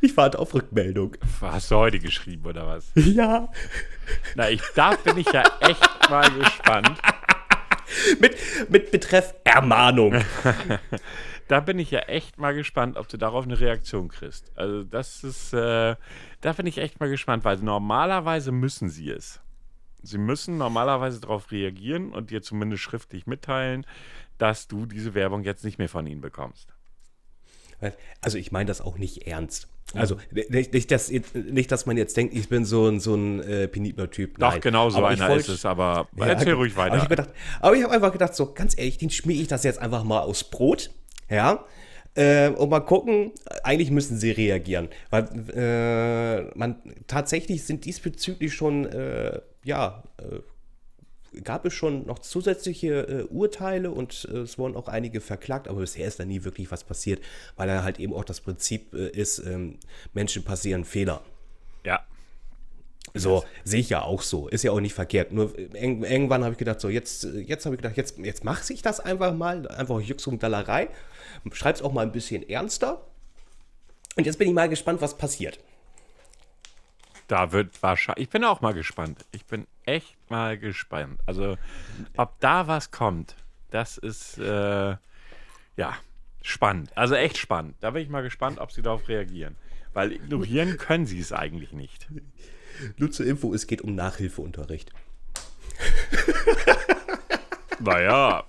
Ich 0.00 0.16
warte 0.16 0.40
auf 0.40 0.52
Rückmeldung. 0.52 1.16
Hast 1.40 1.70
du 1.70 1.76
heute 1.76 2.00
geschrieben 2.00 2.44
oder 2.46 2.66
was? 2.66 2.90
Ja. 2.94 3.48
Na, 4.34 4.50
ich, 4.50 4.60
da 4.74 4.96
bin 4.96 5.18
ich 5.18 5.30
ja 5.32 5.44
echt 5.60 6.10
mal 6.10 6.28
gespannt. 6.32 6.98
mit, 8.18 8.36
mit 8.68 8.90
Betreff 8.90 9.34
Ermahnung. 9.44 10.14
da 11.52 11.60
bin 11.60 11.78
ich 11.78 11.90
ja 11.90 11.98
echt 12.00 12.38
mal 12.38 12.54
gespannt, 12.54 12.96
ob 12.96 13.08
du 13.08 13.18
darauf 13.18 13.44
eine 13.44 13.60
Reaktion 13.60 14.08
kriegst. 14.08 14.50
Also 14.56 14.84
das 14.84 15.22
ist, 15.22 15.52
äh, 15.52 15.96
da 16.40 16.52
bin 16.54 16.66
ich 16.66 16.78
echt 16.78 16.98
mal 16.98 17.10
gespannt, 17.10 17.44
weil 17.44 17.58
normalerweise 17.58 18.52
müssen 18.52 18.88
sie 18.88 19.10
es. 19.10 19.38
Sie 20.02 20.16
müssen 20.16 20.56
normalerweise 20.56 21.20
darauf 21.20 21.52
reagieren 21.52 22.12
und 22.12 22.30
dir 22.30 22.40
zumindest 22.40 22.82
schriftlich 22.82 23.26
mitteilen, 23.26 23.84
dass 24.38 24.66
du 24.66 24.86
diese 24.86 25.12
Werbung 25.12 25.44
jetzt 25.44 25.62
nicht 25.62 25.76
mehr 25.76 25.90
von 25.90 26.06
ihnen 26.06 26.22
bekommst. 26.22 26.72
Also 28.22 28.38
ich 28.38 28.50
meine 28.50 28.66
das 28.66 28.80
auch 28.80 28.96
nicht 28.96 29.26
ernst. 29.26 29.68
Also 29.92 30.16
nicht, 30.30 30.72
nicht, 30.72 30.90
dass, 30.90 31.10
nicht, 31.10 31.70
dass 31.70 31.84
man 31.84 31.98
jetzt 31.98 32.16
denkt, 32.16 32.32
ich 32.34 32.48
bin 32.48 32.64
so 32.64 32.88
ein, 32.88 32.98
so 32.98 33.14
ein 33.14 33.42
äh, 33.42 33.68
penibler 33.68 34.10
Typ. 34.10 34.38
Nein. 34.38 34.54
Doch, 34.54 34.60
genau 34.60 34.88
so 34.88 34.98
aber 34.98 35.08
einer 35.08 35.28
wollt, 35.28 35.40
ist 35.40 35.48
es, 35.48 35.66
aber 35.66 36.08
ja, 36.16 36.26
erzähl 36.28 36.54
ruhig 36.54 36.76
weiter. 36.76 36.94
Aber 37.60 37.76
ich 37.76 37.82
habe 37.82 37.90
hab 37.90 37.90
einfach 37.90 38.12
gedacht, 38.12 38.34
so 38.34 38.54
ganz 38.54 38.78
ehrlich, 38.78 38.96
den 38.96 39.10
schmier 39.10 39.38
ich 39.38 39.48
das 39.48 39.64
jetzt 39.64 39.80
einfach 39.80 40.02
mal 40.02 40.20
aus 40.20 40.44
Brot. 40.44 40.90
Ja. 41.32 41.64
Äh, 42.14 42.50
und 42.50 42.68
mal 42.68 42.80
gucken, 42.80 43.32
eigentlich 43.64 43.90
müssen 43.90 44.18
sie 44.18 44.32
reagieren. 44.32 44.88
Weil 45.08 45.28
äh, 45.54 46.42
man 46.54 46.76
tatsächlich 47.06 47.64
sind 47.64 47.86
diesbezüglich 47.86 48.52
schon, 48.52 48.84
äh, 48.84 49.40
ja, 49.64 50.02
äh, 50.18 51.40
gab 51.40 51.64
es 51.64 51.72
schon 51.72 52.04
noch 52.04 52.18
zusätzliche 52.18 53.08
äh, 53.08 53.22
Urteile 53.22 53.90
und 53.90 54.28
äh, 54.30 54.40
es 54.40 54.58
wurden 54.58 54.76
auch 54.76 54.88
einige 54.88 55.22
verklagt, 55.22 55.68
aber 55.68 55.80
bisher 55.80 56.06
ist 56.06 56.20
da 56.20 56.26
nie 56.26 56.44
wirklich 56.44 56.70
was 56.70 56.84
passiert, 56.84 57.22
weil 57.56 57.68
da 57.68 57.82
halt 57.82 57.98
eben 57.98 58.12
auch 58.12 58.24
das 58.24 58.42
Prinzip 58.42 58.92
ist, 58.92 59.38
ähm, 59.38 59.78
Menschen 60.12 60.44
passieren 60.44 60.84
Fehler. 60.84 61.22
Ja. 61.86 62.04
So, 63.14 63.44
sehe 63.64 63.80
ich 63.80 63.90
ja 63.90 64.02
auch 64.02 64.22
so. 64.22 64.48
Ist 64.48 64.64
ja 64.64 64.72
auch 64.72 64.80
nicht 64.80 64.94
verkehrt. 64.94 65.32
Nur 65.32 65.56
irgendwann 65.58 66.44
habe 66.44 66.52
ich 66.52 66.58
gedacht, 66.58 66.80
so, 66.80 66.88
jetzt, 66.88 67.24
jetzt 67.24 67.66
habe 67.66 67.74
ich 67.74 67.82
gedacht, 67.82 67.96
jetzt, 67.96 68.18
jetzt 68.18 68.44
mache 68.44 68.72
ich 68.72 68.80
das 68.80 69.00
einfach 69.00 69.34
mal. 69.34 69.66
Einfach 69.68 70.00
Jux 70.00 70.26
und 70.26 70.42
Dallerei. 70.42 70.88
Schreib's 71.52 71.82
auch 71.82 71.92
mal 71.92 72.02
ein 72.02 72.12
bisschen 72.12 72.48
ernster. 72.48 73.04
Und 74.16 74.26
jetzt 74.26 74.38
bin 74.38 74.48
ich 74.48 74.54
mal 74.54 74.68
gespannt, 74.68 75.00
was 75.00 75.16
passiert. 75.16 75.58
Da 77.28 77.52
wird 77.52 77.82
wahrscheinlich. 77.82 78.24
Ich 78.24 78.30
bin 78.30 78.44
auch 78.44 78.60
mal 78.60 78.74
gespannt. 78.74 79.24
Ich 79.32 79.44
bin 79.46 79.66
echt 79.84 80.16
mal 80.30 80.58
gespannt. 80.58 81.18
Also, 81.26 81.56
ob 82.16 82.38
da 82.40 82.66
was 82.66 82.90
kommt, 82.90 83.36
das 83.70 83.96
ist 83.96 84.38
äh, 84.38 84.96
ja 85.76 85.96
spannend. 86.42 86.90
Also 86.96 87.14
echt 87.14 87.38
spannend. 87.38 87.76
Da 87.80 87.90
bin 87.90 88.02
ich 88.02 88.08
mal 88.08 88.22
gespannt, 88.22 88.58
ob 88.58 88.72
sie 88.72 88.82
darauf 88.82 89.08
reagieren. 89.08 89.56
Weil 89.94 90.12
ignorieren 90.12 90.76
können 90.76 91.06
sie 91.06 91.20
es 91.20 91.32
eigentlich 91.32 91.72
nicht. 91.72 92.06
Nur 92.96 93.10
zur 93.10 93.26
Info, 93.26 93.54
es 93.54 93.66
geht 93.66 93.82
um 93.82 93.94
Nachhilfeunterricht. 93.94 94.92
Naja. 97.80 98.44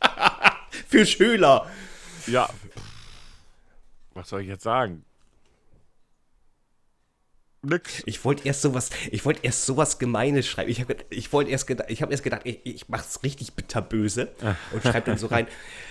Für 0.88 1.04
Schüler. 1.04 1.66
Ja. 2.30 2.48
Was 4.14 4.28
soll 4.28 4.42
ich 4.42 4.48
jetzt 4.48 4.64
sagen? 4.64 5.04
Nix. 7.62 8.02
Ich 8.06 8.24
wollte 8.24 8.46
erst 8.46 8.62
sowas, 8.62 8.90
ich 9.10 9.24
wollte 9.24 9.40
erst 9.42 9.66
sowas 9.66 9.98
Gemeines 9.98 10.46
schreiben. 10.46 10.70
Ich 10.70 10.80
habe 10.80 10.96
ich 11.10 11.32
wollte 11.32 11.50
erst 11.50 11.66
gedacht, 11.66 11.90
ich 11.90 12.02
habe 12.02 12.12
erst 12.12 12.22
gedacht, 12.22 12.42
ich, 12.44 12.60
ich 12.64 12.88
mach's 12.88 13.22
richtig 13.24 13.54
bitterböse 13.54 14.28
und 14.72 14.82
schreibe 14.82 15.06
dann 15.06 15.18
so 15.18 15.26
rein. 15.26 15.48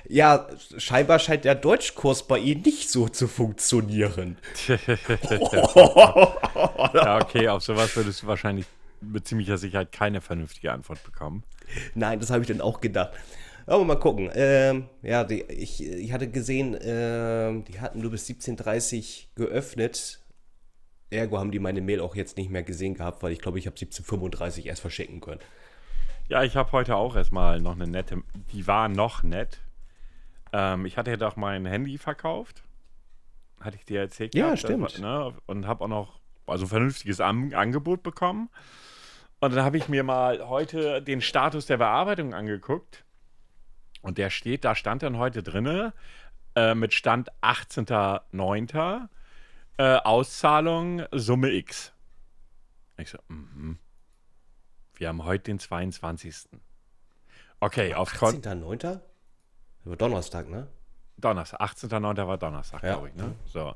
Ja, 0.07 0.47
scheinbar 0.77 1.19
scheint 1.19 1.43
der 1.43 1.55
Deutschkurs 1.55 2.25
bei 2.25 2.39
Ihnen 2.39 2.61
nicht 2.61 2.89
so 2.89 3.09
zu 3.09 3.27
funktionieren. 3.27 4.37
Ja, 6.93 7.19
okay, 7.21 7.49
auf 7.49 7.63
sowas 7.63 7.95
würdest 7.95 8.23
du 8.23 8.27
wahrscheinlich 8.27 8.65
mit 9.01 9.27
ziemlicher 9.27 9.57
Sicherheit 9.57 9.91
keine 9.91 10.21
vernünftige 10.21 10.71
Antwort 10.71 11.03
bekommen. 11.03 11.43
Nein, 11.95 12.19
das 12.19 12.29
habe 12.29 12.41
ich 12.41 12.47
dann 12.47 12.61
auch 12.61 12.81
gedacht. 12.81 13.11
Aber 13.67 13.83
mal 13.83 13.99
gucken. 13.99 14.31
Ähm, 14.33 14.87
ja, 15.03 15.25
die, 15.25 15.43
ich, 15.43 15.85
ich 15.85 16.13
hatte 16.13 16.29
gesehen, 16.31 16.77
ähm, 16.81 17.65
die 17.65 17.79
hatten 17.81 17.99
nur 18.01 18.11
bis 18.11 18.27
17.30 18.27 19.27
geöffnet. 19.35 20.21
Ergo 21.09 21.37
haben 21.37 21.51
die 21.51 21.59
meine 21.59 21.81
Mail 21.81 21.99
auch 21.99 22.15
jetzt 22.15 22.37
nicht 22.37 22.49
mehr 22.49 22.63
gesehen 22.63 22.95
gehabt, 22.95 23.21
weil 23.23 23.33
ich 23.33 23.39
glaube, 23.39 23.59
ich 23.59 23.67
habe 23.67 23.75
17.35 23.75 24.65
erst 24.65 24.81
verschicken 24.81 25.19
können. 25.19 25.41
Ja, 26.29 26.43
ich 26.43 26.55
habe 26.55 26.71
heute 26.71 26.95
auch 26.95 27.15
erstmal 27.15 27.59
noch 27.59 27.75
eine 27.75 27.87
nette, 27.87 28.23
die 28.51 28.67
war 28.67 28.87
noch 28.87 29.21
nett. 29.21 29.59
Ähm, 30.53 30.85
ich 30.85 30.97
hatte 30.97 31.11
ja 31.11 31.17
doch 31.17 31.35
mein 31.35 31.65
Handy 31.65 31.97
verkauft. 31.97 32.63
Hatte 33.59 33.77
ich 33.77 33.85
dir 33.85 34.01
erzählt? 34.01 34.33
Ja, 34.33 34.45
gehabt, 34.45 34.59
stimmt. 34.59 34.99
Ne? 34.99 35.33
Und 35.45 35.67
habe 35.67 35.83
auch 35.83 35.89
noch 35.89 36.19
also 36.45 36.65
ein 36.65 36.69
vernünftiges 36.69 37.19
An 37.19 37.53
Angebot 37.53 38.01
bekommen. 38.01 38.49
Und 39.39 39.55
dann 39.55 39.63
habe 39.63 39.77
ich 39.77 39.89
mir 39.89 40.03
mal 40.03 40.47
heute 40.47 41.01
den 41.01 41.21
Status 41.21 41.65
der 41.65 41.77
Bearbeitung 41.77 42.33
angeguckt. 42.33 43.03
Und 44.01 44.17
der 44.17 44.29
steht, 44.29 44.63
da 44.65 44.75
stand 44.75 45.03
dann 45.03 45.17
heute 45.17 45.43
drinne 45.43 45.93
äh, 46.55 46.75
mit 46.75 46.93
Stand 46.93 47.31
18.09. 47.41 49.07
Äh, 49.77 49.83
Auszahlung 49.97 51.03
Summe 51.11 51.51
X. 51.51 51.93
Ich 52.97 53.09
so, 53.09 53.19
mhm. 53.27 53.77
Wir 54.95 55.09
haben 55.09 55.23
heute 55.23 55.43
den 55.43 55.59
22. 55.59 56.49
Okay, 57.59 57.93
aufs 57.93 58.17
Konto. 58.17 58.49
18.09.? 58.49 58.77
Das 58.79 59.01
war 59.85 59.95
Donnerstag, 59.95 60.49
ne? 60.49 60.67
Donnerstag, 61.17 61.59
18.09. 61.61 62.27
war 62.27 62.37
Donnerstag, 62.37 62.83
Ja. 62.83 62.93
glaube 62.93 63.09
ich. 63.09 63.15
Ne? 63.15 63.35
So. 63.45 63.73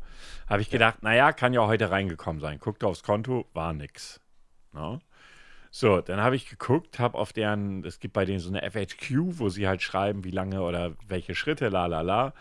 Habe 0.47 0.61
ich 0.61 0.69
gedacht, 0.69 1.01
naja, 1.01 1.31
kann 1.33 1.53
ja 1.53 1.61
heute 1.65 1.89
reingekommen 1.89 2.39
sein. 2.39 2.59
Guckte 2.59 2.85
aufs 2.87 3.01
Konto, 3.03 3.47
war 3.53 3.73
nix. 3.73 4.19
Ne? 4.73 4.99
So, 5.73 6.01
dann 6.01 6.19
habe 6.19 6.35
ich 6.35 6.49
geguckt, 6.49 6.99
habe 6.99 7.17
auf 7.17 7.31
deren, 7.31 7.85
es 7.85 7.99
gibt 7.99 8.13
bei 8.13 8.25
denen 8.25 8.39
so 8.39 8.49
eine 8.49 8.69
FHQ, 8.69 9.39
wo 9.39 9.47
sie 9.47 9.67
halt 9.67 9.81
schreiben, 9.81 10.25
wie 10.25 10.31
lange 10.31 10.61
oder 10.63 10.95
welche 11.07 11.33
Schritte, 11.33 11.69
la 11.69 11.85
la 11.85 12.01
la. 12.01 12.33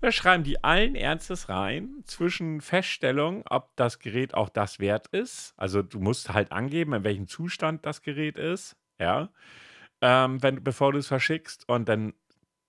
Da 0.00 0.10
schreiben 0.12 0.44
die 0.44 0.64
allen 0.64 0.94
Ernstes 0.94 1.50
rein, 1.50 2.02
zwischen 2.06 2.62
Feststellung, 2.62 3.44
ob 3.50 3.76
das 3.76 3.98
Gerät 3.98 4.32
auch 4.32 4.48
das 4.48 4.80
wert 4.80 5.08
ist. 5.08 5.52
Also 5.58 5.82
du 5.82 6.00
musst 6.00 6.32
halt 6.32 6.52
angeben, 6.52 6.94
in 6.94 7.04
welchem 7.04 7.26
Zustand 7.28 7.84
das 7.84 8.00
Gerät 8.00 8.38
ist, 8.38 8.76
ja. 8.98 9.28
Ähm, 10.00 10.42
wenn, 10.42 10.64
bevor 10.64 10.92
du 10.92 10.98
es 10.98 11.06
verschickst 11.08 11.68
und 11.68 11.86
dann 11.86 12.14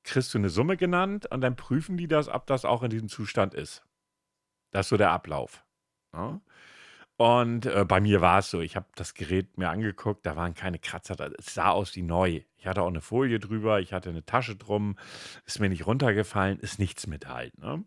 kriegst 0.04 0.34
du 0.34 0.40
eine 0.40 0.50
Summe 0.50 0.76
genannt 0.76 1.28
und 1.32 1.40
dann 1.40 1.56
prüfen 1.56 1.96
die 1.96 2.08
das, 2.08 2.28
ob 2.28 2.48
das 2.48 2.66
auch 2.66 2.84
in 2.84 2.90
diesem 2.90 3.08
Zustand 3.08 3.54
ist. 3.54 3.86
Das 4.72 4.88
ist 4.88 4.90
so 4.90 4.98
der 4.98 5.12
Ablauf. 5.12 5.64
Ja? 6.14 6.42
Und 7.22 7.68
äh, 7.68 7.86
bei 7.88 8.02
mir 8.02 8.20
war 8.20 8.40
es 8.40 8.50
so, 8.50 8.62
ich 8.62 8.76
habe 8.76 8.88
das 8.96 9.14
Gerät 9.14 9.56
mir 9.56 9.70
angeguckt, 9.70 10.26
da 10.26 10.36
waren 10.36 10.56
keine 10.56 10.80
Kratzer, 10.80 11.16
es 11.38 11.54
sah 11.54 11.70
aus 11.70 11.96
wie 11.96 12.02
neu. 12.02 12.42
Ich 12.58 12.66
hatte 12.66 12.82
auch 12.82 12.88
eine 12.88 13.00
Folie 13.00 13.38
drüber, 13.38 13.80
ich 13.80 13.94
hatte 13.94 14.10
eine 14.10 14.26
Tasche 14.26 14.56
drum, 14.56 14.98
ist 15.46 15.60
mir 15.60 15.70
nicht 15.70 15.86
runtergefallen, 15.86 16.58
ist 16.58 16.80
nichts 16.80 17.06
mit 17.06 17.28
halt. 17.28 17.56
Ne? 17.60 17.84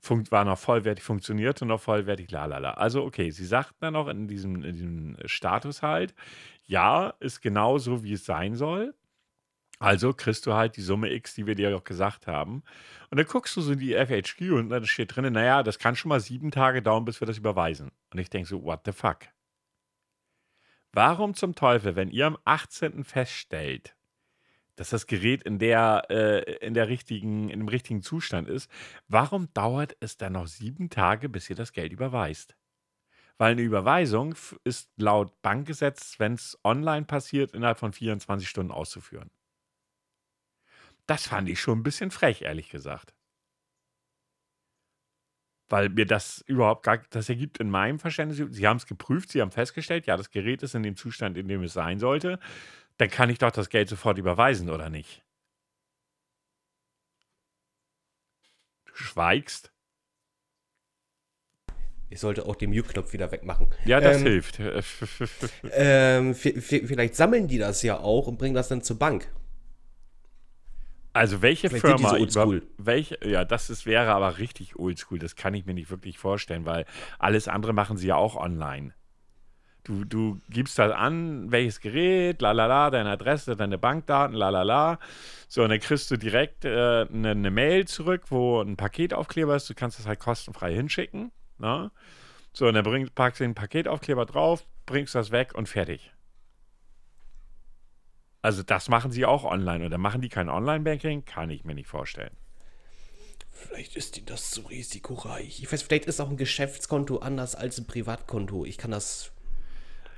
Funkt 0.00 0.32
war 0.32 0.44
noch 0.44 0.58
vollwertig, 0.58 1.04
funktionierte 1.04 1.64
noch 1.64 1.80
vollwertig, 1.80 2.32
lalala. 2.32 2.72
Also 2.72 3.04
okay, 3.04 3.30
sie 3.30 3.44
sagten 3.44 3.76
dann 3.78 3.94
auch 3.94 4.08
in 4.08 4.26
diesem, 4.26 4.64
in 4.64 4.72
diesem 4.72 5.16
Status 5.26 5.82
halt, 5.82 6.12
ja, 6.66 7.14
ist 7.20 7.40
genau 7.40 7.78
so, 7.78 8.02
wie 8.02 8.14
es 8.14 8.24
sein 8.24 8.56
soll. 8.56 8.96
Also 9.82 10.12
kriegst 10.12 10.46
du 10.46 10.52
halt 10.52 10.76
die 10.76 10.80
Summe 10.80 11.12
X, 11.12 11.34
die 11.34 11.44
wir 11.44 11.56
dir 11.56 11.76
auch 11.76 11.82
gesagt 11.82 12.28
haben. 12.28 12.62
Und 13.10 13.18
dann 13.18 13.26
guckst 13.26 13.56
du 13.56 13.60
so 13.60 13.72
in 13.72 13.80
die 13.80 13.94
FHQ 13.94 14.52
und 14.52 14.68
dann 14.68 14.86
steht 14.86 15.16
drin, 15.16 15.32
naja, 15.32 15.64
das 15.64 15.80
kann 15.80 15.96
schon 15.96 16.10
mal 16.10 16.20
sieben 16.20 16.52
Tage 16.52 16.82
dauern, 16.82 17.04
bis 17.04 17.20
wir 17.20 17.26
das 17.26 17.36
überweisen. 17.36 17.90
Und 18.12 18.20
ich 18.20 18.30
denke 18.30 18.48
so, 18.48 18.62
what 18.62 18.82
the 18.84 18.92
fuck? 18.92 19.26
Warum 20.92 21.34
zum 21.34 21.56
Teufel, 21.56 21.96
wenn 21.96 22.10
ihr 22.10 22.26
am 22.28 22.38
18. 22.44 23.02
feststellt, 23.02 23.96
dass 24.76 24.90
das 24.90 25.08
Gerät 25.08 25.42
in 25.42 25.58
der, 25.58 26.04
äh, 26.10 26.64
in 26.64 26.74
der 26.74 26.86
richtigen, 26.86 27.48
in 27.48 27.58
dem 27.58 27.68
richtigen 27.68 28.02
Zustand 28.02 28.48
ist, 28.48 28.70
warum 29.08 29.52
dauert 29.52 29.96
es 29.98 30.16
dann 30.16 30.34
noch 30.34 30.46
sieben 30.46 30.90
Tage, 30.90 31.28
bis 31.28 31.50
ihr 31.50 31.56
das 31.56 31.72
Geld 31.72 31.90
überweist? 31.90 32.56
Weil 33.36 33.52
eine 33.52 33.62
Überweisung 33.62 34.36
ist 34.62 34.92
laut 34.96 35.42
Bankgesetz, 35.42 36.20
wenn 36.20 36.34
es 36.34 36.56
online 36.62 37.04
passiert, 37.04 37.50
innerhalb 37.50 37.80
von 37.80 37.92
24 37.92 38.48
Stunden 38.48 38.70
auszuführen. 38.70 39.28
Das 41.06 41.26
fand 41.26 41.48
ich 41.48 41.60
schon 41.60 41.80
ein 41.80 41.82
bisschen 41.82 42.10
frech, 42.10 42.42
ehrlich 42.42 42.70
gesagt. 42.70 43.14
Weil 45.68 45.88
mir 45.88 46.06
das 46.06 46.42
überhaupt 46.46 46.82
gar, 46.84 46.98
das 47.10 47.28
ergibt 47.28 47.58
in 47.58 47.70
meinem 47.70 47.98
Verständnis, 47.98 48.42
Sie 48.54 48.66
haben 48.68 48.76
es 48.76 48.86
geprüft, 48.86 49.30
Sie 49.30 49.40
haben 49.40 49.50
festgestellt, 49.50 50.06
ja, 50.06 50.16
das 50.16 50.30
Gerät 50.30 50.62
ist 50.62 50.74
in 50.74 50.82
dem 50.82 50.96
Zustand, 50.96 51.36
in 51.38 51.48
dem 51.48 51.62
es 51.62 51.72
sein 51.72 51.98
sollte, 51.98 52.38
dann 52.98 53.08
kann 53.10 53.30
ich 53.30 53.38
doch 53.38 53.50
das 53.50 53.70
Geld 53.70 53.88
sofort 53.88 54.18
überweisen, 54.18 54.68
oder 54.70 54.90
nicht? 54.90 55.22
Du 58.84 58.94
schweigst? 58.94 59.72
Ich 62.10 62.20
sollte 62.20 62.44
auch 62.44 62.56
den 62.56 62.68
Mute-Knopf 62.70 63.14
wieder 63.14 63.32
wegmachen. 63.32 63.68
Ja, 63.86 64.02
das 64.02 64.18
Ähm, 64.18 64.24
hilft. 64.24 64.58
Ähm, 65.72 66.34
vi- 66.34 66.60
vi- 66.60 66.86
vielleicht 66.86 67.14
sammeln 67.16 67.48
die 67.48 67.56
das 67.56 67.82
ja 67.82 67.98
auch 67.98 68.26
und 68.26 68.38
bringen 68.38 68.54
das 68.54 68.68
dann 68.68 68.82
zur 68.82 68.98
Bank. 68.98 69.32
Also 71.12 71.42
welche 71.42 71.68
Vielleicht 71.68 71.84
Firma, 71.84 72.16
über- 72.16 72.62
welche, 72.78 73.18
ja, 73.28 73.44
das 73.44 73.68
ist, 73.68 73.84
wäre 73.84 74.12
aber 74.12 74.38
richtig 74.38 74.76
oldschool. 74.76 75.18
Das 75.18 75.36
kann 75.36 75.52
ich 75.54 75.66
mir 75.66 75.74
nicht 75.74 75.90
wirklich 75.90 76.18
vorstellen, 76.18 76.64
weil 76.64 76.86
alles 77.18 77.48
andere 77.48 77.72
machen 77.72 77.96
sie 77.96 78.08
ja 78.08 78.16
auch 78.16 78.36
online. 78.36 78.94
Du, 79.84 80.04
du 80.04 80.40
gibst 80.48 80.78
da 80.78 80.90
an, 80.92 81.50
welches 81.50 81.80
Gerät, 81.80 82.40
lalala, 82.40 82.90
deine 82.90 83.10
Adresse, 83.10 83.56
deine 83.56 83.78
Bankdaten, 83.78 84.36
lalala. 84.36 85.00
So, 85.48 85.64
und 85.64 85.70
dann 85.70 85.80
kriegst 85.80 86.08
du 86.10 86.16
direkt 86.16 86.64
äh, 86.64 87.06
eine, 87.12 87.30
eine 87.30 87.50
Mail 87.50 87.86
zurück, 87.86 88.22
wo 88.28 88.60
ein 88.60 88.76
Paketaufkleber 88.76 89.56
ist. 89.56 89.68
Du 89.68 89.74
kannst 89.74 89.98
das 89.98 90.06
halt 90.06 90.20
kostenfrei 90.20 90.72
hinschicken. 90.72 91.32
Ne? 91.58 91.90
So, 92.52 92.68
und 92.68 92.74
dann 92.74 92.84
bring, 92.84 93.10
packst 93.12 93.40
du 93.40 93.44
den 93.44 93.54
Paketaufkleber 93.56 94.24
drauf, 94.24 94.64
bringst 94.86 95.16
das 95.16 95.32
weg 95.32 95.52
und 95.54 95.68
fertig. 95.68 96.11
Also 98.42 98.64
das 98.64 98.88
machen 98.88 99.12
sie 99.12 99.24
auch 99.24 99.44
online. 99.44 99.86
Oder 99.86 99.98
machen 99.98 100.20
die 100.20 100.28
kein 100.28 100.48
Online-Banking? 100.48 101.24
Kann 101.24 101.50
ich 101.50 101.64
mir 101.64 101.74
nicht 101.74 101.88
vorstellen. 101.88 102.36
Vielleicht 103.52 103.96
ist 103.96 104.16
ihnen 104.16 104.26
das 104.26 104.50
zu 104.50 104.62
risikoreich. 104.62 105.62
Ich 105.62 105.72
weiß, 105.72 105.82
vielleicht 105.82 106.06
ist 106.06 106.20
auch 106.20 106.28
ein 106.28 106.36
Geschäftskonto 106.36 107.18
anders 107.18 107.54
als 107.54 107.78
ein 107.78 107.86
Privatkonto. 107.86 108.64
Ich 108.64 108.76
kann 108.76 108.90
das. 108.90 109.30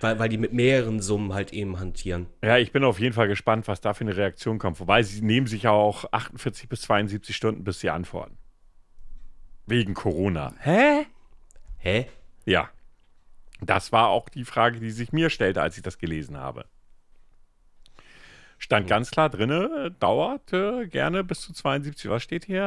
Weil, 0.01 0.19
weil 0.19 0.29
die 0.29 0.39
mit 0.39 0.53
mehreren 0.53 1.01
Summen 1.01 1.35
halt 1.35 1.53
eben 1.53 1.79
hantieren. 1.79 2.27
Ja, 2.43 2.59
ich 2.59 2.73
bin 2.73 2.85
auf 2.85 2.99
jeden 2.99 3.15
Fall 3.15 3.29
gespannt, 3.29 3.69
was 3.69 3.81
da 3.81 3.95
für 3.95 4.05
eine 4.05 4.17
Reaktion 4.17 4.59
kommt. 4.59 4.81
Wobei 4.81 5.03
sie 5.03 5.21
nehmen 5.23 5.47
sich 5.47 5.65
ja 5.65 5.71
auch 5.71 6.07
48 6.11 6.69
bis 6.69 6.83
72 6.83 7.37
Stunden, 7.37 7.65
bis 7.65 7.81
sie 7.81 7.91
antworten. 7.91 8.39
Wegen 9.67 9.95
Corona. 9.95 10.55
Hä? 10.61 11.07
Hä? 11.79 12.07
Ja. 12.45 12.71
Das 13.61 13.93
war 13.93 14.09
auch 14.09 14.29
die 14.29 14.45
Frage, 14.45 14.81
die 14.81 14.91
sich 14.91 15.13
mir 15.13 15.31
stellte, 15.31 15.63
als 15.63 15.77
ich 15.77 15.83
das 15.83 15.99
gelesen 15.99 16.37
habe. 16.37 16.67
Stand 18.65 18.89
ganz 18.89 19.11
klar 19.11 19.29
drinne, 19.29 19.89
äh, 19.89 19.91
dauert 20.01 20.55
äh, 20.55 20.87
gerne 20.87 21.23
bis 21.23 21.43
zu 21.43 21.53
72. 21.53 22.09
Was 22.09 22.23
steht 22.23 22.47
hier? 22.47 22.63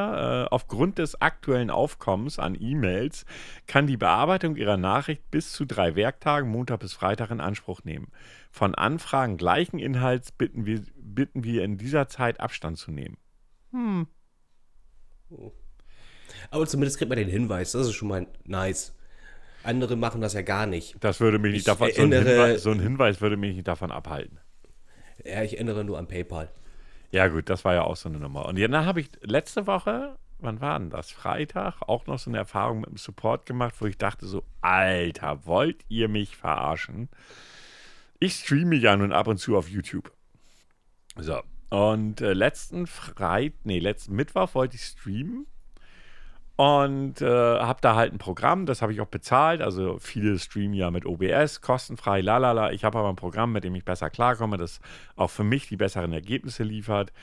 Äh, 0.47 0.53
aufgrund 0.53 0.99
des 0.99 1.23
aktuellen 1.23 1.71
Aufkommens 1.71 2.37
an 2.37 2.55
E-Mails 2.59 3.25
kann 3.65 3.87
die 3.87 3.97
Bearbeitung 3.97 4.57
Ihrer 4.57 4.77
Nachricht 4.77 5.31
bis 5.31 5.53
zu 5.53 5.65
drei 5.65 5.95
Werktagen, 5.95 6.51
Montag 6.51 6.81
bis 6.81 6.93
Freitag, 6.93 7.31
in 7.31 7.41
Anspruch 7.41 7.83
nehmen. 7.83 8.09
Von 8.51 8.75
Anfragen 8.75 9.37
gleichen 9.37 9.79
Inhalts 9.79 10.31
bitten 10.31 10.67
wir, 10.67 10.83
bitten 10.97 11.43
wir 11.43 11.63
in 11.63 11.79
dieser 11.79 12.07
Zeit 12.07 12.39
Abstand 12.41 12.77
zu 12.77 12.91
nehmen. 12.91 13.17
Aber 16.51 16.67
zumindest 16.67 16.99
kriegt 16.99 17.09
man 17.09 17.17
den 17.17 17.27
Hinweis. 17.27 17.71
Das 17.71 17.87
ist 17.87 17.95
schon 17.95 18.09
mal 18.09 18.27
nice. 18.45 18.93
Andere 19.63 19.95
machen 19.95 20.21
das 20.21 20.33
ja 20.33 20.43
gar 20.43 20.67
nicht. 20.67 20.95
Das 20.99 21.19
würde 21.19 21.39
mich 21.39 21.53
nicht 21.53 21.61
Ich 21.61 21.65
davon, 21.65 21.89
so 21.91 22.03
ein, 22.03 22.11
Hinweis, 22.11 22.61
so 22.61 22.69
ein 22.69 22.79
Hinweis 22.79 23.19
würde 23.19 23.35
mich 23.35 23.55
nicht 23.55 23.67
davon 23.67 23.91
abhalten. 23.91 24.39
Ja, 25.25 25.43
ich 25.43 25.55
erinnere 25.55 25.83
nur 25.83 25.97
an 25.97 26.07
PayPal. 26.07 26.49
Ja, 27.11 27.27
gut, 27.27 27.49
das 27.49 27.63
war 27.65 27.73
ja 27.73 27.83
auch 27.83 27.95
so 27.95 28.09
eine 28.09 28.19
Nummer. 28.19 28.45
Und 28.45 28.59
dann 28.59 28.85
habe 28.85 28.99
ich 28.99 29.09
letzte 29.21 29.65
Woche, 29.65 30.17
wann 30.39 30.61
war 30.61 30.77
denn 30.77 30.89
das? 30.89 31.11
Freitag, 31.11 31.81
auch 31.81 32.05
noch 32.05 32.19
so 32.19 32.29
eine 32.29 32.37
Erfahrung 32.37 32.81
mit 32.81 32.89
dem 32.89 32.97
Support 32.97 33.45
gemacht, 33.45 33.75
wo 33.79 33.85
ich 33.85 33.97
dachte 33.97 34.25
so, 34.25 34.43
Alter, 34.61 35.45
wollt 35.45 35.85
ihr 35.87 36.09
mich 36.09 36.35
verarschen? 36.35 37.09
Ich 38.19 38.35
streame 38.35 38.75
ja 38.75 38.95
nun 38.95 39.13
ab 39.13 39.27
und 39.27 39.37
zu 39.37 39.57
auf 39.57 39.69
YouTube. 39.69 40.11
So. 41.15 41.41
Und 41.69 42.21
äh, 42.21 42.33
letzten 42.33 42.87
Freitag, 42.87 43.53
nee, 43.63 43.79
letzten 43.79 44.15
Mittwoch 44.15 44.53
wollte 44.55 44.75
ich 44.75 44.83
streamen. 44.83 45.47
Und 46.57 47.21
äh, 47.21 47.25
habe 47.27 47.81
da 47.81 47.95
halt 47.95 48.11
ein 48.11 48.17
Programm, 48.17 48.65
das 48.65 48.81
habe 48.81 48.91
ich 48.91 48.99
auch 48.99 49.07
bezahlt. 49.07 49.61
Also 49.61 49.99
viele 49.99 50.39
streamen 50.39 50.73
ja 50.73 50.89
mit 50.89 51.05
OBS, 51.05 51.61
kostenfrei, 51.61 52.21
lalala. 52.21 52.71
Ich 52.71 52.83
habe 52.83 52.97
aber 52.97 53.09
ein 53.09 53.15
Programm, 53.15 53.51
mit 53.51 53.63
dem 53.63 53.75
ich 53.75 53.85
besser 53.85 54.09
klarkomme, 54.09 54.57
das 54.57 54.79
auch 55.15 55.29
für 55.29 55.43
mich 55.43 55.67
die 55.67 55.77
besseren 55.77 56.13
Ergebnisse 56.13 56.63
liefert. 56.63 57.13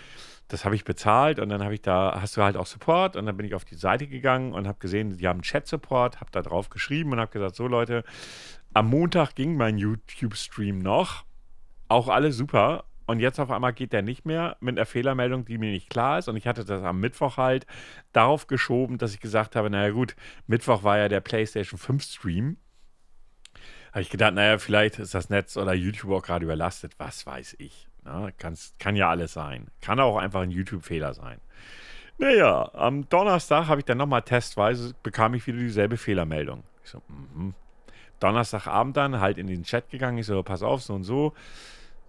Das 0.47 0.65
habe 0.65 0.77
ich 0.77 0.85
bezahlt 0.85 1.41
und 1.41 1.49
dann 1.49 1.65
habe 1.65 1.75
ich 1.75 1.83
da, 1.83 2.17
hast 2.21 2.37
du 2.37 2.43
halt 2.43 2.57
auch 2.57 2.67
Support 2.67 3.17
und 3.17 3.27
dann 3.27 3.37
bin 3.37 3.45
ich 3.45 3.57
auf 3.57 3.65
die 3.65 3.75
Seite 3.75 4.07
gegangen 4.07 4.53
und 4.53 4.69
habe 4.69 4.79
gesehen, 4.79 5.17
die 5.17 5.27
haben 5.27 5.43
Chat-Support, 5.43 6.21
habe 6.21 6.31
da 6.31 6.43
drauf 6.43 6.71
geschrieben 6.71 7.11
und 7.11 7.19
habe 7.19 7.33
gesagt, 7.33 7.57
so 7.57 7.67
Leute, 7.67 8.05
am 8.73 8.89
Montag 8.89 9.35
ging 9.35 9.57
mein 9.57 9.79
YouTube-Stream 9.79 10.79
noch, 10.79 11.25
auch 11.89 12.07
alles 12.07 12.37
super 12.37 12.85
und 13.07 13.21
jetzt 13.21 13.39
auf 13.39 13.51
einmal 13.51 13.73
geht 13.73 13.93
der 13.93 14.03
nicht 14.03 14.25
mehr 14.25 14.57
mit 14.61 14.79
einer 14.79 14.87
Fehlermeldung, 14.87 15.45
die 15.45 15.59
mir 15.59 15.71
nicht 15.71 15.91
klar 15.91 16.19
ist. 16.19 16.29
Und 16.29 16.37
ich 16.37 16.47
hatte 16.47 16.65
das 16.65 16.83
am 16.83 17.01
Mittwoch 17.01 17.37
halt 17.37 17.67
darauf 18.13 18.47
geschoben, 18.47 18.99
dass 18.99 19.13
ich 19.13 19.21
gesagt 19.21 19.57
habe, 19.57 19.69
naja 19.71 19.91
gut, 19.91 20.17
Mittwoch 20.47 20.83
war 20.83 20.99
ja 20.99 21.09
der 21.09 21.21
PlayStation 21.21 21.79
5 21.79 22.03
Stream. 22.03 22.57
Habe 23.93 24.03
ich 24.03 24.11
gedacht, 24.11 24.35
naja, 24.35 24.59
vielleicht 24.59 24.99
ist 24.99 25.15
das 25.15 25.31
Netz 25.31 25.57
oder 25.57 25.75
YouTube 25.75 26.13
auch 26.13 26.23
gerade 26.23 26.45
überlastet. 26.45 26.95
Was 26.99 27.27
weiß 27.27 27.57
ich. 27.59 27.89
Na, 28.03 28.31
kann 28.33 28.97
ja 28.97 29.09
alles 29.09 29.33
sein. 29.33 29.69
Kann 29.81 30.01
auch 30.01 30.17
einfach 30.17 30.41
ein 30.41 30.51
YouTube-Fehler 30.51 31.15
sein. 31.15 31.41
Naja, 32.19 32.71
am 32.75 33.09
Donnerstag 33.09 33.67
habe 33.67 33.81
ich 33.81 33.85
dann 33.85 33.99
nochmal 33.99 34.23
testweise, 34.23 34.95
bekam 35.03 35.35
ich 35.35 35.47
wieder 35.47 35.59
dieselbe 35.59 35.97
Fehlermeldung. 35.97 36.65
Ich 36.85 36.91
so, 36.91 37.03
mhm. 37.09 37.55
Donnerstagabend 38.21 38.97
dann 38.97 39.21
halt 39.21 39.39
in 39.39 39.47
den 39.47 39.65
Chat 39.65 39.91
gegangen. 39.91 40.19
Ich 40.19 40.27
so, 40.27 40.43
pass 40.43 40.63
auf, 40.63 40.83
so 40.83 40.95
und 40.95 41.05
so. 41.05 41.35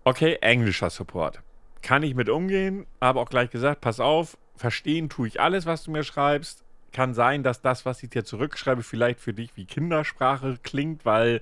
Okay, 0.05 0.37
englischer 0.41 0.91
Support. 0.91 1.41
Kann 1.81 2.03
ich 2.03 2.13
mit 2.13 2.29
umgehen, 2.29 2.85
habe 3.01 3.19
auch 3.19 3.29
gleich 3.29 3.49
gesagt, 3.49 3.81
pass 3.81 3.99
auf, 3.99 4.37
verstehen 4.55 5.09
tue 5.09 5.27
ich 5.27 5.41
alles, 5.41 5.65
was 5.65 5.83
du 5.83 5.91
mir 5.91 6.03
schreibst. 6.03 6.63
Kann 6.91 7.15
sein, 7.15 7.41
dass 7.41 7.61
das, 7.61 7.85
was 7.85 8.01
ich 8.03 8.11
dir 8.11 8.23
zurückschreibe, 8.23 8.83
vielleicht 8.83 9.19
für 9.19 9.33
dich 9.33 9.57
wie 9.57 9.65
Kindersprache 9.65 10.59
klingt, 10.61 11.05
weil 11.05 11.41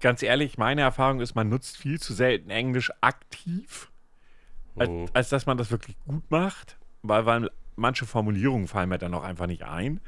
ganz 0.00 0.24
ehrlich, 0.24 0.58
meine 0.58 0.80
Erfahrung 0.82 1.20
ist, 1.20 1.36
man 1.36 1.48
nutzt 1.48 1.76
viel 1.76 2.00
zu 2.00 2.12
selten 2.12 2.50
Englisch 2.50 2.92
aktiv, 3.00 3.90
als, 4.76 4.90
Mhm. 4.90 5.06
als 5.12 5.28
dass 5.28 5.46
man 5.46 5.56
das 5.56 5.70
wirklich 5.70 5.96
gut 6.04 6.28
macht, 6.30 6.78
weil, 7.02 7.26
weil 7.26 7.50
manche 7.76 8.06
Formulierungen 8.06 8.66
fallen 8.66 8.88
mir 8.88 8.98
dann 8.98 9.14
auch 9.14 9.24
einfach 9.24 9.46
nicht 9.46 9.62
ein. 9.62 10.00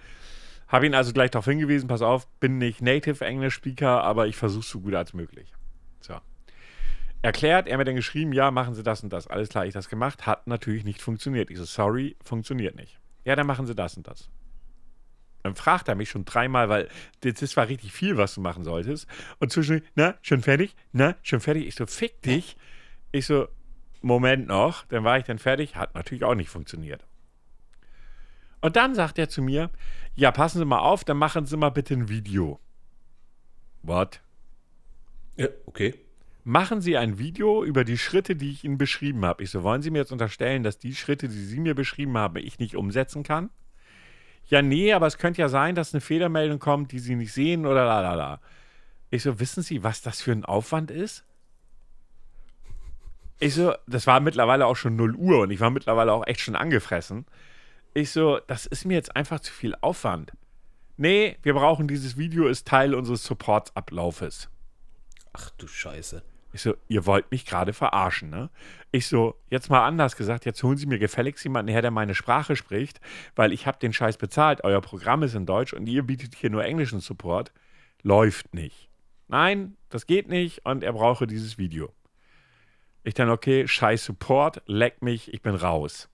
Habe 0.67 0.87
ihn 0.87 0.95
also 0.95 1.13
gleich 1.13 1.31
darauf 1.31 1.45
hingewiesen, 1.45 1.87
pass 1.87 2.03
auf, 2.03 2.27
bin 2.41 2.59
nicht 2.59 2.83
Native 2.83 3.25
English 3.25 3.55
Speaker, 3.55 4.03
aber 4.03 4.27
ich 4.27 4.37
versuche 4.37 4.63
es 4.63 4.71
so 4.71 4.81
gut 4.81 4.95
als 4.95 5.13
möglich. 5.15 5.53
So. 6.01 6.17
Erklärt, 7.23 7.69
er 7.69 7.79
mir 7.79 7.85
dann 7.85 7.95
geschrieben, 7.95 8.33
ja, 8.33 8.51
machen 8.51 8.75
Sie 8.75 8.83
das 8.83 9.03
und 9.03 9.13
das. 9.13 9.29
Alles 9.29 9.49
klar, 9.49 9.65
ich 9.65 9.73
das 9.73 9.89
gemacht, 9.89 10.27
hat 10.27 10.49
natürlich 10.49 10.85
nicht 10.85 11.01
funktioniert. 11.01 11.51
Ich 11.51 11.59
so, 11.59 11.65
sorry, 11.65 12.17
funktioniert 12.23 12.75
nicht. 12.75 12.99
Ja, 13.25 13.37
dann 13.37 13.47
machen 13.47 13.67
Sie 13.67 13.77
das 13.77 13.97
und 13.97 14.09
das. 14.09 14.29
Dann 15.45 15.55
fragt 15.55 15.89
er 15.89 15.95
mich 15.95 16.11
schon 16.11 16.25
dreimal, 16.25 16.69
weil 16.69 16.89
das 17.21 17.57
war 17.57 17.69
richtig 17.69 17.93
viel, 17.93 18.17
was 18.17 18.35
du 18.35 18.41
machen 18.41 18.65
solltest. 18.65 19.07
Und 19.39 19.53
zwischendurch, 19.53 19.89
na, 19.95 20.15
schon 20.23 20.43
fertig? 20.43 20.75
Na, 20.93 21.17
schon 21.23 21.41
fertig? 21.41 21.67
Ich 21.67 21.75
so, 21.77 21.87
fick 21.87 22.23
dich. 22.23 22.57
Ich 23.13 23.27
so, 23.27 23.49
Moment 24.01 24.49
noch. 24.49 24.85
Dann 24.87 25.05
war 25.05 25.19
ich 25.19 25.25
dann 25.25 25.39
fertig. 25.39 25.77
Hat 25.77 25.95
natürlich 25.95 26.25
auch 26.25 26.35
nicht 26.35 26.51
funktioniert. 26.51 27.07
Und 28.61 28.77
dann 28.77 28.95
sagt 28.95 29.19
er 29.19 29.29
zu 29.29 29.43
mir, 29.43 29.71
ja, 30.15 30.31
passen 30.31 30.59
Sie 30.59 30.65
mal 30.65 30.79
auf, 30.79 31.05
dann 31.05 31.17
machen 31.17 31.47
Sie 31.47 31.57
mal 31.57 31.71
bitte 31.71 31.95
ein 31.95 32.09
Video. 32.09 32.61
What? 33.83 34.21
Ja, 35.37 35.49
okay. 35.67 35.99
Machen 36.45 36.81
Sie 36.81 36.97
ein 36.97 37.19
Video 37.19 37.63
über 37.63 37.85
die 37.85 37.99
Schritte, 37.99 38.35
die 38.35 38.51
ich 38.51 38.65
Ihnen 38.65 38.77
beschrieben 38.77 39.25
habe. 39.25 39.45
Ich 39.45 39.51
so, 39.51 39.63
wollen 39.63 39.81
Sie 39.81 39.91
mir 39.91 39.99
jetzt 39.99 40.11
unterstellen, 40.11 40.65
dass 40.65 40.79
die 40.79 40.95
Schritte, 40.95 41.29
die 41.29 41.45
Sie 41.45 41.61
mir 41.61 41.75
beschrieben 41.75 42.19
haben, 42.19 42.37
ich 42.37 42.59
nicht 42.59 42.75
umsetzen 42.75 43.23
kann? 43.23 43.51
Ja, 44.47 44.61
nee, 44.61 44.93
aber 44.93 45.07
es 45.07 45.19
könnte 45.19 45.41
ja 45.41 45.49
sein, 45.49 45.77
dass 45.77 45.95
eine 45.95 46.01
Fehlermeldung 46.01 46.59
kommt, 46.59 46.91
die 46.91 46.99
Sie 46.99 47.15
nicht 47.15 47.33
sehen 47.33 47.65
oder 47.65 47.85
la 47.85 48.01
la 48.01 48.15
la. 48.15 48.41
Ich 49.11 49.23
so, 49.23 49.39
wissen 49.39 49.63
Sie, 49.63 49.85
was 49.85 50.03
das 50.03 50.21
für 50.21 50.33
ein 50.33 50.45
Aufwand 50.45 50.91
ist? 50.91 51.25
Ich 53.39 53.55
so, 53.55 53.75
das 53.87 54.09
war 54.09 54.19
mittlerweile 54.19 54.67
auch 54.67 54.77
schon 54.77 54.97
0 54.97 55.15
Uhr 55.15 55.43
und 55.43 55.51
ich 55.53 55.61
war 55.61 55.71
mittlerweile 55.71 56.13
auch 56.13 56.27
echt 56.27 56.41
schon 56.41 56.57
angefressen. 56.57 57.25
Ich 57.95 58.11
so, 58.11 58.41
das 58.49 58.67
ist 58.67 58.85
mir 58.85 58.95
jetzt 58.95 59.15
einfach 59.15 59.41
zu 59.41 59.53
viel 59.53 59.77
Aufwand. 59.81 60.33
Nee, 60.97 61.37
wir 61.43 61.55
brauchen 61.55 61.87
dieses 61.87 62.17
Video, 62.17 62.49
ist 62.49 62.67
Teil 62.67 62.95
unseres 62.95 63.25
Supports-Ablaufes. 63.25 64.49
Ach 65.33 65.51
du 65.51 65.67
Scheiße. 65.67 66.23
Ich 66.53 66.63
so, 66.63 66.75
ihr 66.87 67.07
wollt 67.07 67.31
mich 67.31 67.47
gerade 67.47 67.73
verarschen, 67.73 68.29
ne? 68.29 68.51
Ich 68.91 69.07
so, 69.07 69.41
jetzt 69.49 69.71
mal 69.71 69.87
anders 69.87 70.17
gesagt, 70.17 70.45
jetzt 70.45 70.63
holen 70.63 70.77
Sie 70.77 70.87
mir 70.87 70.99
gefälligst 70.99 71.45
jemanden 71.45 71.73
her, 71.73 71.81
der 71.81 71.91
meine 71.91 72.15
Sprache 72.15 72.57
spricht, 72.57 73.01
weil 73.35 73.53
ich 73.53 73.67
habe 73.67 73.79
den 73.79 73.95
Scheiß 73.95 74.19
bezahlt, 74.19 74.63
euer 74.63 74.83
Programm 74.83 75.23
ist 75.23 75.35
in 75.35 75.47
Deutsch 75.47 75.73
und 75.73 75.87
ihr 75.87 76.03
bietet 76.03 76.35
hier 76.35 76.51
nur 76.51 76.65
englischen 76.65 77.01
Support. 77.01 77.53
Läuft 78.03 78.53
nicht. 78.53 78.91
Nein, 79.29 79.77
das 79.89 80.07
geht 80.07 80.29
nicht 80.29 80.67
und 80.67 80.85
er 80.85 80.93
brauche 80.93 81.27
dieses 81.27 81.57
Video. 81.57 81.91
Ich 83.03 83.15
dann, 83.15 83.31
okay, 83.31 83.67
scheiß 83.67 84.05
Support, 84.05 84.63
leck 84.67 85.01
mich, 85.01 85.33
ich 85.33 85.41
bin 85.41 85.55
raus. 85.55 86.09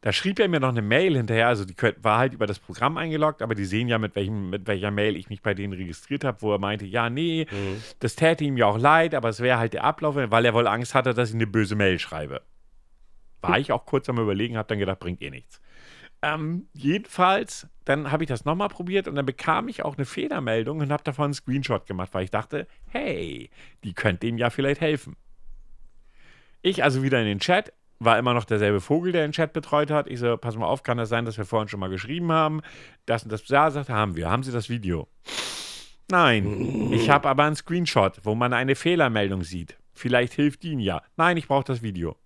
Da 0.00 0.12
schrieb 0.12 0.38
er 0.38 0.48
mir 0.48 0.60
noch 0.60 0.68
eine 0.68 0.82
Mail 0.82 1.16
hinterher, 1.16 1.48
also 1.48 1.64
die 1.64 1.74
war 2.02 2.18
halt 2.18 2.32
über 2.32 2.46
das 2.46 2.60
Programm 2.60 2.96
eingeloggt, 2.96 3.42
aber 3.42 3.56
die 3.56 3.64
sehen 3.64 3.88
ja, 3.88 3.98
mit, 3.98 4.14
welchem, 4.14 4.50
mit 4.50 4.66
welcher 4.68 4.92
Mail 4.92 5.16
ich 5.16 5.28
mich 5.28 5.42
bei 5.42 5.54
denen 5.54 5.72
registriert 5.72 6.22
habe, 6.22 6.40
wo 6.40 6.52
er 6.52 6.58
meinte, 6.58 6.86
ja, 6.86 7.10
nee, 7.10 7.46
das 7.98 8.14
täte 8.14 8.44
ihm 8.44 8.56
ja 8.56 8.66
auch 8.66 8.78
leid, 8.78 9.14
aber 9.14 9.28
es 9.28 9.40
wäre 9.40 9.58
halt 9.58 9.72
der 9.72 9.82
Ablauf, 9.82 10.14
weil 10.16 10.44
er 10.44 10.54
wohl 10.54 10.68
Angst 10.68 10.94
hatte, 10.94 11.14
dass 11.14 11.30
ich 11.30 11.34
eine 11.34 11.48
böse 11.48 11.74
Mail 11.74 11.98
schreibe. 11.98 12.42
War 13.40 13.58
ich 13.58 13.72
auch 13.72 13.86
kurz 13.86 14.08
am 14.08 14.18
Überlegen, 14.18 14.56
habe 14.56 14.68
dann 14.68 14.78
gedacht, 14.78 15.00
bringt 15.00 15.20
eh 15.20 15.30
nichts. 15.30 15.60
Ähm, 16.20 16.66
jedenfalls, 16.72 17.68
dann 17.84 18.10
habe 18.10 18.24
ich 18.24 18.28
das 18.28 18.44
nochmal 18.44 18.68
probiert 18.68 19.06
und 19.06 19.14
dann 19.14 19.26
bekam 19.26 19.68
ich 19.68 19.84
auch 19.84 19.96
eine 19.96 20.04
Fehlermeldung 20.04 20.80
und 20.80 20.92
habe 20.92 21.04
davon 21.04 21.26
einen 21.26 21.34
Screenshot 21.34 21.86
gemacht, 21.86 22.10
weil 22.12 22.24
ich 22.24 22.30
dachte, 22.30 22.66
hey, 22.86 23.50
die 23.84 23.94
könnte 23.94 24.26
ihm 24.26 24.36
ja 24.36 24.50
vielleicht 24.50 24.80
helfen. 24.80 25.16
Ich 26.60 26.82
also 26.82 27.04
wieder 27.04 27.20
in 27.20 27.26
den 27.26 27.38
Chat, 27.38 27.72
war 27.98 28.18
immer 28.18 28.34
noch 28.34 28.44
derselbe 28.44 28.80
Vogel, 28.80 29.12
der 29.12 29.26
den 29.26 29.32
Chat 29.32 29.52
betreut 29.52 29.90
hat. 29.90 30.08
Ich 30.08 30.20
so, 30.20 30.36
pass 30.36 30.56
mal 30.56 30.66
auf, 30.66 30.82
kann 30.82 30.98
das 30.98 31.08
sein, 31.08 31.24
dass 31.24 31.36
wir 31.36 31.44
vorhin 31.44 31.68
schon 31.68 31.80
mal 31.80 31.90
geschrieben 31.90 32.30
haben? 32.32 32.62
Das 33.06 33.24
und 33.24 33.32
das, 33.32 33.46
ja, 33.48 33.70
sagt 33.70 33.88
er, 33.88 33.96
haben 33.96 34.16
wir. 34.16 34.30
Haben 34.30 34.42
Sie 34.42 34.52
das 34.52 34.68
Video? 34.68 35.08
Nein, 36.10 36.90
ich 36.92 37.10
habe 37.10 37.28
aber 37.28 37.44
einen 37.44 37.56
Screenshot, 37.56 38.20
wo 38.22 38.34
man 38.34 38.54
eine 38.54 38.76
Fehlermeldung 38.76 39.42
sieht. 39.42 39.76
Vielleicht 39.92 40.32
hilft 40.32 40.64
Ihnen 40.64 40.80
ja. 40.80 41.02
Nein, 41.16 41.36
ich 41.36 41.48
brauche 41.48 41.64
das 41.64 41.82
Video. 41.82 42.16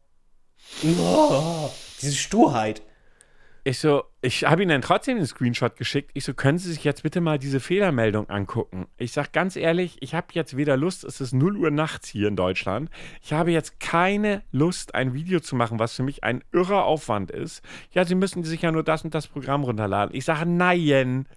Oh, 0.84 1.70
diese 2.00 2.14
Sturheit. 2.14 2.82
Ich 3.64 3.78
so, 3.78 4.02
ich 4.22 4.42
habe 4.44 4.62
Ihnen 4.62 4.70
dann 4.70 4.82
trotzdem 4.82 5.18
den 5.18 5.26
Screenshot 5.26 5.76
geschickt. 5.76 6.10
Ich 6.14 6.24
so, 6.24 6.34
können 6.34 6.58
Sie 6.58 6.72
sich 6.72 6.82
jetzt 6.82 7.04
bitte 7.04 7.20
mal 7.20 7.38
diese 7.38 7.60
Fehlermeldung 7.60 8.28
angucken? 8.28 8.86
Ich 8.96 9.12
sag 9.12 9.32
ganz 9.32 9.54
ehrlich, 9.54 9.98
ich 10.00 10.16
habe 10.16 10.26
jetzt 10.32 10.56
weder 10.56 10.76
Lust, 10.76 11.04
es 11.04 11.20
ist 11.20 11.32
0 11.32 11.56
Uhr 11.56 11.70
nachts 11.70 12.08
hier 12.08 12.26
in 12.26 12.34
Deutschland. 12.34 12.90
Ich 13.22 13.32
habe 13.32 13.52
jetzt 13.52 13.78
keine 13.78 14.42
Lust, 14.50 14.96
ein 14.96 15.14
Video 15.14 15.38
zu 15.38 15.54
machen, 15.54 15.78
was 15.78 15.94
für 15.94 16.02
mich 16.02 16.24
ein 16.24 16.42
irrer 16.50 16.84
Aufwand 16.86 17.30
ist. 17.30 17.62
Ja, 17.92 18.04
Sie 18.04 18.16
müssen 18.16 18.42
sich 18.42 18.62
ja 18.62 18.72
nur 18.72 18.82
das 18.82 19.04
und 19.04 19.14
das 19.14 19.28
Programm 19.28 19.62
runterladen. 19.62 20.12
Ich 20.16 20.24
sage, 20.24 20.44
nein. 20.44 21.28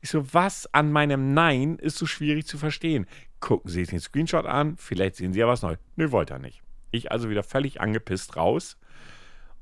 Ich 0.00 0.08
so, 0.08 0.32
was 0.32 0.72
an 0.72 0.90
meinem 0.90 1.34
Nein 1.34 1.76
ist 1.76 1.98
so 1.98 2.06
schwierig 2.06 2.46
zu 2.46 2.56
verstehen? 2.56 3.06
Gucken 3.40 3.70
Sie 3.70 3.80
sich 3.80 3.90
den 3.90 4.00
Screenshot 4.00 4.46
an, 4.46 4.78
vielleicht 4.78 5.16
sehen 5.16 5.34
Sie 5.34 5.40
ja 5.40 5.48
was 5.48 5.60
Neues. 5.60 5.78
Nö, 5.96 6.12
wollte 6.12 6.32
er 6.32 6.38
nicht. 6.38 6.62
Ich 6.92 7.12
also 7.12 7.28
wieder 7.28 7.42
völlig 7.42 7.82
angepisst 7.82 8.36
raus. 8.36 8.78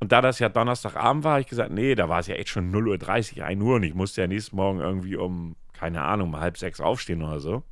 Und 0.02 0.10
da 0.10 0.20
das 0.20 0.40
ja 0.40 0.48
Donnerstagabend 0.48 1.22
war, 1.22 1.34
habe 1.34 1.42
ich 1.42 1.46
gesagt, 1.46 1.70
nee, 1.70 1.94
da 1.94 2.08
war 2.08 2.18
es 2.18 2.26
ja 2.26 2.34
echt 2.34 2.48
schon 2.48 2.74
0.30 2.74 3.38
Uhr, 3.38 3.44
1 3.44 3.62
Uhr 3.62 3.76
und 3.76 3.84
ich 3.84 3.94
musste 3.94 4.22
ja 4.22 4.26
nächsten 4.26 4.56
Morgen 4.56 4.80
irgendwie 4.80 5.14
um, 5.14 5.54
keine 5.72 6.02
Ahnung, 6.02 6.30
um 6.30 6.40
halb 6.40 6.58
sechs 6.58 6.80
aufstehen 6.80 7.22
oder 7.22 7.38
so. 7.38 7.62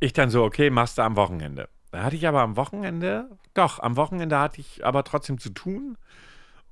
Ich 0.00 0.12
dann 0.12 0.28
so, 0.28 0.44
okay, 0.44 0.68
machst 0.68 0.98
du 0.98 1.02
am 1.02 1.16
Wochenende. 1.16 1.70
Da 1.92 2.02
hatte 2.02 2.16
ich 2.16 2.28
aber 2.28 2.42
am 2.42 2.58
Wochenende, 2.58 3.30
doch, 3.54 3.78
am 3.78 3.96
Wochenende 3.96 4.38
hatte 4.38 4.60
ich 4.60 4.84
aber 4.84 5.02
trotzdem 5.02 5.38
zu 5.38 5.48
tun. 5.48 5.96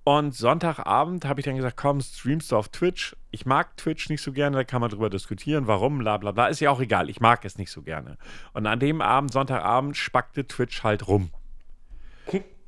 Und 0.05 0.35
Sonntagabend 0.35 1.25
habe 1.25 1.41
ich 1.41 1.47
dann 1.47 1.57
gesagt, 1.57 1.79
komm, 1.79 2.03
streamst 2.03 2.53
du 2.53 2.59
auf 2.59 2.69
Twitch. 2.69 3.17
Ich 3.31 3.47
mag 3.47 3.75
Twitch 3.79 4.11
nicht 4.11 4.21
so 4.21 4.33
gerne, 4.33 4.59
da 4.59 4.65
kann 4.65 4.83
man 4.83 4.91
drüber 4.91 5.09
diskutieren, 5.09 5.67
warum, 5.67 6.01
bla 6.01 6.19
bla 6.19 6.33
bla. 6.33 6.49
Ist 6.49 6.61
ja 6.61 6.71
auch 6.71 6.81
egal, 6.81 7.09
ich 7.09 7.23
mag 7.23 7.43
es 7.47 7.57
nicht 7.57 7.71
so 7.71 7.81
gerne. 7.81 8.19
Und 8.53 8.67
an 8.67 8.81
dem 8.81 9.01
Abend, 9.01 9.33
Sonntagabend, 9.33 9.97
spackte 9.97 10.47
Twitch 10.47 10.85
halt 10.85 11.09
rum. 11.09 11.31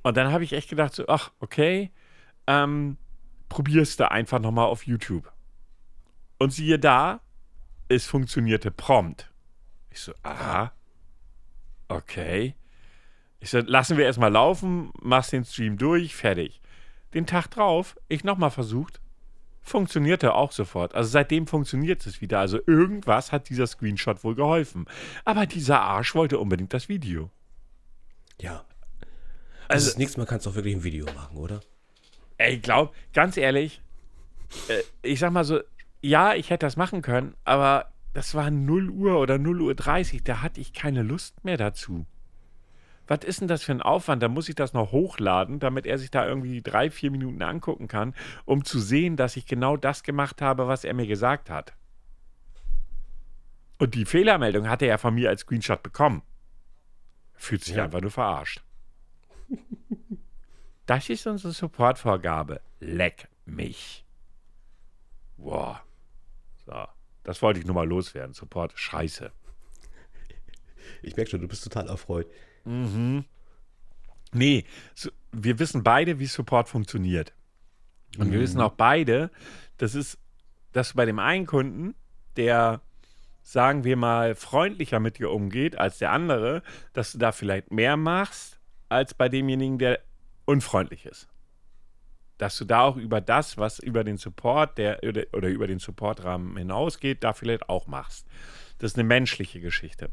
Und 0.06 0.16
dann 0.16 0.30
habe 0.30 0.44
ich 0.44 0.52
echt 0.52 0.70
gedacht, 0.70 0.94
so, 0.94 1.08
ach, 1.08 1.32
okay, 1.40 1.90
ähm, 2.46 2.96
probierst 3.48 3.98
du 3.98 4.08
einfach 4.08 4.38
nochmal 4.38 4.66
auf 4.66 4.86
YouTube. 4.86 5.32
Und 6.38 6.52
siehe 6.52 6.78
da, 6.78 7.22
es 7.88 8.06
funktionierte 8.06 8.70
prompt. 8.70 9.32
Ich 9.90 9.98
so, 9.98 10.12
aha, 10.22 10.70
okay. 11.88 12.54
Ich 13.40 13.50
so, 13.50 13.58
lassen 13.58 13.96
wir 13.96 14.04
erstmal 14.04 14.30
laufen, 14.30 14.92
machst 15.02 15.32
den 15.32 15.44
Stream 15.44 15.76
durch, 15.76 16.14
fertig. 16.14 16.60
Den 17.12 17.26
Tag 17.26 17.48
drauf, 17.48 17.96
ich 18.06 18.22
nochmal 18.22 18.52
versucht, 18.52 19.00
funktionierte 19.60 20.34
auch 20.34 20.52
sofort. 20.52 20.94
Also 20.94 21.10
seitdem 21.10 21.48
funktioniert 21.48 22.06
es 22.06 22.20
wieder. 22.20 22.38
Also 22.38 22.60
irgendwas 22.64 23.32
hat 23.32 23.48
dieser 23.48 23.66
Screenshot 23.66 24.22
wohl 24.22 24.36
geholfen. 24.36 24.86
Aber 25.24 25.46
dieser 25.46 25.80
Arsch 25.80 26.14
wollte 26.14 26.38
unbedingt 26.38 26.72
das 26.72 26.88
Video. 26.88 27.28
Ja. 28.40 28.64
Also, 29.68 29.86
das 29.90 29.98
nächste 29.98 30.18
Mal 30.20 30.26
kannst 30.26 30.46
du 30.46 30.50
auch 30.50 30.54
wirklich 30.54 30.74
ein 30.74 30.84
Video 30.84 31.06
machen, 31.14 31.36
oder? 31.36 31.60
Ey, 32.38 32.58
glaub, 32.58 32.94
ganz 33.12 33.36
ehrlich, 33.36 33.80
äh, 34.68 34.82
ich 35.02 35.18
sag 35.20 35.32
mal 35.32 35.44
so, 35.44 35.60
ja, 36.02 36.34
ich 36.34 36.50
hätte 36.50 36.66
das 36.66 36.76
machen 36.76 37.02
können, 37.02 37.34
aber 37.44 37.92
das 38.12 38.34
war 38.34 38.50
0 38.50 38.90
Uhr 38.90 39.18
oder 39.18 39.38
0 39.38 39.60
Uhr 39.62 39.74
30, 39.74 40.22
da 40.24 40.42
hatte 40.42 40.60
ich 40.60 40.72
keine 40.72 41.02
Lust 41.02 41.44
mehr 41.44 41.56
dazu. 41.56 42.06
Was 43.08 43.20
ist 43.24 43.40
denn 43.40 43.48
das 43.48 43.62
für 43.62 43.72
ein 43.72 43.82
Aufwand? 43.82 44.22
Da 44.22 44.28
muss 44.28 44.48
ich 44.48 44.56
das 44.56 44.72
noch 44.72 44.90
hochladen, 44.90 45.60
damit 45.60 45.86
er 45.86 45.96
sich 45.96 46.10
da 46.10 46.26
irgendwie 46.26 46.60
drei, 46.60 46.90
vier 46.90 47.10
Minuten 47.12 47.40
angucken 47.42 47.86
kann, 47.86 48.14
um 48.44 48.64
zu 48.64 48.80
sehen, 48.80 49.16
dass 49.16 49.36
ich 49.36 49.46
genau 49.46 49.76
das 49.76 50.02
gemacht 50.02 50.42
habe, 50.42 50.66
was 50.66 50.82
er 50.84 50.92
mir 50.92 51.06
gesagt 51.06 51.48
hat. 51.48 51.74
Und 53.78 53.94
die 53.94 54.04
Fehlermeldung 54.06 54.68
hat 54.68 54.82
er 54.82 54.98
von 54.98 55.14
mir 55.14 55.28
als 55.28 55.42
Screenshot 55.42 55.82
bekommen. 55.82 56.22
Fühlt 57.34 57.62
sich 57.62 57.76
Ja. 57.76 57.84
einfach 57.84 58.00
nur 58.00 58.10
verarscht. 58.10 58.62
Das 60.86 61.08
ist 61.10 61.26
unsere 61.26 61.52
Supportvorgabe. 61.52 62.60
Leck 62.80 63.28
mich. 63.44 64.04
Boah. 65.36 65.82
So. 66.64 66.86
Das 67.24 67.42
wollte 67.42 67.58
ich 67.58 67.66
nur 67.66 67.74
mal 67.74 67.88
loswerden. 67.88 68.34
Support, 68.34 68.72
scheiße. 68.76 69.32
Ich 71.02 71.16
merke 71.16 71.30
schon, 71.30 71.40
du 71.40 71.48
bist 71.48 71.64
total 71.64 71.88
erfreut. 71.88 72.30
Nee, 74.32 74.64
so, 74.94 75.10
wir 75.32 75.58
wissen 75.58 75.82
beide, 75.82 76.20
wie 76.20 76.26
Support 76.26 76.68
funktioniert. 76.68 77.32
Und 78.18 78.30
wir 78.30 78.38
wissen 78.38 78.60
auch 78.60 78.72
beide, 78.72 79.30
das 79.76 79.94
ist, 79.96 80.18
dass 80.72 80.94
bei 80.94 81.04
dem 81.04 81.18
einen 81.18 81.46
Kunden, 81.46 81.96
der, 82.36 82.80
sagen 83.42 83.82
wir 83.82 83.96
mal, 83.96 84.34
freundlicher 84.34 85.00
mit 85.00 85.18
dir 85.18 85.30
umgeht 85.30 85.76
als 85.76 85.98
der 85.98 86.12
andere, 86.12 86.62
dass 86.92 87.12
du 87.12 87.18
da 87.18 87.32
vielleicht 87.32 87.72
mehr 87.72 87.96
machst, 87.96 88.55
als 88.88 89.14
bei 89.14 89.28
demjenigen, 89.28 89.78
der 89.78 90.00
unfreundlich 90.44 91.06
ist. 91.06 91.28
Dass 92.38 92.56
du 92.58 92.64
da 92.64 92.82
auch 92.82 92.96
über 92.96 93.20
das, 93.20 93.56
was 93.56 93.78
über 93.78 94.04
den 94.04 94.16
Support 94.18 94.78
der, 94.78 95.02
oder, 95.02 95.48
über 95.48 95.66
den 95.66 95.78
Supportrahmen 95.78 96.56
hinausgeht, 96.56 97.24
da 97.24 97.32
vielleicht 97.32 97.68
auch 97.68 97.86
machst. 97.86 98.26
Das 98.78 98.92
ist 98.92 98.98
eine 98.98 99.08
menschliche 99.08 99.60
Geschichte. 99.60 100.10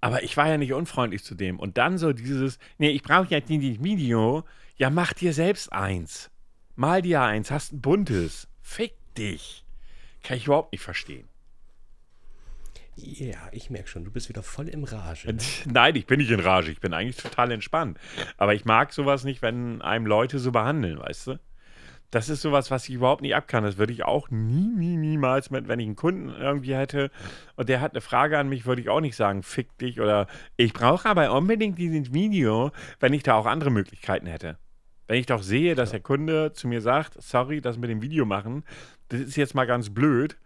Aber 0.00 0.22
ich 0.22 0.36
war 0.36 0.48
ja 0.48 0.58
nicht 0.58 0.74
unfreundlich 0.74 1.24
zu 1.24 1.34
dem. 1.34 1.58
Und 1.58 1.78
dann 1.78 1.96
so 1.96 2.12
dieses, 2.12 2.58
nee, 2.76 2.90
ich 2.90 3.02
brauche 3.02 3.28
ja 3.30 3.40
nicht 3.40 3.82
Video. 3.82 4.44
Ja, 4.76 4.90
mach 4.90 5.14
dir 5.14 5.32
selbst 5.32 5.72
eins. 5.72 6.30
Mal 6.74 7.02
dir 7.02 7.22
eins, 7.22 7.50
hast 7.50 7.72
ein 7.72 7.80
buntes. 7.80 8.48
Fick 8.60 8.92
dich. 9.14 9.64
Kann 10.22 10.36
ich 10.36 10.46
überhaupt 10.46 10.72
nicht 10.72 10.82
verstehen. 10.82 11.28
Ja, 12.96 13.48
ich 13.52 13.70
merke 13.70 13.88
schon, 13.88 14.04
du 14.04 14.10
bist 14.10 14.28
wieder 14.28 14.42
voll 14.42 14.68
im 14.68 14.84
Rage. 14.84 15.32
ne? 15.32 15.38
Nein, 15.72 15.96
ich 15.96 16.06
bin 16.06 16.20
nicht 16.20 16.30
in 16.30 16.40
Rage. 16.40 16.70
Ich 16.70 16.80
bin 16.80 16.94
eigentlich 16.94 17.16
total 17.16 17.50
entspannt. 17.50 17.98
Aber 18.36 18.54
ich 18.54 18.64
mag 18.64 18.92
sowas 18.92 19.24
nicht, 19.24 19.42
wenn 19.42 19.82
einem 19.82 20.06
Leute 20.06 20.38
so 20.38 20.52
behandeln, 20.52 20.98
weißt 20.98 21.26
du? 21.28 21.40
Das 22.10 22.28
ist 22.28 22.42
sowas, 22.42 22.70
was 22.70 22.88
ich 22.88 22.94
überhaupt 22.94 23.22
nicht 23.22 23.34
abkann. 23.34 23.64
Das 23.64 23.76
würde 23.76 23.92
ich 23.92 24.04
auch 24.04 24.30
nie, 24.30 24.68
nie, 24.76 24.96
niemals 24.96 25.50
mit, 25.50 25.66
wenn 25.66 25.80
ich 25.80 25.86
einen 25.86 25.96
Kunden 25.96 26.28
irgendwie 26.28 26.76
hätte 26.76 27.10
und 27.56 27.68
der 27.68 27.80
hat 27.80 27.90
eine 27.90 28.00
Frage 28.00 28.38
an 28.38 28.48
mich, 28.48 28.66
würde 28.66 28.82
ich 28.82 28.88
auch 28.88 29.00
nicht 29.00 29.16
sagen, 29.16 29.42
fick 29.42 29.76
dich 29.78 30.00
oder 30.00 30.28
ich 30.56 30.72
brauche 30.72 31.08
aber 31.08 31.32
unbedingt 31.32 31.76
dieses 31.76 32.12
Video, 32.12 32.70
wenn 33.00 33.14
ich 33.14 33.24
da 33.24 33.34
auch 33.34 33.46
andere 33.46 33.70
Möglichkeiten 33.70 34.26
hätte. 34.26 34.58
Wenn 35.08 35.18
ich 35.18 35.26
doch 35.26 35.42
sehe, 35.42 35.74
dass 35.74 35.90
der 35.90 36.00
Kunde 36.00 36.52
zu 36.52 36.68
mir 36.68 36.80
sagt, 36.80 37.20
sorry, 37.20 37.60
das 37.60 37.78
mit 37.78 37.90
dem 37.90 38.00
Video 38.00 38.24
machen, 38.24 38.62
das 39.08 39.20
ist 39.20 39.36
jetzt 39.36 39.56
mal 39.56 39.66
ganz 39.66 39.90
blöd, 39.90 40.36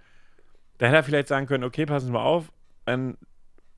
dann 0.79 0.89
hätte 0.89 0.97
er 0.97 1.05
vielleicht 1.05 1.29
sagen 1.29 1.47
können, 1.47 1.65
okay, 1.65 1.87
passen 1.87 2.07
Sie 2.07 2.13
mal 2.13 2.23
auf, 2.23 2.53
dann 2.85 3.19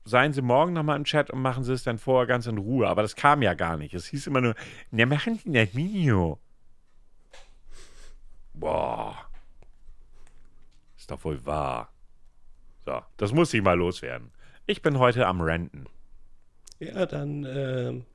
seien 0.05 0.33
Sie 0.33 0.41
morgen 0.41 0.73
nochmal 0.73 0.97
im 0.97 1.03
Chat 1.03 1.29
und 1.29 1.41
machen 1.41 1.63
Sie 1.63 1.73
es 1.73 1.83
dann 1.83 1.97
vorher 1.97 2.27
ganz 2.27 2.47
in 2.47 2.57
Ruhe. 2.57 2.87
Aber 2.87 3.01
das 3.01 3.15
kam 3.15 3.41
ja 3.41 3.53
gar 3.53 3.77
nicht. 3.77 3.93
Es 3.93 4.07
hieß 4.07 4.27
immer 4.27 4.41
nur, 4.41 4.55
ne, 4.91 5.05
machen 5.05 5.35
Sie 5.35 5.51
das 5.51 5.75
Video. 5.75 6.39
Boah. 8.53 9.17
Ist 10.97 11.09
doch 11.09 11.23
wohl 11.23 11.43
wahr. 11.45 11.91
So, 12.85 13.01
das 13.17 13.31
muss 13.31 13.53
ich 13.53 13.61
mal 13.61 13.77
loswerden. 13.77 14.31
Ich 14.65 14.81
bin 14.81 14.97
heute 14.99 15.27
am 15.27 15.41
Renten. 15.41 15.85
Ja, 16.79 17.05
dann 17.05 17.45
ähm, 17.47 18.05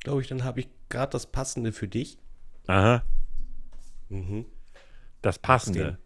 glaube 0.00 0.20
ich, 0.20 0.28
dann 0.28 0.44
habe 0.44 0.60
ich 0.60 0.68
gerade 0.88 1.12
das 1.12 1.26
Passende 1.26 1.72
für 1.72 1.88
dich. 1.88 2.18
Aha. 2.66 3.02
Mhm. 4.08 4.46
Das 5.22 5.38
Passende. 5.38 5.98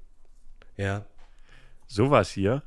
Ja. 0.77 1.05
Sowas 1.95 2.31
hier. 2.31 2.63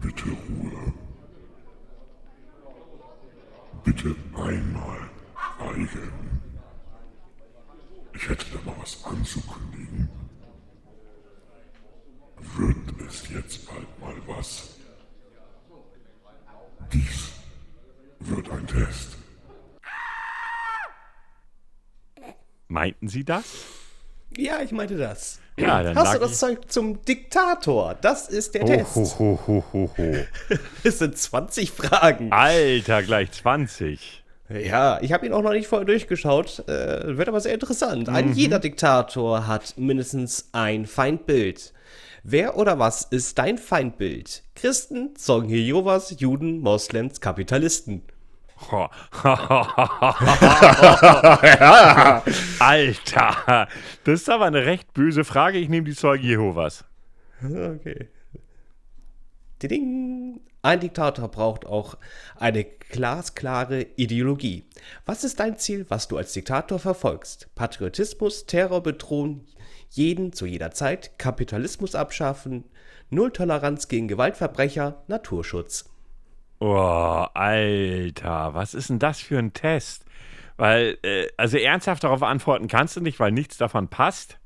Bitte 0.00 0.28
Ruhe. 0.28 0.92
Bitte 3.84 4.16
einmal 4.34 5.08
schweigen. 5.36 6.40
Ich 8.12 8.28
hätte 8.28 8.46
da 8.52 8.60
mal 8.64 8.74
was 8.80 9.04
anzukündigen. 9.04 10.08
Wird 12.56 13.00
es 13.06 13.28
jetzt 13.28 13.68
bald 13.68 14.00
mal 14.00 14.16
was? 14.26 14.80
Dies 16.92 17.34
wird 18.18 18.50
ein 18.50 18.66
Test. 18.66 19.16
Meinten 22.66 23.06
Sie 23.06 23.24
das? 23.24 23.78
Ja, 24.36 24.60
ich 24.62 24.72
meinte 24.72 24.96
das. 24.96 25.38
Ja, 25.56 25.82
dann 25.82 25.96
Hast 25.96 26.14
du 26.14 26.18
das 26.20 26.38
Zeug 26.38 26.70
zum 26.70 27.04
Diktator? 27.04 27.96
Das 28.00 28.28
ist 28.28 28.54
der 28.54 28.62
Oh, 28.62 28.66
Test. 28.66 28.94
ho, 28.96 29.04
ho, 29.18 29.38
ho, 29.46 29.64
ho, 29.72 29.90
ho. 29.98 30.14
Es 30.84 30.98
sind 31.00 31.18
20 31.18 31.72
Fragen. 31.72 32.32
Alter, 32.32 33.02
gleich 33.02 33.32
20. 33.32 34.22
Ja, 34.50 34.98
ich 35.02 35.12
habe 35.12 35.26
ihn 35.26 35.32
auch 35.32 35.42
noch 35.42 35.52
nicht 35.52 35.66
vorher 35.66 35.84
durchgeschaut. 35.84 36.60
Äh, 36.68 37.16
wird 37.18 37.28
aber 37.28 37.40
sehr 37.40 37.54
interessant. 37.54 38.08
Mhm. 38.08 38.14
Ein 38.14 38.32
jeder 38.34 38.60
Diktator 38.60 39.46
hat 39.46 39.74
mindestens 39.76 40.48
ein 40.52 40.86
Feindbild. 40.86 41.72
Wer 42.22 42.56
oder 42.56 42.78
was 42.78 43.02
ist 43.02 43.38
dein 43.38 43.58
Feindbild? 43.58 44.42
Christen, 44.54 45.16
Zeugen 45.16 45.48
Jehovas, 45.50 46.14
Juden, 46.18 46.60
Moslems, 46.60 47.20
Kapitalisten. 47.20 48.02
Alter, 52.58 53.68
das 54.04 54.20
ist 54.20 54.30
aber 54.30 54.46
eine 54.46 54.66
recht 54.66 54.92
böse 54.94 55.24
Frage. 55.24 55.58
Ich 55.58 55.68
nehme 55.68 55.86
die 55.86 55.94
Zeugen 55.94 56.24
Jehovas. 56.24 56.84
Okay. 57.42 58.08
Ding. 59.62 60.40
Ein 60.60 60.80
Diktator 60.80 61.28
braucht 61.28 61.66
auch 61.66 61.96
eine 62.36 62.64
glasklare 62.64 63.86
Ideologie. 63.96 64.64
Was 65.06 65.22
ist 65.22 65.38
dein 65.38 65.56
Ziel, 65.56 65.86
was 65.88 66.08
du 66.08 66.16
als 66.16 66.32
Diktator 66.32 66.80
verfolgst? 66.80 67.48
Patriotismus, 67.54 68.46
Terror 68.46 68.82
bedrohen, 68.82 69.46
jeden 69.90 70.32
zu 70.32 70.46
jeder 70.46 70.72
Zeit, 70.72 71.16
Kapitalismus 71.18 71.94
abschaffen, 71.94 72.64
Nulltoleranz 73.10 73.88
gegen 73.88 74.08
Gewaltverbrecher, 74.08 75.02
Naturschutz. 75.06 75.88
Oh, 76.60 77.26
Alter, 77.34 78.54
was 78.54 78.74
ist 78.74 78.90
denn 78.90 78.98
das 78.98 79.20
für 79.20 79.38
ein 79.38 79.52
Test? 79.52 80.04
Weil, 80.56 80.98
äh, 81.02 81.28
also 81.36 81.56
ernsthaft 81.56 82.02
darauf 82.02 82.22
antworten 82.22 82.66
kannst 82.66 82.96
du 82.96 83.00
nicht, 83.00 83.20
weil 83.20 83.30
nichts 83.30 83.58
davon 83.58 83.88
passt. 83.88 84.38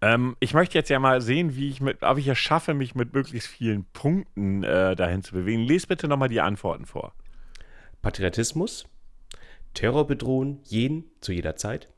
Ähm, 0.00 0.36
ich 0.40 0.52
möchte 0.52 0.76
jetzt 0.76 0.90
ja 0.90 0.98
mal 0.98 1.20
sehen, 1.20 1.54
wie 1.54 1.68
ich 1.68 1.80
mit, 1.80 2.02
ob 2.02 2.18
ich 2.18 2.26
es 2.26 2.38
schaffe, 2.38 2.74
mich 2.74 2.96
mit 2.96 3.14
möglichst 3.14 3.48
vielen 3.48 3.84
Punkten 3.92 4.64
äh, 4.64 4.96
dahin 4.96 5.22
zu 5.22 5.32
bewegen. 5.32 5.62
Lies 5.62 5.86
bitte 5.86 6.08
nochmal 6.08 6.28
die 6.28 6.40
Antworten 6.40 6.86
vor. 6.86 7.14
Patriotismus, 8.02 8.88
Terror 9.74 10.08
bedrohen, 10.08 10.58
jeden 10.64 11.04
zu 11.20 11.32
jeder 11.32 11.54
Zeit, 11.54 11.88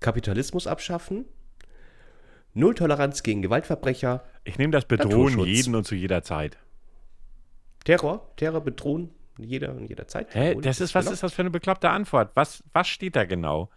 Kapitalismus 0.00 0.66
abschaffen, 0.66 1.24
Nulltoleranz 2.52 3.22
gegen 3.22 3.40
Gewaltverbrecher, 3.40 4.24
Ich 4.44 4.58
nehme 4.58 4.72
das 4.72 4.84
Bedrohen 4.84 5.38
jeden 5.46 5.74
und 5.74 5.86
zu 5.86 5.94
jeder 5.94 6.22
Zeit. 6.22 6.58
Terror, 7.84 8.30
Terror 8.36 8.60
bedrohen, 8.60 9.10
jeder 9.38 9.74
und 9.74 9.86
jederzeit. 9.86 10.34
Hä? 10.34 10.56
Das 10.60 10.80
ist, 10.80 10.94
was 10.94 11.10
ist 11.10 11.22
das 11.22 11.32
für 11.32 11.42
eine 11.42 11.50
bekloppte 11.50 11.90
Antwort? 11.90 12.30
Was, 12.34 12.62
was 12.72 12.88
steht 12.88 13.16
da 13.16 13.24
genau? 13.24 13.70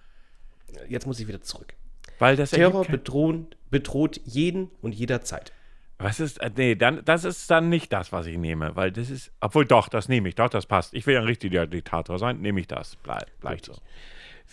Jetzt 0.87 1.07
muss 1.07 1.19
ich 1.19 1.27
wieder 1.27 1.41
zurück. 1.41 1.73
Weil 2.19 2.35
das 2.35 2.51
Terror 2.51 2.85
bedrohen, 2.85 3.47
bedroht 3.69 4.21
jeden 4.25 4.69
und 4.81 4.93
jederzeit. 4.93 5.51
Was 5.97 6.19
ist, 6.19 6.41
äh, 6.41 6.51
nee, 6.55 6.75
dann, 6.75 7.03
das 7.05 7.23
ist 7.23 7.49
dann 7.49 7.69
nicht 7.69 7.93
das, 7.93 8.11
was 8.11 8.25
ich 8.25 8.37
nehme, 8.37 8.75
weil 8.75 8.91
das 8.91 9.09
ist, 9.09 9.31
obwohl 9.39 9.65
doch, 9.65 9.87
das 9.87 10.09
nehme 10.09 10.27
ich, 10.27 10.35
doch, 10.35 10.49
das 10.49 10.65
passt. 10.65 10.93
Ich 10.93 11.07
will 11.07 11.13
ja 11.13 11.21
ein 11.21 11.25
richtiger 11.25 11.67
Diktator 11.67 12.19
sein, 12.19 12.41
nehme 12.41 12.59
ich 12.59 12.67
das, 12.67 12.97
bleib, 12.97 13.27
bleibt 13.39 13.65
so. 13.65 13.73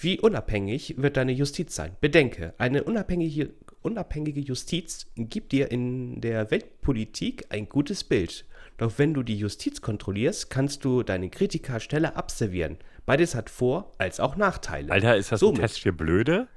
Wie 0.00 0.20
unabhängig 0.20 0.94
wird 0.98 1.16
deine 1.16 1.32
Justiz 1.32 1.74
sein? 1.74 1.96
Bedenke, 2.00 2.54
eine 2.58 2.84
unabhängige, 2.84 3.50
unabhängige 3.82 4.40
Justiz 4.40 5.10
gibt 5.16 5.52
dir 5.52 5.70
in 5.70 6.20
der 6.20 6.50
Weltpolitik 6.50 7.46
ein 7.50 7.68
gutes 7.68 8.04
Bild. 8.04 8.44
Doch 8.78 8.92
wenn 8.98 9.14
du 9.14 9.22
die 9.22 9.36
Justiz 9.36 9.80
kontrollierst, 9.80 10.50
kannst 10.50 10.84
du 10.84 11.02
deine 11.02 11.30
Kritiker 11.30 11.78
schneller 11.80 12.16
abservieren. 12.16 12.78
Beides 13.06 13.34
hat 13.34 13.50
Vor- 13.50 13.92
als 13.98 14.18
auch 14.20 14.36
Nachteile. 14.36 14.90
Alter, 14.92 15.16
ist 15.16 15.30
das 15.32 15.40
Somit- 15.40 15.58
ein 15.58 15.62
Test 15.62 15.80
für 15.80 15.92
Blöde? 15.92 16.48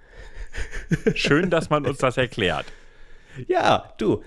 Schön, 1.16 1.49
dass 1.49 1.70
man 1.70 1.86
uns 1.86 1.97
das 1.97 2.18
erklärt. 2.18 2.66
Ja, 3.47 3.93
du. 3.97 4.24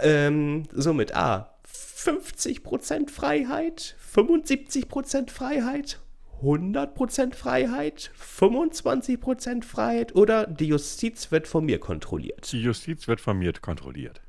Ähm, 0.00 0.62
somit 0.72 1.14
A. 1.14 1.54
50% 1.66 3.10
Freiheit, 3.10 3.94
75% 3.98 5.30
Freiheit, 5.30 6.00
100% 6.42 7.34
Freiheit, 7.36 8.10
25% 8.18 9.64
Freiheit 9.64 10.14
oder 10.16 10.46
die 10.46 10.66
Justiz 10.66 11.30
wird 11.30 11.46
von 11.46 11.64
mir 11.64 11.78
kontrolliert? 11.78 12.50
Die 12.52 12.62
Justiz 12.62 13.06
wird 13.06 13.20
von 13.20 13.38
mir 13.38 13.52
kontrolliert. 13.52 14.20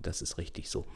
Das 0.00 0.20
ist 0.20 0.36
richtig 0.36 0.68
so. 0.68 0.86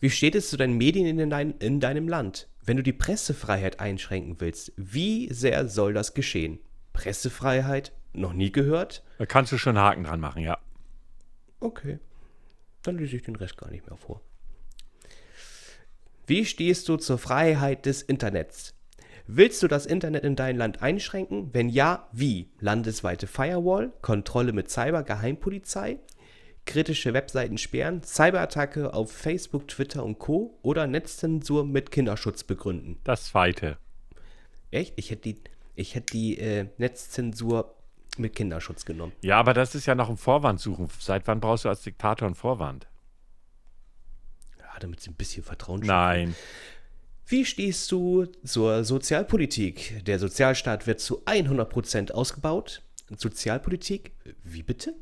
Wie 0.00 0.10
steht 0.10 0.34
es 0.34 0.50
zu 0.50 0.56
deinen 0.56 0.76
Medien 0.76 1.18
in, 1.18 1.30
dein, 1.30 1.52
in 1.58 1.80
deinem 1.80 2.08
Land? 2.08 2.48
Wenn 2.64 2.76
du 2.76 2.82
die 2.82 2.92
Pressefreiheit 2.92 3.80
einschränken 3.80 4.40
willst, 4.40 4.72
wie 4.76 5.32
sehr 5.32 5.68
soll 5.68 5.94
das 5.94 6.14
geschehen? 6.14 6.58
Pressefreiheit? 6.92 7.92
Noch 8.12 8.32
nie 8.32 8.50
gehört? 8.50 9.04
Da 9.18 9.26
kannst 9.26 9.52
du 9.52 9.58
schon 9.58 9.76
einen 9.76 9.86
Haken 9.86 10.04
dran 10.04 10.20
machen, 10.20 10.42
ja. 10.42 10.58
Okay. 11.60 11.98
Dann 12.82 12.98
lese 12.98 13.16
ich 13.16 13.22
den 13.22 13.36
Rest 13.36 13.56
gar 13.56 13.70
nicht 13.70 13.86
mehr 13.86 13.96
vor. 13.96 14.20
Wie 16.26 16.44
stehst 16.44 16.88
du 16.88 16.96
zur 16.96 17.18
Freiheit 17.18 17.86
des 17.86 18.02
Internets? 18.02 18.74
Willst 19.28 19.62
du 19.62 19.68
das 19.68 19.86
Internet 19.86 20.24
in 20.24 20.36
dein 20.36 20.56
Land 20.56 20.82
einschränken? 20.82 21.50
Wenn 21.52 21.68
ja, 21.68 22.08
wie? 22.12 22.50
Landesweite 22.60 23.26
Firewall, 23.26 23.92
Kontrolle 24.02 24.52
mit 24.52 24.70
Cyber-Geheimpolizei, 24.70 25.98
kritische 26.66 27.14
Webseiten 27.14 27.56
sperren, 27.56 28.02
Cyberattacke 28.02 28.92
auf 28.92 29.12
Facebook, 29.12 29.68
Twitter 29.68 30.04
und 30.04 30.18
Co. 30.18 30.58
oder 30.62 30.86
Netzzensur 30.86 31.64
mit 31.64 31.90
Kinderschutz 31.90 32.44
begründen? 32.44 32.98
Das 33.04 33.26
zweite. 33.26 33.78
Echt? 34.70 34.94
Ich 34.96 35.10
hätte 35.10 35.22
die, 35.22 35.40
ich 35.74 35.94
hätte 35.94 36.12
die 36.12 36.38
äh, 36.38 36.66
Netzzensur 36.76 37.74
mit 38.18 38.34
Kinderschutz 38.34 38.84
genommen. 38.84 39.12
Ja, 39.22 39.38
aber 39.38 39.54
das 39.54 39.74
ist 39.74 39.86
ja 39.86 39.94
noch 39.94 40.10
ein 40.10 40.16
Vorwand 40.16 40.60
suchen. 40.60 40.88
Seit 40.98 41.26
wann 41.26 41.40
brauchst 41.40 41.64
du 41.64 41.68
als 41.68 41.82
Diktator 41.82 42.26
einen 42.26 42.34
Vorwand? 42.34 42.86
Ja, 44.58 44.66
damit 44.80 45.00
sie 45.00 45.10
ein 45.10 45.14
bisschen 45.14 45.42
Vertrauen 45.44 45.80
Nein. 45.80 46.34
Wie 47.26 47.44
stehst 47.44 47.90
du 47.90 48.26
zur 48.44 48.84
Sozialpolitik? 48.84 50.04
Der 50.04 50.18
Sozialstaat 50.18 50.86
wird 50.86 51.00
zu 51.00 51.24
100% 51.24 52.12
ausgebaut. 52.12 52.82
Sozialpolitik? 53.16 54.12
Wie 54.44 54.62
bitte? 54.62 54.94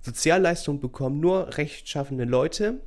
Sozialleistungen 0.00 0.80
bekommen 0.80 1.20
nur 1.20 1.56
rechtschaffende 1.56 2.24
Leute. 2.24 2.80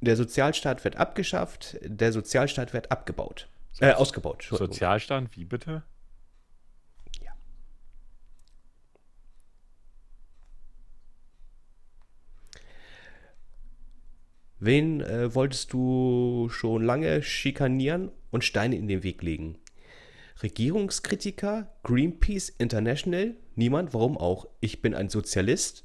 Der 0.00 0.16
Sozialstaat 0.16 0.84
wird 0.84 0.96
abgeschafft. 0.96 1.78
Der 1.82 2.12
Sozialstaat 2.12 2.72
wird 2.72 2.90
abgebaut. 2.90 3.48
Äh, 3.80 3.92
ausgebaut. 3.92 4.48
Sozialstand, 4.50 5.36
wie 5.36 5.44
bitte? 5.44 5.84
Ja. 7.22 7.32
Wen 14.58 15.00
äh, 15.00 15.34
wolltest 15.34 15.72
du 15.72 16.48
schon 16.50 16.82
lange 16.82 17.22
schikanieren 17.22 18.10
und 18.30 18.44
Steine 18.44 18.76
in 18.76 18.88
den 18.88 19.02
Weg 19.02 19.22
legen? 19.22 19.58
Regierungskritiker, 20.42 21.72
Greenpeace 21.82 22.48
International, 22.48 23.34
niemand, 23.56 23.94
warum 23.94 24.16
auch? 24.16 24.46
Ich 24.60 24.82
bin 24.82 24.94
ein 24.94 25.08
Sozialist. 25.08 25.84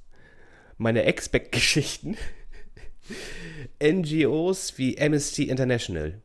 Meine 0.78 1.04
Expect-Geschichten. 1.04 2.18
NGOs 3.84 4.78
wie 4.78 5.00
Amnesty 5.00 5.44
International. 5.50 6.22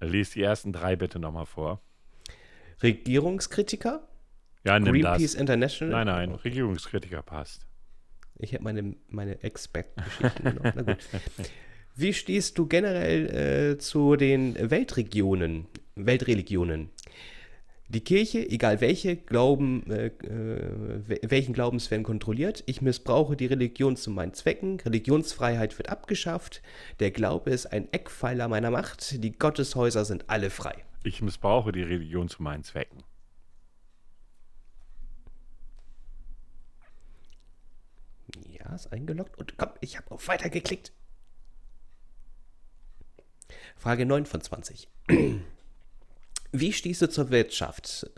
Lies 0.00 0.30
die 0.30 0.42
ersten 0.42 0.72
drei 0.72 0.96
bitte 0.96 1.18
nochmal 1.18 1.46
vor. 1.46 1.80
Regierungskritiker, 2.82 4.06
Ja, 4.64 4.78
nimm 4.78 4.92
Greenpeace 4.92 5.32
das. 5.32 5.34
International. 5.34 6.04
Nein, 6.04 6.28
nein, 6.28 6.34
Regierungskritiker 6.36 7.22
passt. 7.22 7.66
Ich 8.38 8.52
hätte 8.52 8.64
meine, 8.64 8.96
meine 9.08 9.42
Expect-Geschichten 9.42 10.44
genommen. 10.44 10.72
Na 10.74 10.82
gut. 10.82 10.98
Wie 11.94 12.12
stehst 12.12 12.58
du 12.58 12.66
generell 12.66 13.74
äh, 13.74 13.78
zu 13.78 14.16
den 14.16 14.70
Weltregionen, 14.70 15.66
Weltreligionen? 15.94 16.90
Die 17.94 18.00
Kirche, 18.02 18.40
egal 18.50 18.80
welche, 18.80 19.14
glauben, 19.16 19.88
äh, 19.88 20.06
äh, 20.06 21.00
wel- 21.08 21.30
welchen 21.30 21.52
Glaubens 21.54 21.92
werden 21.92 22.02
kontrolliert. 22.02 22.64
Ich 22.66 22.82
missbrauche 22.82 23.36
die 23.36 23.46
Religion 23.46 23.94
zu 23.96 24.10
meinen 24.10 24.34
Zwecken. 24.34 24.80
Religionsfreiheit 24.80 25.78
wird 25.78 25.90
abgeschafft. 25.90 26.60
Der 26.98 27.12
Glaube 27.12 27.50
ist 27.50 27.66
ein 27.66 27.92
Eckpfeiler 27.92 28.48
meiner 28.48 28.72
Macht. 28.72 29.22
Die 29.22 29.38
Gotteshäuser 29.38 30.04
sind 30.04 30.28
alle 30.28 30.50
frei. 30.50 30.84
Ich 31.04 31.22
missbrauche 31.22 31.70
die 31.70 31.82
Religion 31.84 32.28
zu 32.28 32.42
meinen 32.42 32.64
Zwecken. 32.64 33.04
Ja, 38.48 38.74
ist 38.74 38.92
eingeloggt. 38.92 39.36
Und 39.38 39.56
komm, 39.56 39.70
ich 39.80 39.96
habe 39.98 40.10
auf 40.10 40.26
Weiter 40.28 40.48
geklickt. 40.50 40.92
Frage 43.76 44.06
9 44.06 44.26
von 44.26 44.40
20. 44.40 44.88
Wie 46.56 46.72
stehst 46.72 47.02
du 47.02 47.08
zur 47.08 47.30
Wirtschaft? 47.30 48.08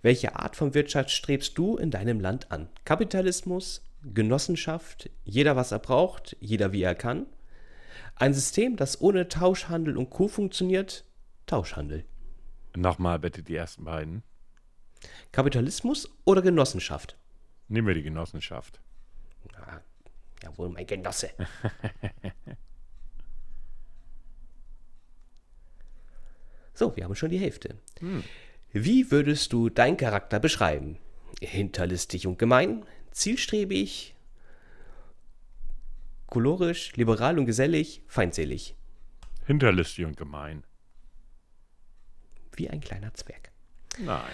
Welche 0.00 0.34
Art 0.34 0.56
von 0.56 0.72
Wirtschaft 0.72 1.10
strebst 1.10 1.58
du 1.58 1.76
in 1.76 1.90
deinem 1.90 2.18
Land 2.18 2.50
an? 2.50 2.70
Kapitalismus, 2.86 3.84
Genossenschaft, 4.02 5.10
jeder 5.24 5.56
was 5.56 5.70
er 5.70 5.78
braucht, 5.78 6.38
jeder 6.40 6.72
wie 6.72 6.82
er 6.82 6.94
kann? 6.94 7.26
Ein 8.14 8.32
System, 8.32 8.76
das 8.76 9.02
ohne 9.02 9.28
Tauschhandel 9.28 9.98
und 9.98 10.08
Co. 10.08 10.26
funktioniert? 10.26 11.04
Tauschhandel. 11.44 12.06
Nochmal 12.74 13.18
bitte 13.18 13.42
die 13.42 13.56
ersten 13.56 13.84
beiden. 13.84 14.22
Kapitalismus 15.30 16.08
oder 16.24 16.40
Genossenschaft? 16.40 17.18
Nehmen 17.68 17.88
wir 17.88 17.94
die 17.94 18.02
Genossenschaft. 18.02 18.80
Ah, 19.54 19.80
jawohl, 20.42 20.70
mein 20.70 20.86
Genosse. 20.86 21.28
so, 26.74 26.96
wir 26.96 27.04
haben 27.04 27.14
schon 27.14 27.30
die 27.30 27.38
Hälfte. 27.38 27.76
Wie 28.72 29.10
würdest 29.10 29.52
du 29.52 29.68
deinen 29.68 29.96
Charakter 29.96 30.38
beschreiben? 30.38 30.98
Hinterlistig 31.40 32.26
und 32.26 32.38
gemein, 32.38 32.84
zielstrebig, 33.10 34.14
kolorisch, 36.26 36.94
liberal 36.96 37.38
und 37.38 37.46
gesellig, 37.46 38.02
feindselig. 38.06 38.76
Hinterlistig 39.46 40.04
und 40.04 40.16
gemein. 40.16 40.64
Wie 42.54 42.70
ein 42.70 42.80
kleiner 42.80 43.12
Zwerg. 43.14 43.50
Nein. 43.98 44.30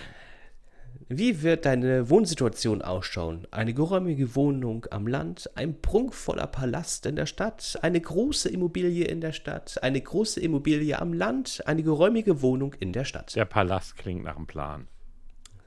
Wie 1.09 1.43
wird 1.43 1.67
deine 1.67 2.11
Wohnsituation 2.11 2.83
ausschauen? 2.83 3.47
Eine 3.51 3.75
geräumige 3.75 4.35
Wohnung 4.35 4.87
am 4.91 5.07
Land, 5.07 5.51
ein 5.55 5.81
prunkvoller 5.81 6.47
Palast 6.47 7.07
in 7.07 7.17
der 7.17 7.27
Stadt, 7.27 7.79
eine 7.83 8.01
große 8.01 8.49
Immobilie 8.49 9.05
in 9.05 9.21
der 9.21 9.33
Stadt, 9.33 9.83
eine 9.83 10.01
große 10.01 10.41
Immobilie 10.41 10.99
am 10.99 11.13
Land, 11.13 11.63
eine 11.67 11.83
geräumige 11.83 12.43
Wohnung 12.43 12.75
in 12.75 12.93
der 12.93 13.05
Stadt. 13.05 13.35
Der 13.37 13.45
Palast 13.45 13.97
klingt 13.97 14.25
nach 14.25 14.37
einem 14.37 14.47
Plan. 14.47 14.89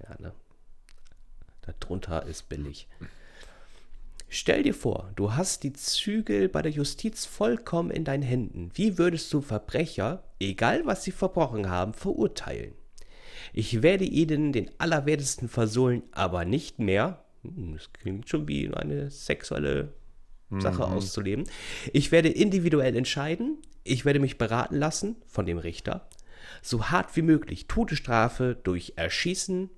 Ja, 0.04 0.16
ne? 0.20 0.34
Darunter 1.62 2.26
ist 2.26 2.50
billig. 2.50 2.88
Stell 4.28 4.64
dir 4.64 4.76
vor, 4.76 5.12
du 5.16 5.34
hast 5.34 5.64
die 5.64 5.74
Zügel 5.74 6.50
bei 6.50 6.62
der 6.62 6.72
Justiz 6.72 7.26
vollkommen 7.26 7.90
in 7.90 8.06
deinen 8.06 8.24
Händen. 8.24 8.70
Wie 8.76 8.98
würdest 8.98 9.34
du 9.34 9.42
Verbrecher, 9.42 10.24
egal 10.40 10.86
was 10.86 11.04
sie 11.04 11.12
verbrochen 11.12 11.70
haben, 11.70 11.94
verurteilen? 11.94 12.74
Ich 13.54 13.82
werde 13.82 14.04
ihnen 14.06 14.52
den 14.52 14.70
Allerwertesten 14.80 15.50
versohlen, 15.50 16.04
aber 16.12 16.46
nicht 16.46 16.80
mehr. 16.80 17.24
Hm, 17.44 17.74
Das 17.74 17.92
klingt 17.94 18.30
schon 18.30 18.48
wie 18.48 18.74
eine 18.74 19.10
sexuelle 19.12 19.94
Sache 20.52 20.84
auszuleben. 20.86 21.46
Ich 21.94 22.12
werde 22.12 22.30
individuell 22.30 22.96
entscheiden. 22.96 23.60
Ich 23.84 24.04
werde 24.04 24.20
mich 24.20 24.40
beraten 24.40 24.76
lassen 24.78 25.16
von 25.28 25.46
dem 25.46 25.60
Richter. 25.60 26.10
So 26.64 26.86
hart 26.90 27.16
wie 27.16 27.22
möglich. 27.22 27.68
Todesstrafe 27.68 28.58
durch 28.64 28.94
Erschießen. 28.96 29.70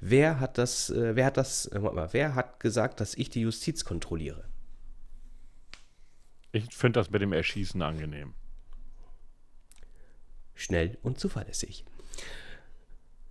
Wer 0.00 0.40
hat 0.40 0.56
das, 0.56 0.88
äh, 0.90 1.14
wer 1.14 1.26
hat 1.26 1.36
das, 1.36 1.66
äh, 1.66 1.78
mal, 1.78 2.08
wer 2.12 2.34
hat 2.34 2.58
gesagt, 2.60 3.00
dass 3.00 3.14
ich 3.14 3.28
die 3.28 3.42
Justiz 3.42 3.84
kontrolliere? 3.84 4.44
Ich 6.52 6.72
finde 6.74 7.00
das 7.00 7.10
mit 7.10 7.20
dem 7.20 7.32
Erschießen 7.32 7.82
angenehm. 7.82 8.32
Schnell 10.54 10.96
und 11.02 11.18
zuverlässig. 11.18 11.84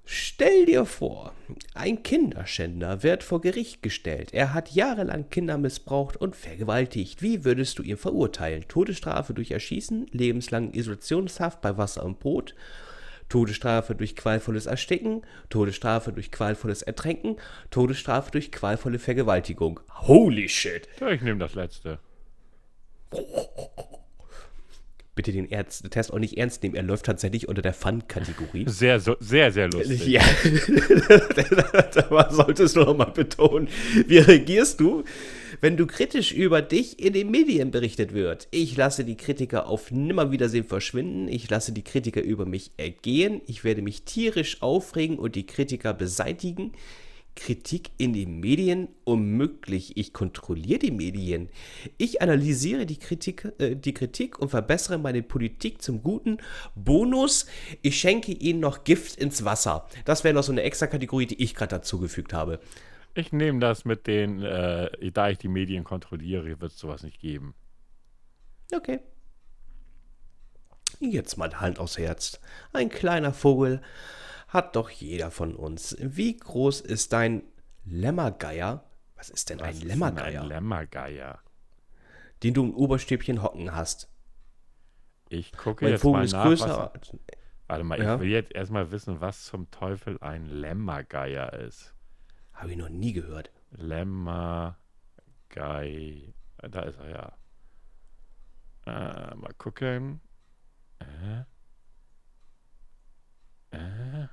Stell 0.06 0.66
dir 0.66 0.86
vor, 0.86 1.34
ein 1.74 2.04
Kinderschänder 2.04 3.04
wird 3.04 3.24
vor 3.24 3.40
Gericht 3.40 3.82
gestellt. 3.82 4.34
Er 4.34 4.54
hat 4.54 4.72
jahrelang 4.72 5.30
Kinder 5.30 5.58
missbraucht 5.58 6.18
und 6.18 6.36
vergewaltigt. 6.36 7.22
Wie 7.22 7.46
würdest 7.46 7.80
du 7.80 7.84
ihn 7.84 7.96
verurteilen? 7.96 8.66
Todesstrafe 8.68 9.34
durch 9.34 9.52
Erschießen, 9.52 10.08
lebenslang 10.12 10.74
Isolationshaft 10.74 11.62
bei 11.62 11.78
Wasser 11.78 12.04
und 12.04 12.20
Brot, 12.20 12.54
Todesstrafe 13.30 13.96
durch 13.96 14.18
qualvolles 14.18 14.66
Ersticken, 14.66 15.22
Todesstrafe 15.50 16.12
durch 16.12 16.32
qualvolles 16.32 16.82
Ertränken, 16.82 17.38
Todesstrafe 17.72 18.32
durch 18.32 18.52
qualvolle 18.52 19.00
Vergewaltigung. 19.00 19.80
Holy 20.02 20.50
shit! 20.50 20.90
Ja, 21.00 21.10
ich 21.10 21.22
nehme 21.22 21.40
das 21.40 21.56
letzte. 21.56 22.00
Bitte 25.16 25.32
den 25.32 25.52
Ernst, 25.52 25.90
Test 25.92 26.12
auch 26.12 26.20
nicht 26.20 26.38
ernst 26.38 26.64
nehmen. 26.64 26.76
Er 26.76 26.82
läuft 26.82 27.06
tatsächlich 27.06 27.48
unter 27.48 27.62
der 27.62 27.74
Fun-Kategorie. 27.74 28.66
Sehr, 28.68 29.00
so, 29.00 29.16
sehr, 29.20 29.52
sehr 29.52 29.70
lustig. 29.70 30.08
Ja, 30.08 30.22
da 31.94 32.32
solltest 32.32 32.76
du 32.76 32.80
noch 32.82 32.98
mal 32.98 33.06
betonen. 33.06 33.68
Wie 34.08 34.18
reagierst 34.18 34.80
du, 34.80 35.04
wenn 35.62 35.78
du 35.78 35.86
kritisch 35.86 36.32
über 36.32 36.62
dich 36.62 37.00
in 37.00 37.14
den 37.14 37.32
Medien 37.32 37.72
berichtet 37.72 38.14
wird. 38.14 38.48
Ich 38.52 38.76
lasse 38.76 39.06
die 39.06 39.16
Kritiker 39.16 39.68
auf 39.68 39.92
Nimmerwiedersehen 39.92 40.66
verschwinden. 40.66 41.28
Ich 41.28 41.50
lasse 41.50 41.72
die 41.72 41.84
Kritiker 41.84 42.22
über 42.22 42.46
mich 42.46 42.72
ergehen. 42.78 43.42
Ich 43.46 43.64
werde 43.64 43.82
mich 43.82 44.04
tierisch 44.04 44.62
aufregen 44.62 45.18
und 45.18 45.36
die 45.36 45.46
Kritiker 45.46 45.94
beseitigen. 45.94 46.74
Kritik 47.36 47.90
in 47.98 48.14
den 48.14 48.40
Medien 48.40 48.90
unmöglich. 49.06 49.98
Ich 49.98 50.14
kontrolliere 50.14 50.80
die 50.80 50.92
Medien. 50.92 51.50
Ich 51.98 52.22
analysiere 52.22 52.86
die 52.86 52.98
Kritik, 52.98 53.52
äh, 53.58 53.76
die 53.76 53.94
Kritik 53.94 54.40
und 54.40 54.50
verbessere 54.50 54.98
meine 54.98 55.24
Politik 55.24 55.82
zum 55.82 56.04
Guten. 56.04 56.38
Bonus, 56.76 57.48
ich 57.82 58.00
schenke 58.00 58.32
ihnen 58.32 58.60
noch 58.60 58.84
Gift 58.84 59.16
ins 59.16 59.44
Wasser. 59.44 59.88
Das 60.06 60.24
wäre 60.24 60.34
noch 60.34 60.44
so 60.44 60.52
eine 60.52 60.64
extra 60.64 60.88
Kategorie, 60.88 61.26
die 61.26 61.42
ich 61.42 61.56
gerade 61.56 61.76
dazugefügt 61.76 62.34
habe. 62.34 62.60
Ich 63.16 63.32
nehme 63.32 63.60
das 63.60 63.86
mit 63.86 64.08
den, 64.08 64.42
äh, 64.42 65.12
da 65.12 65.30
ich 65.30 65.38
die 65.38 65.48
Medien 65.48 65.84
kontrolliere, 65.84 66.62
wird 66.62 66.72
es 66.72 66.80
sowas 66.80 67.04
nicht 67.04 67.20
geben. 67.20 67.54
Okay. 68.74 69.00
Jetzt 71.00 71.38
mal 71.38 71.60
Hand 71.60 71.80
aufs 71.80 71.98
Herz. 71.98 72.40
Ein 72.72 72.90
kleiner 72.90 73.34
Vogel 73.34 73.82
hat 74.54 74.76
doch 74.76 74.90
jeder 74.90 75.32
von 75.32 75.56
uns. 75.56 75.96
Wie 76.00 76.38
groß 76.38 76.82
ist 76.82 77.12
dein 77.14 77.44
Lämmergeier? 77.86 78.84
Was 79.16 79.30
ist 79.30 79.50
denn 79.50 79.60
Was 79.60 79.68
ein 79.68 79.74
ist 79.76 79.84
Lämmergeier? 79.84 80.42
Ein 80.44 80.48
Lämmergeier. 80.48 81.40
den 82.44 82.54
du 82.54 82.64
im 82.64 82.76
Oberstäbchen 82.76 83.42
hocken 83.42 83.74
hast. 83.74 84.10
Ich 85.30 85.54
gucke 85.54 85.86
Mein 85.86 85.94
jetzt 85.94 86.02
Vogel 86.02 86.20
mal 86.20 86.26
ist 86.26 86.32
nach. 86.34 86.44
größer. 86.44 86.92
Was, 86.94 87.16
warte 87.68 87.84
mal, 87.86 88.02
Ja. 88.02 88.16
ich 88.16 88.22
will 88.22 88.30
jetzt 88.30 88.52
erstmal 88.54 88.92
wissen, 88.92 89.22
was 89.22 89.46
zum 89.46 89.72
Teufel 89.72 90.18
ein 90.22 90.46
Lämmergeier 90.48 91.54
ist. 91.54 91.96
Habe 92.54 92.72
ich 92.72 92.78
noch 92.78 92.90
nie 92.90 93.14
gehört. 93.14 93.52
Lämmergei. 93.72 94.76
Da 96.58 96.82
ist 96.82 97.00
er 97.00 97.10
ja. 97.10 97.32
Äh, 98.86 99.36
mal 99.36 99.54
gucken. 99.58 100.20
Äh. 101.00 101.44
Äh. 103.72 104.28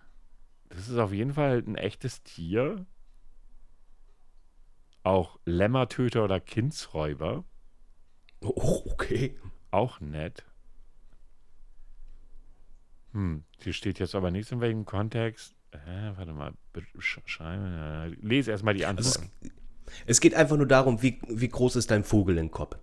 Das 0.70 0.88
ist 0.88 0.96
auf 0.98 1.12
jeden 1.12 1.34
Fall 1.34 1.62
ein 1.66 1.76
echtes 1.76 2.22
Tier. 2.22 2.86
Auch 5.02 5.38
Lämmertöter 5.44 6.24
oder 6.24 6.40
Kindsräuber. 6.40 7.44
Oh, 8.40 8.82
okay. 8.90 9.38
Auch 9.70 10.00
nett. 10.00 10.44
Hm, 13.12 13.44
hier 13.58 13.72
steht 13.72 13.98
jetzt 13.98 14.14
aber 14.14 14.30
nichts 14.30 14.52
in 14.52 14.60
welchem 14.60 14.84
Kontext. 14.84 15.54
Äh, 15.72 16.16
warte 16.16 16.32
mal, 16.32 16.54
schreiben. 16.98 18.16
Lese 18.20 18.50
erstmal 18.50 18.74
die 18.74 18.86
Also 18.86 19.18
Antworten. 19.18 19.30
es, 19.42 19.50
es 20.06 20.20
geht 20.20 20.34
einfach 20.34 20.56
nur 20.56 20.66
darum, 20.66 21.02
wie, 21.02 21.20
wie 21.28 21.48
groß 21.48 21.76
ist 21.76 21.90
dein 21.90 22.04
Vogel 22.04 22.38
im 22.38 22.50
Kopf. 22.50 22.76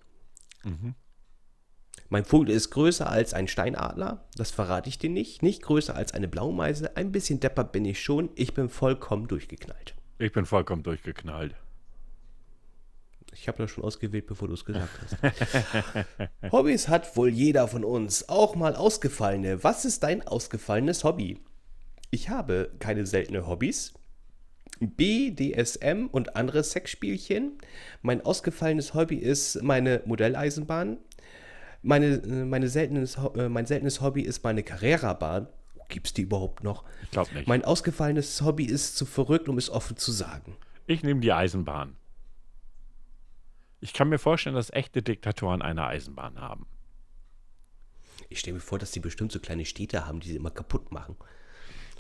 Mhm. 0.64 0.96
Mein 2.10 2.24
Vogel 2.24 2.52
ist 2.52 2.70
größer 2.70 3.10
als 3.10 3.34
ein 3.34 3.48
Steinadler, 3.48 4.26
das 4.36 4.52
verrate 4.52 4.88
ich 4.88 4.98
dir 4.98 5.10
nicht. 5.10 5.44
Nicht 5.44 5.62
größer 5.62 5.96
als 5.96 6.14
eine 6.14 6.28
Blaumeise. 6.28 6.96
Ein 6.96 7.12
bisschen 7.12 7.40
deppert 7.40 7.74
bin 7.74 7.84
ich 7.84 8.02
schon. 8.02 8.30
Ich 8.36 8.54
bin 8.54 8.70
vollkommen 8.70 9.28
durchgeknallt. 9.28 9.94
Ich 10.18 10.32
bin 10.32 10.46
vollkommen 10.46 10.84
durchgeknallt. 10.84 11.56
Ich 13.34 13.48
habe 13.48 13.58
das 13.60 13.72
schon 13.72 13.84
ausgewählt, 13.84 14.26
bevor 14.26 14.48
du 14.48 14.54
es 14.54 14.66
gesagt 14.66 14.90
hast. 15.02 16.52
Hobbys 16.52 16.88
hat 16.88 17.16
wohl 17.18 17.30
jeder 17.30 17.68
von 17.68 17.84
uns, 17.84 18.30
auch 18.30 18.56
mal 18.56 18.76
ausgefallene. 18.76 19.64
Was 19.64 19.86
ist 19.86 20.02
dein 20.02 20.26
ausgefallenes 20.26 21.04
Hobby? 21.04 21.40
Ich 22.10 22.30
habe 22.30 22.72
keine 22.80 23.06
seltene 23.06 23.46
Hobbys. 23.46 23.94
BDSM 24.80 26.08
und 26.12 26.36
andere 26.36 26.64
Sexspielchen. 26.64 27.58
Mein 28.02 28.22
ausgefallenes 28.22 28.94
Hobby 28.94 29.18
ist 29.18 29.62
meine 29.62 30.02
Modelleisenbahn. 30.06 30.98
Meine, 31.88 32.16
äh, 32.16 32.46
meine 32.46 32.68
seltenes, 32.68 33.18
äh, 33.36 33.48
mein 33.48 33.66
seltenes 33.66 34.02
Hobby 34.02 34.22
ist 34.22 34.44
meine 34.44 34.62
Carrera-Bahn. 34.62 35.48
Gibt 35.88 36.08
es 36.08 36.14
die 36.14 36.24
überhaupt 36.24 36.62
noch? 36.62 36.84
Ich 37.04 37.12
glaube 37.12 37.34
nicht. 37.34 37.48
Mein 37.48 37.64
ausgefallenes 37.64 38.42
Hobby 38.42 38.66
ist 38.66 38.98
zu 38.98 39.06
verrückt, 39.06 39.48
um 39.48 39.58
es 39.58 39.70
offen 39.70 39.96
zu 39.96 40.12
sagen. 40.12 40.58
ich 40.86 41.02
nehme 41.04 41.22
die 41.22 41.32
Eisenbahn. 41.32 41.96
Ich 43.80 43.94
kann 43.94 44.10
mir 44.10 44.20
vorstellen, 44.20 44.56
dass 44.56 44.74
echte 44.74 45.02
Diktatoren 45.02 45.62
eine 45.62 45.86
Eisenbahn 45.86 46.42
haben. 46.42 46.68
Ich 48.28 48.40
stelle 48.40 48.56
mir 48.56 48.62
vor, 48.62 48.80
dass 48.80 48.92
die 48.92 49.00
bestimmt 49.00 49.32
so 49.32 49.40
kleine 49.40 49.64
Städte 49.64 50.06
haben, 50.06 50.20
die 50.20 50.28
sie 50.30 50.36
immer 50.36 50.52
kaputt 50.52 50.92
machen. 50.92 51.16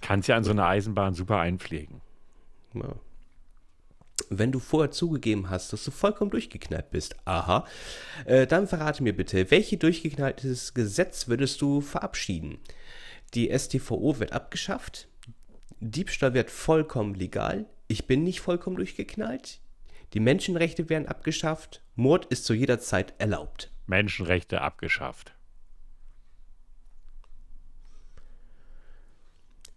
Kannst 0.02 0.28
ja 0.28 0.36
an 0.36 0.44
so 0.44 0.52
eine 0.52 0.66
Eisenbahn 0.66 1.14
super 1.14 1.40
einpflegen. 1.40 2.02
Ja. 2.74 2.96
Wenn 4.30 4.52
du 4.52 4.60
vorher 4.60 4.92
zugegeben 4.92 5.50
hast, 5.50 5.72
dass 5.72 5.84
du 5.84 5.92
vollkommen 5.92 6.32
durchgeknallt 6.32 6.90
bist, 6.92 7.16
aha, 7.26 7.66
äh, 8.26 8.48
dann 8.48 8.68
verrate 8.68 9.04
mir 9.04 9.16
bitte, 9.16 9.52
welches 9.52 9.80
durchgeknalltes 9.80 10.74
Gesetz 10.74 11.28
würdest 11.28 11.62
du 11.62 11.82
verabschieden? 11.82 12.60
Die 13.34 13.52
StVO 13.58 14.20
wird 14.20 14.34
abgeschafft, 14.34 15.08
Diebstahl 15.80 16.34
wird 16.34 16.50
vollkommen 16.50 17.14
legal, 17.14 17.68
ich 17.88 18.08
bin 18.08 18.24
nicht 18.24 18.42
vollkommen 18.42 18.76
durchgeknallt, 18.76 19.60
die 20.14 20.20
Menschenrechte 20.20 20.90
werden 20.90 21.08
abgeschafft, 21.08 21.82
Mord 21.96 22.26
ist 22.26 22.46
zu 22.46 22.54
jeder 22.54 22.80
Zeit 22.80 23.14
erlaubt. 23.18 23.72
Menschenrechte 23.88 24.62
abgeschafft. 24.62 25.34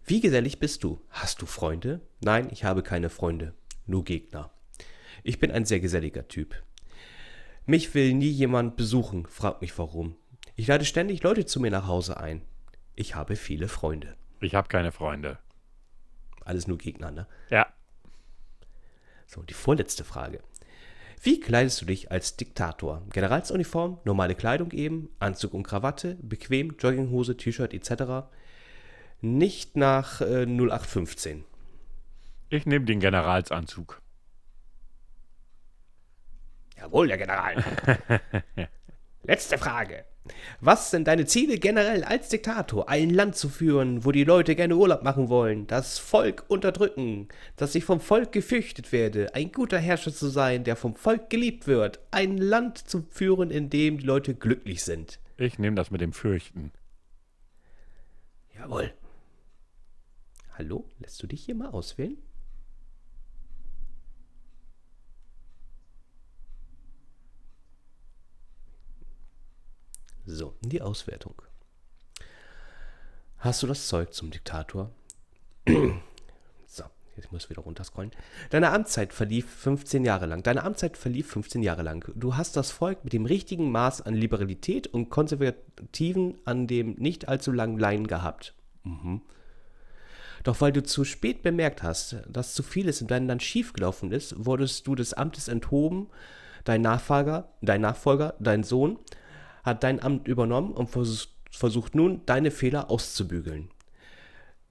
Wie 0.05 0.19
gesellig 0.19 0.59
bist 0.59 0.83
du? 0.83 0.99
Hast 1.09 1.41
du 1.41 1.45
Freunde? 1.45 2.01
Nein, 2.21 2.49
ich 2.51 2.63
habe 2.63 2.83
keine 2.83 3.09
Freunde, 3.09 3.53
nur 3.85 4.03
Gegner. 4.03 4.51
Ich 5.23 5.39
bin 5.39 5.51
ein 5.51 5.65
sehr 5.65 5.79
geselliger 5.79 6.27
Typ. 6.27 6.55
Mich 7.65 7.93
will 7.93 8.13
nie 8.13 8.29
jemand 8.29 8.75
besuchen, 8.75 9.25
frag 9.27 9.61
mich 9.61 9.77
warum. 9.77 10.15
Ich 10.55 10.67
lade 10.67 10.85
ständig 10.85 11.23
Leute 11.23 11.45
zu 11.45 11.59
mir 11.59 11.71
nach 11.71 11.87
Hause 11.87 12.17
ein. 12.17 12.41
Ich 12.95 13.15
habe 13.15 13.35
viele 13.35 13.67
Freunde. 13.67 14.15
Ich 14.41 14.55
habe 14.55 14.67
keine 14.67 14.91
Freunde. 14.91 15.37
Alles 16.43 16.67
nur 16.67 16.77
Gegner, 16.77 17.11
ne? 17.11 17.27
Ja, 17.49 17.67
So, 19.27 19.43
die 19.43 19.53
vorletzte 19.53 20.03
Frage. 20.03 20.41
Wie 21.23 21.39
kleidest 21.39 21.79
du 21.81 21.85
dich 21.85 22.11
als 22.11 22.35
Diktator? 22.35 23.03
Generalsuniform, 23.13 23.99
normale 24.05 24.33
Kleidung 24.33 24.71
eben, 24.71 25.09
Anzug 25.19 25.53
und 25.53 25.63
Krawatte, 25.63 26.17
bequem, 26.21 26.75
Jogginghose, 26.79 27.37
T-Shirt 27.37 27.73
etc. 27.75 28.27
Nicht 29.21 29.77
nach 29.77 30.21
äh, 30.21 30.45
0815. 30.47 31.45
ich 32.51 32.65
nehme 32.65 32.85
den 32.85 32.99
Generalsanzug. 32.99 34.01
Jawohl, 36.77 37.07
der 37.07 37.17
General. 37.17 37.63
Letzte 39.23 39.57
Frage. 39.57 40.05
Was 40.59 40.91
sind 40.91 41.07
deine 41.07 41.25
Ziele 41.25 41.57
generell 41.57 42.03
als 42.03 42.29
Diktator? 42.29 42.89
Ein 42.89 43.09
Land 43.09 43.35
zu 43.35 43.49
führen, 43.49 44.05
wo 44.05 44.11
die 44.11 44.23
Leute 44.23 44.55
gerne 44.55 44.75
Urlaub 44.75 45.01
machen 45.01 45.29
wollen, 45.29 45.65
das 45.65 45.97
Volk 45.97 46.45
unterdrücken, 46.47 47.29
dass 47.55 47.73
ich 47.73 47.85
vom 47.85 47.99
Volk 47.99 48.31
gefürchtet 48.31 48.91
werde, 48.91 49.33
ein 49.33 49.51
guter 49.51 49.79
Herrscher 49.79 50.13
zu 50.13 50.27
sein, 50.27 50.63
der 50.63 50.75
vom 50.75 50.95
Volk 50.95 51.29
geliebt 51.29 51.67
wird, 51.67 51.99
ein 52.11 52.37
Land 52.37 52.77
zu 52.77 53.03
führen, 53.09 53.49
in 53.49 53.69
dem 53.69 53.97
die 53.97 54.05
Leute 54.05 54.35
glücklich 54.35 54.83
sind. 54.83 55.19
Ich 55.37 55.57
nehme 55.57 55.75
das 55.75 55.89
mit 55.89 56.01
dem 56.01 56.13
Fürchten. 56.13 56.71
Jawohl. 58.55 58.93
Hallo, 60.57 60.85
lässt 60.99 61.23
du 61.23 61.27
dich 61.27 61.45
hier 61.45 61.55
mal 61.55 61.69
auswählen? 61.69 62.17
So, 70.25 70.53
die 70.61 70.81
Auswertung. 70.81 71.41
Hast 73.39 73.63
du 73.63 73.67
das 73.67 73.87
Zeug 73.87 74.13
zum 74.13 74.29
Diktator? 74.29 74.91
so, 76.67 76.83
jetzt 77.15 77.31
muss 77.31 77.45
ich 77.45 77.49
wieder 77.49 77.63
runterscrollen. 77.63 78.11
Deine 78.51 78.69
Amtszeit 78.69 79.13
verlief 79.13 79.49
15 79.49 80.05
Jahre 80.05 80.27
lang. 80.27 80.43
Deine 80.43 80.63
Amtszeit 80.63 80.95
verlief 80.95 81.31
15 81.31 81.63
Jahre 81.63 81.81
lang. 81.81 82.11
Du 82.15 82.37
hast 82.37 82.55
das 82.55 82.69
Volk 82.69 83.03
mit 83.03 83.13
dem 83.13 83.25
richtigen 83.25 83.71
Maß 83.71 84.01
an 84.01 84.13
Liberalität 84.13 84.87
und 84.87 85.09
Konservativen 85.09 86.37
an 86.45 86.67
dem 86.67 86.93
nicht 86.99 87.27
allzu 87.27 87.51
langen 87.51 87.79
Leinen 87.79 88.05
gehabt. 88.05 88.53
Doch 90.43 90.61
weil 90.61 90.71
du 90.71 90.83
zu 90.83 91.03
spät 91.03 91.41
bemerkt 91.41 91.81
hast, 91.81 92.17
dass 92.27 92.53
zu 92.53 92.61
vieles 92.61 93.01
in 93.01 93.07
deinem 93.07 93.27
Land 93.27 93.41
schiefgelaufen 93.41 94.11
ist, 94.11 94.45
wurdest 94.45 94.85
du 94.85 94.93
des 94.93 95.13
Amtes 95.13 95.47
enthoben. 95.47 96.09
Dein 96.63 96.81
Nachfolger, 96.81 97.49
dein 97.61 97.81
Nachfolger, 97.81 98.35
dein 98.39 98.63
Sohn, 98.63 98.99
hat 99.63 99.83
dein 99.83 100.01
Amt 100.01 100.27
übernommen 100.27 100.71
und 100.71 100.89
vers 100.89 101.29
versucht 101.51 101.95
nun, 101.95 102.21
deine 102.25 102.49
Fehler 102.49 102.89
auszubügeln. 102.89 103.69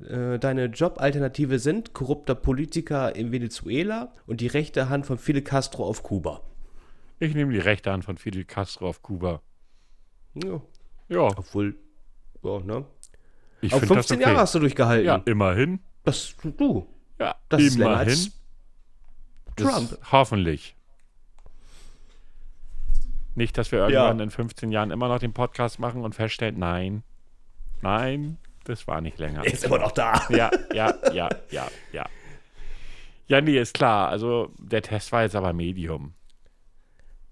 Äh, 0.02 0.38
Deine 0.38 0.64
Jobalternative 0.66 1.58
sind 1.58 1.92
korrupter 1.92 2.34
Politiker 2.34 3.14
in 3.14 3.32
Venezuela 3.32 4.14
und 4.26 4.40
die 4.40 4.46
rechte 4.46 4.88
Hand 4.88 5.04
von 5.04 5.18
Fidel 5.18 5.42
Castro 5.42 5.84
auf 5.84 6.02
Kuba. 6.02 6.40
Ich 7.18 7.34
nehme 7.34 7.52
die 7.52 7.58
rechte 7.58 7.92
Hand 7.92 8.06
von 8.06 8.16
Fidel 8.16 8.44
Castro 8.46 8.88
auf 8.88 9.02
Kuba. 9.02 9.42
Ja, 10.34 10.62
Ja, 11.10 11.20
obwohl, 11.36 11.76
ja, 12.42 12.60
ne? 12.60 12.86
ich 13.60 13.74
Auf 13.74 13.80
finde 13.80 13.96
das 13.96 14.06
15 14.06 14.16
okay. 14.16 14.26
Jahre 14.30 14.40
hast 14.40 14.54
du 14.54 14.58
durchgehalten. 14.60 15.06
Ja, 15.06 15.22
immerhin. 15.26 15.80
Das, 16.04 16.34
du, 16.56 16.86
Ja, 17.18 17.34
das 17.50 17.60
ist 17.62 17.76
länger 17.76 17.90
immerhin. 17.92 18.08
als 18.08 18.30
Das- 19.56 19.68
Trump. 19.74 19.98
Hoffentlich. 20.12 20.76
Nicht, 23.34 23.56
dass 23.58 23.70
wir 23.72 23.78
irgendwann 23.80 24.18
Ja. 24.18 24.24
in 24.24 24.30
15 24.30 24.70
Jahren 24.72 24.90
immer 24.90 25.08
noch 25.08 25.18
den 25.18 25.32
Podcast 25.32 25.78
machen 25.78 26.02
und 26.02 26.14
feststellen, 26.14 26.58
nein, 26.58 27.02
nein, 27.82 28.38
das 28.64 28.86
war 28.86 29.00
nicht 29.00 29.18
länger. 29.18 29.44
Er 29.44 29.52
ist 29.52 29.64
immer 29.64 29.78
noch 29.78 29.92
da. 29.92 30.20
Ja, 30.30 30.50
ja, 30.74 30.94
ja, 31.12 31.28
ja, 31.50 31.68
ja. 31.92 32.04
Ja, 33.28 33.40
nee, 33.40 33.58
ist 33.58 33.74
klar. 33.74 34.08
Also 34.08 34.50
der 34.58 34.82
Test 34.82 35.12
war 35.12 35.22
jetzt 35.22 35.36
aber 35.36 35.52
Medium. 35.52 36.14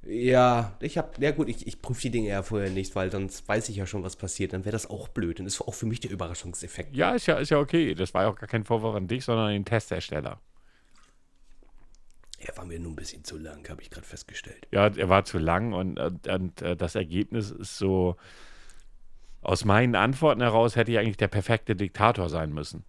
Ja, 0.06 0.76
ich 0.80 0.96
hab, 0.96 1.18
ja 1.20 1.32
gut, 1.32 1.48
ich, 1.48 1.66
ich 1.66 1.82
prüfe 1.82 2.02
die 2.02 2.10
Dinge 2.10 2.28
ja 2.28 2.42
vorher 2.42 2.70
nicht, 2.70 2.94
weil 2.96 3.10
sonst 3.10 3.46
weiß 3.46 3.68
ich 3.68 3.76
ja 3.76 3.84
schon, 3.86 4.04
was 4.04 4.16
passiert. 4.16 4.52
Dann 4.52 4.64
wäre 4.64 4.72
das 4.72 4.88
auch 4.88 5.08
blöd. 5.08 5.40
Das 5.40 5.60
war 5.60 5.68
auch 5.68 5.74
für 5.74 5.86
mich 5.86 6.00
der 6.00 6.10
Überraschungseffekt. 6.10 6.96
Ja, 6.96 7.10
ist 7.10 7.26
ja, 7.26 7.34
ist 7.36 7.50
ja 7.50 7.58
okay. 7.58 7.94
Das 7.94 8.14
war 8.14 8.22
ja 8.22 8.28
auch 8.30 8.36
gar 8.36 8.48
kein 8.48 8.64
Vorwurf 8.64 8.94
an 8.94 9.08
dich, 9.08 9.24
sondern 9.24 9.48
an 9.48 9.52
den 9.52 9.64
Testersteller. 9.64 10.40
Er 12.38 12.56
war 12.56 12.64
mir 12.64 12.78
nur 12.78 12.92
ein 12.92 12.96
bisschen 12.96 13.24
zu 13.24 13.36
lang, 13.36 13.68
habe 13.68 13.82
ich 13.82 13.90
gerade 13.90 14.06
festgestellt. 14.06 14.68
Ja, 14.70 14.86
er 14.86 15.08
war 15.08 15.24
zu 15.24 15.38
lang 15.38 15.72
und, 15.72 15.98
und, 15.98 16.28
und 16.28 16.62
äh, 16.62 16.76
das 16.76 16.94
Ergebnis 16.94 17.50
ist 17.50 17.78
so. 17.78 18.16
Aus 19.40 19.64
meinen 19.64 19.94
Antworten 19.94 20.40
heraus 20.40 20.76
hätte 20.76 20.92
ich 20.92 20.98
eigentlich 20.98 21.16
der 21.16 21.28
perfekte 21.28 21.76
Diktator 21.76 22.28
sein 22.28 22.52
müssen. 22.52 22.84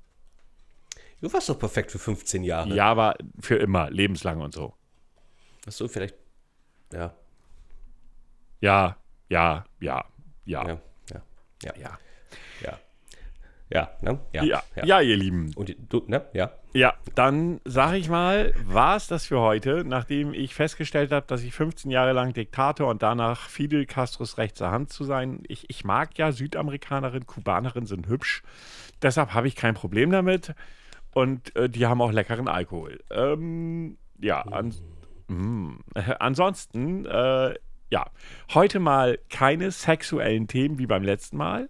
Du 1.22 1.32
warst 1.32 1.50
doch 1.50 1.60
perfekt 1.60 1.92
für 1.92 2.00
15 2.00 2.44
Jahre. 2.44 2.74
Ja, 2.74 2.86
aber 2.86 3.16
für 3.40 3.56
immer, 3.56 3.90
lebenslang 3.90 4.42
und 4.42 4.54
so. 4.54 4.74
Achso, 5.66 5.88
vielleicht. 5.88 6.16
Ja, 6.94 7.16
Ja, 8.62 8.98
ja, 9.30 9.66
ja, 9.80 10.06
ja, 10.46 10.64
ja, 10.64 10.82
ja, 11.12 11.22
ja, 11.64 11.74
ja. 11.78 11.98
ja. 12.62 12.80
Ja, 13.72 13.98
ne? 14.02 14.20
Ja, 14.34 14.44
Ja, 14.44 14.64
ja, 14.84 15.02
ihr 15.02 15.18
Lieben. 15.18 15.54
Und 15.56 15.76
du, 15.90 16.04
ne? 16.08 16.26
Ja. 16.34 16.52
Ja, 16.72 16.94
dann 17.16 17.60
sage 17.66 17.98
ich 17.98 18.10
mal, 18.10 18.54
war 18.66 18.96
es 18.96 19.08
das 19.08 19.26
für 19.26 19.40
heute, 19.40 19.84
nachdem 19.84 20.34
ich 20.34 20.54
festgestellt 20.54 21.12
habe, 21.12 21.26
dass 21.26 21.42
ich 21.42 21.54
15 21.54 21.90
Jahre 21.90 22.14
lang 22.14 22.34
Diktator 22.34 22.88
und 22.88 23.02
danach 23.02 23.50
Fidel 23.50 23.88
Castros 23.88 24.38
rechte 24.38 24.70
Hand 24.70 24.92
zu 24.92 25.04
sein. 25.04 25.42
Ich, 25.48 25.68
ich 25.70 25.84
mag 25.84 26.16
ja 26.20 26.32
Südamerikanerinnen, 26.32 27.26
Kubanerinnen 27.26 27.88
sind 27.88 28.08
hübsch. 28.08 28.44
Deshalb 29.02 29.34
habe 29.34 29.48
ich 29.48 29.56
kein 29.56 29.74
Problem 29.74 30.12
damit. 30.12 30.54
Und 31.12 31.56
äh, 31.56 31.70
die 31.70 31.88
haben 31.88 32.02
auch 32.02 32.12
leckeren 32.12 32.48
Alkohol. 32.48 33.00
Ähm, 33.10 33.98
ja, 34.20 34.42
an, 34.42 34.76
mm, 35.28 35.80
ansonsten, 36.20 37.06
äh, 37.08 37.56
ja, 37.90 38.06
heute 38.54 38.80
mal 38.80 39.18
keine 39.30 39.72
sexuellen 39.72 40.48
Themen 40.48 40.78
wie 40.78 40.86
beim 40.86 41.04
letzten 41.04 41.38
Mal. 41.38 41.70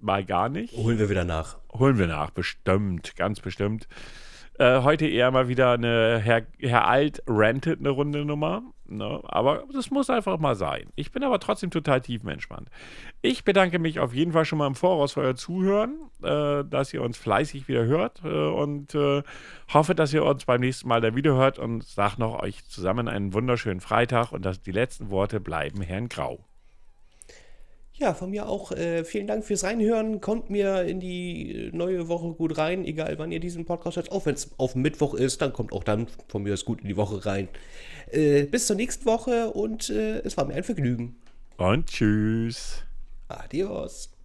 Mal 0.00 0.24
gar 0.24 0.48
nicht. 0.48 0.76
Holen 0.76 0.98
wir 0.98 1.08
wieder 1.08 1.24
nach. 1.24 1.58
Holen 1.72 1.98
wir 1.98 2.06
nach, 2.06 2.30
bestimmt, 2.30 3.16
ganz 3.16 3.40
bestimmt. 3.40 3.88
Äh, 4.58 4.82
heute 4.82 5.06
eher 5.06 5.30
mal 5.30 5.48
wieder 5.48 5.72
eine 5.72 6.18
Herr, 6.18 6.42
Herr 6.58 6.86
Alt 6.88 7.22
rentet 7.28 7.80
eine 7.80 7.90
runde 7.90 8.24
Nummer. 8.24 8.62
Ne? 8.88 9.20
Aber 9.24 9.64
das 9.72 9.90
muss 9.90 10.08
einfach 10.08 10.38
mal 10.38 10.54
sein. 10.54 10.88
Ich 10.94 11.12
bin 11.12 11.24
aber 11.24 11.40
trotzdem 11.40 11.70
total 11.70 12.00
tiefenentspannt. 12.00 12.70
Ich 13.20 13.44
bedanke 13.44 13.78
mich 13.78 14.00
auf 14.00 14.14
jeden 14.14 14.32
Fall 14.32 14.44
schon 14.44 14.58
mal 14.58 14.66
im 14.66 14.74
Voraus 14.74 15.12
für 15.12 15.20
euer 15.20 15.34
Zuhören, 15.34 15.94
äh, 16.22 16.64
dass 16.64 16.94
ihr 16.94 17.02
uns 17.02 17.18
fleißig 17.18 17.68
wieder 17.68 17.84
hört 17.84 18.22
äh, 18.24 18.28
und 18.28 18.94
äh, 18.94 19.22
hoffe, 19.72 19.94
dass 19.94 20.14
ihr 20.14 20.24
uns 20.24 20.44
beim 20.44 20.60
nächsten 20.60 20.88
Mal 20.88 21.00
dann 21.00 21.16
wieder 21.16 21.34
hört 21.34 21.58
und 21.58 21.82
sage 21.84 22.14
noch 22.18 22.40
euch 22.40 22.64
zusammen 22.66 23.08
einen 23.08 23.34
wunderschönen 23.34 23.80
Freitag 23.80 24.32
und 24.32 24.44
dass 24.44 24.62
die 24.62 24.72
letzten 24.72 25.10
Worte 25.10 25.40
bleiben 25.40 25.82
Herrn 25.82 26.08
Grau. 26.08 26.44
Ja, 27.98 28.12
von 28.12 28.30
mir 28.30 28.46
auch 28.46 28.72
äh, 28.72 29.04
vielen 29.04 29.26
Dank 29.26 29.44
fürs 29.44 29.64
Reinhören. 29.64 30.20
Kommt 30.20 30.50
mir 30.50 30.82
in 30.82 31.00
die 31.00 31.70
neue 31.72 32.08
Woche 32.08 32.32
gut 32.34 32.58
rein, 32.58 32.84
egal 32.84 33.18
wann 33.18 33.32
ihr 33.32 33.40
diesen 33.40 33.64
Podcast 33.64 33.96
hört. 33.96 34.12
Auch 34.12 34.26
wenn 34.26 34.34
es 34.34 34.50
auf 34.58 34.74
Mittwoch 34.74 35.14
ist, 35.14 35.40
dann 35.40 35.54
kommt 35.54 35.72
auch 35.72 35.82
dann 35.82 36.06
von 36.28 36.42
mir 36.42 36.52
aus 36.52 36.66
gut 36.66 36.82
in 36.82 36.88
die 36.88 36.96
Woche 36.96 37.24
rein. 37.24 37.48
Äh, 38.10 38.44
bis 38.44 38.66
zur 38.66 38.76
nächsten 38.76 39.06
Woche 39.06 39.50
und 39.50 39.88
äh, 39.88 40.18
es 40.20 40.36
war 40.36 40.44
mir 40.44 40.54
ein 40.54 40.64
Vergnügen. 40.64 41.16
Und 41.56 41.86
tschüss. 41.86 42.84
Adios. 43.28 44.15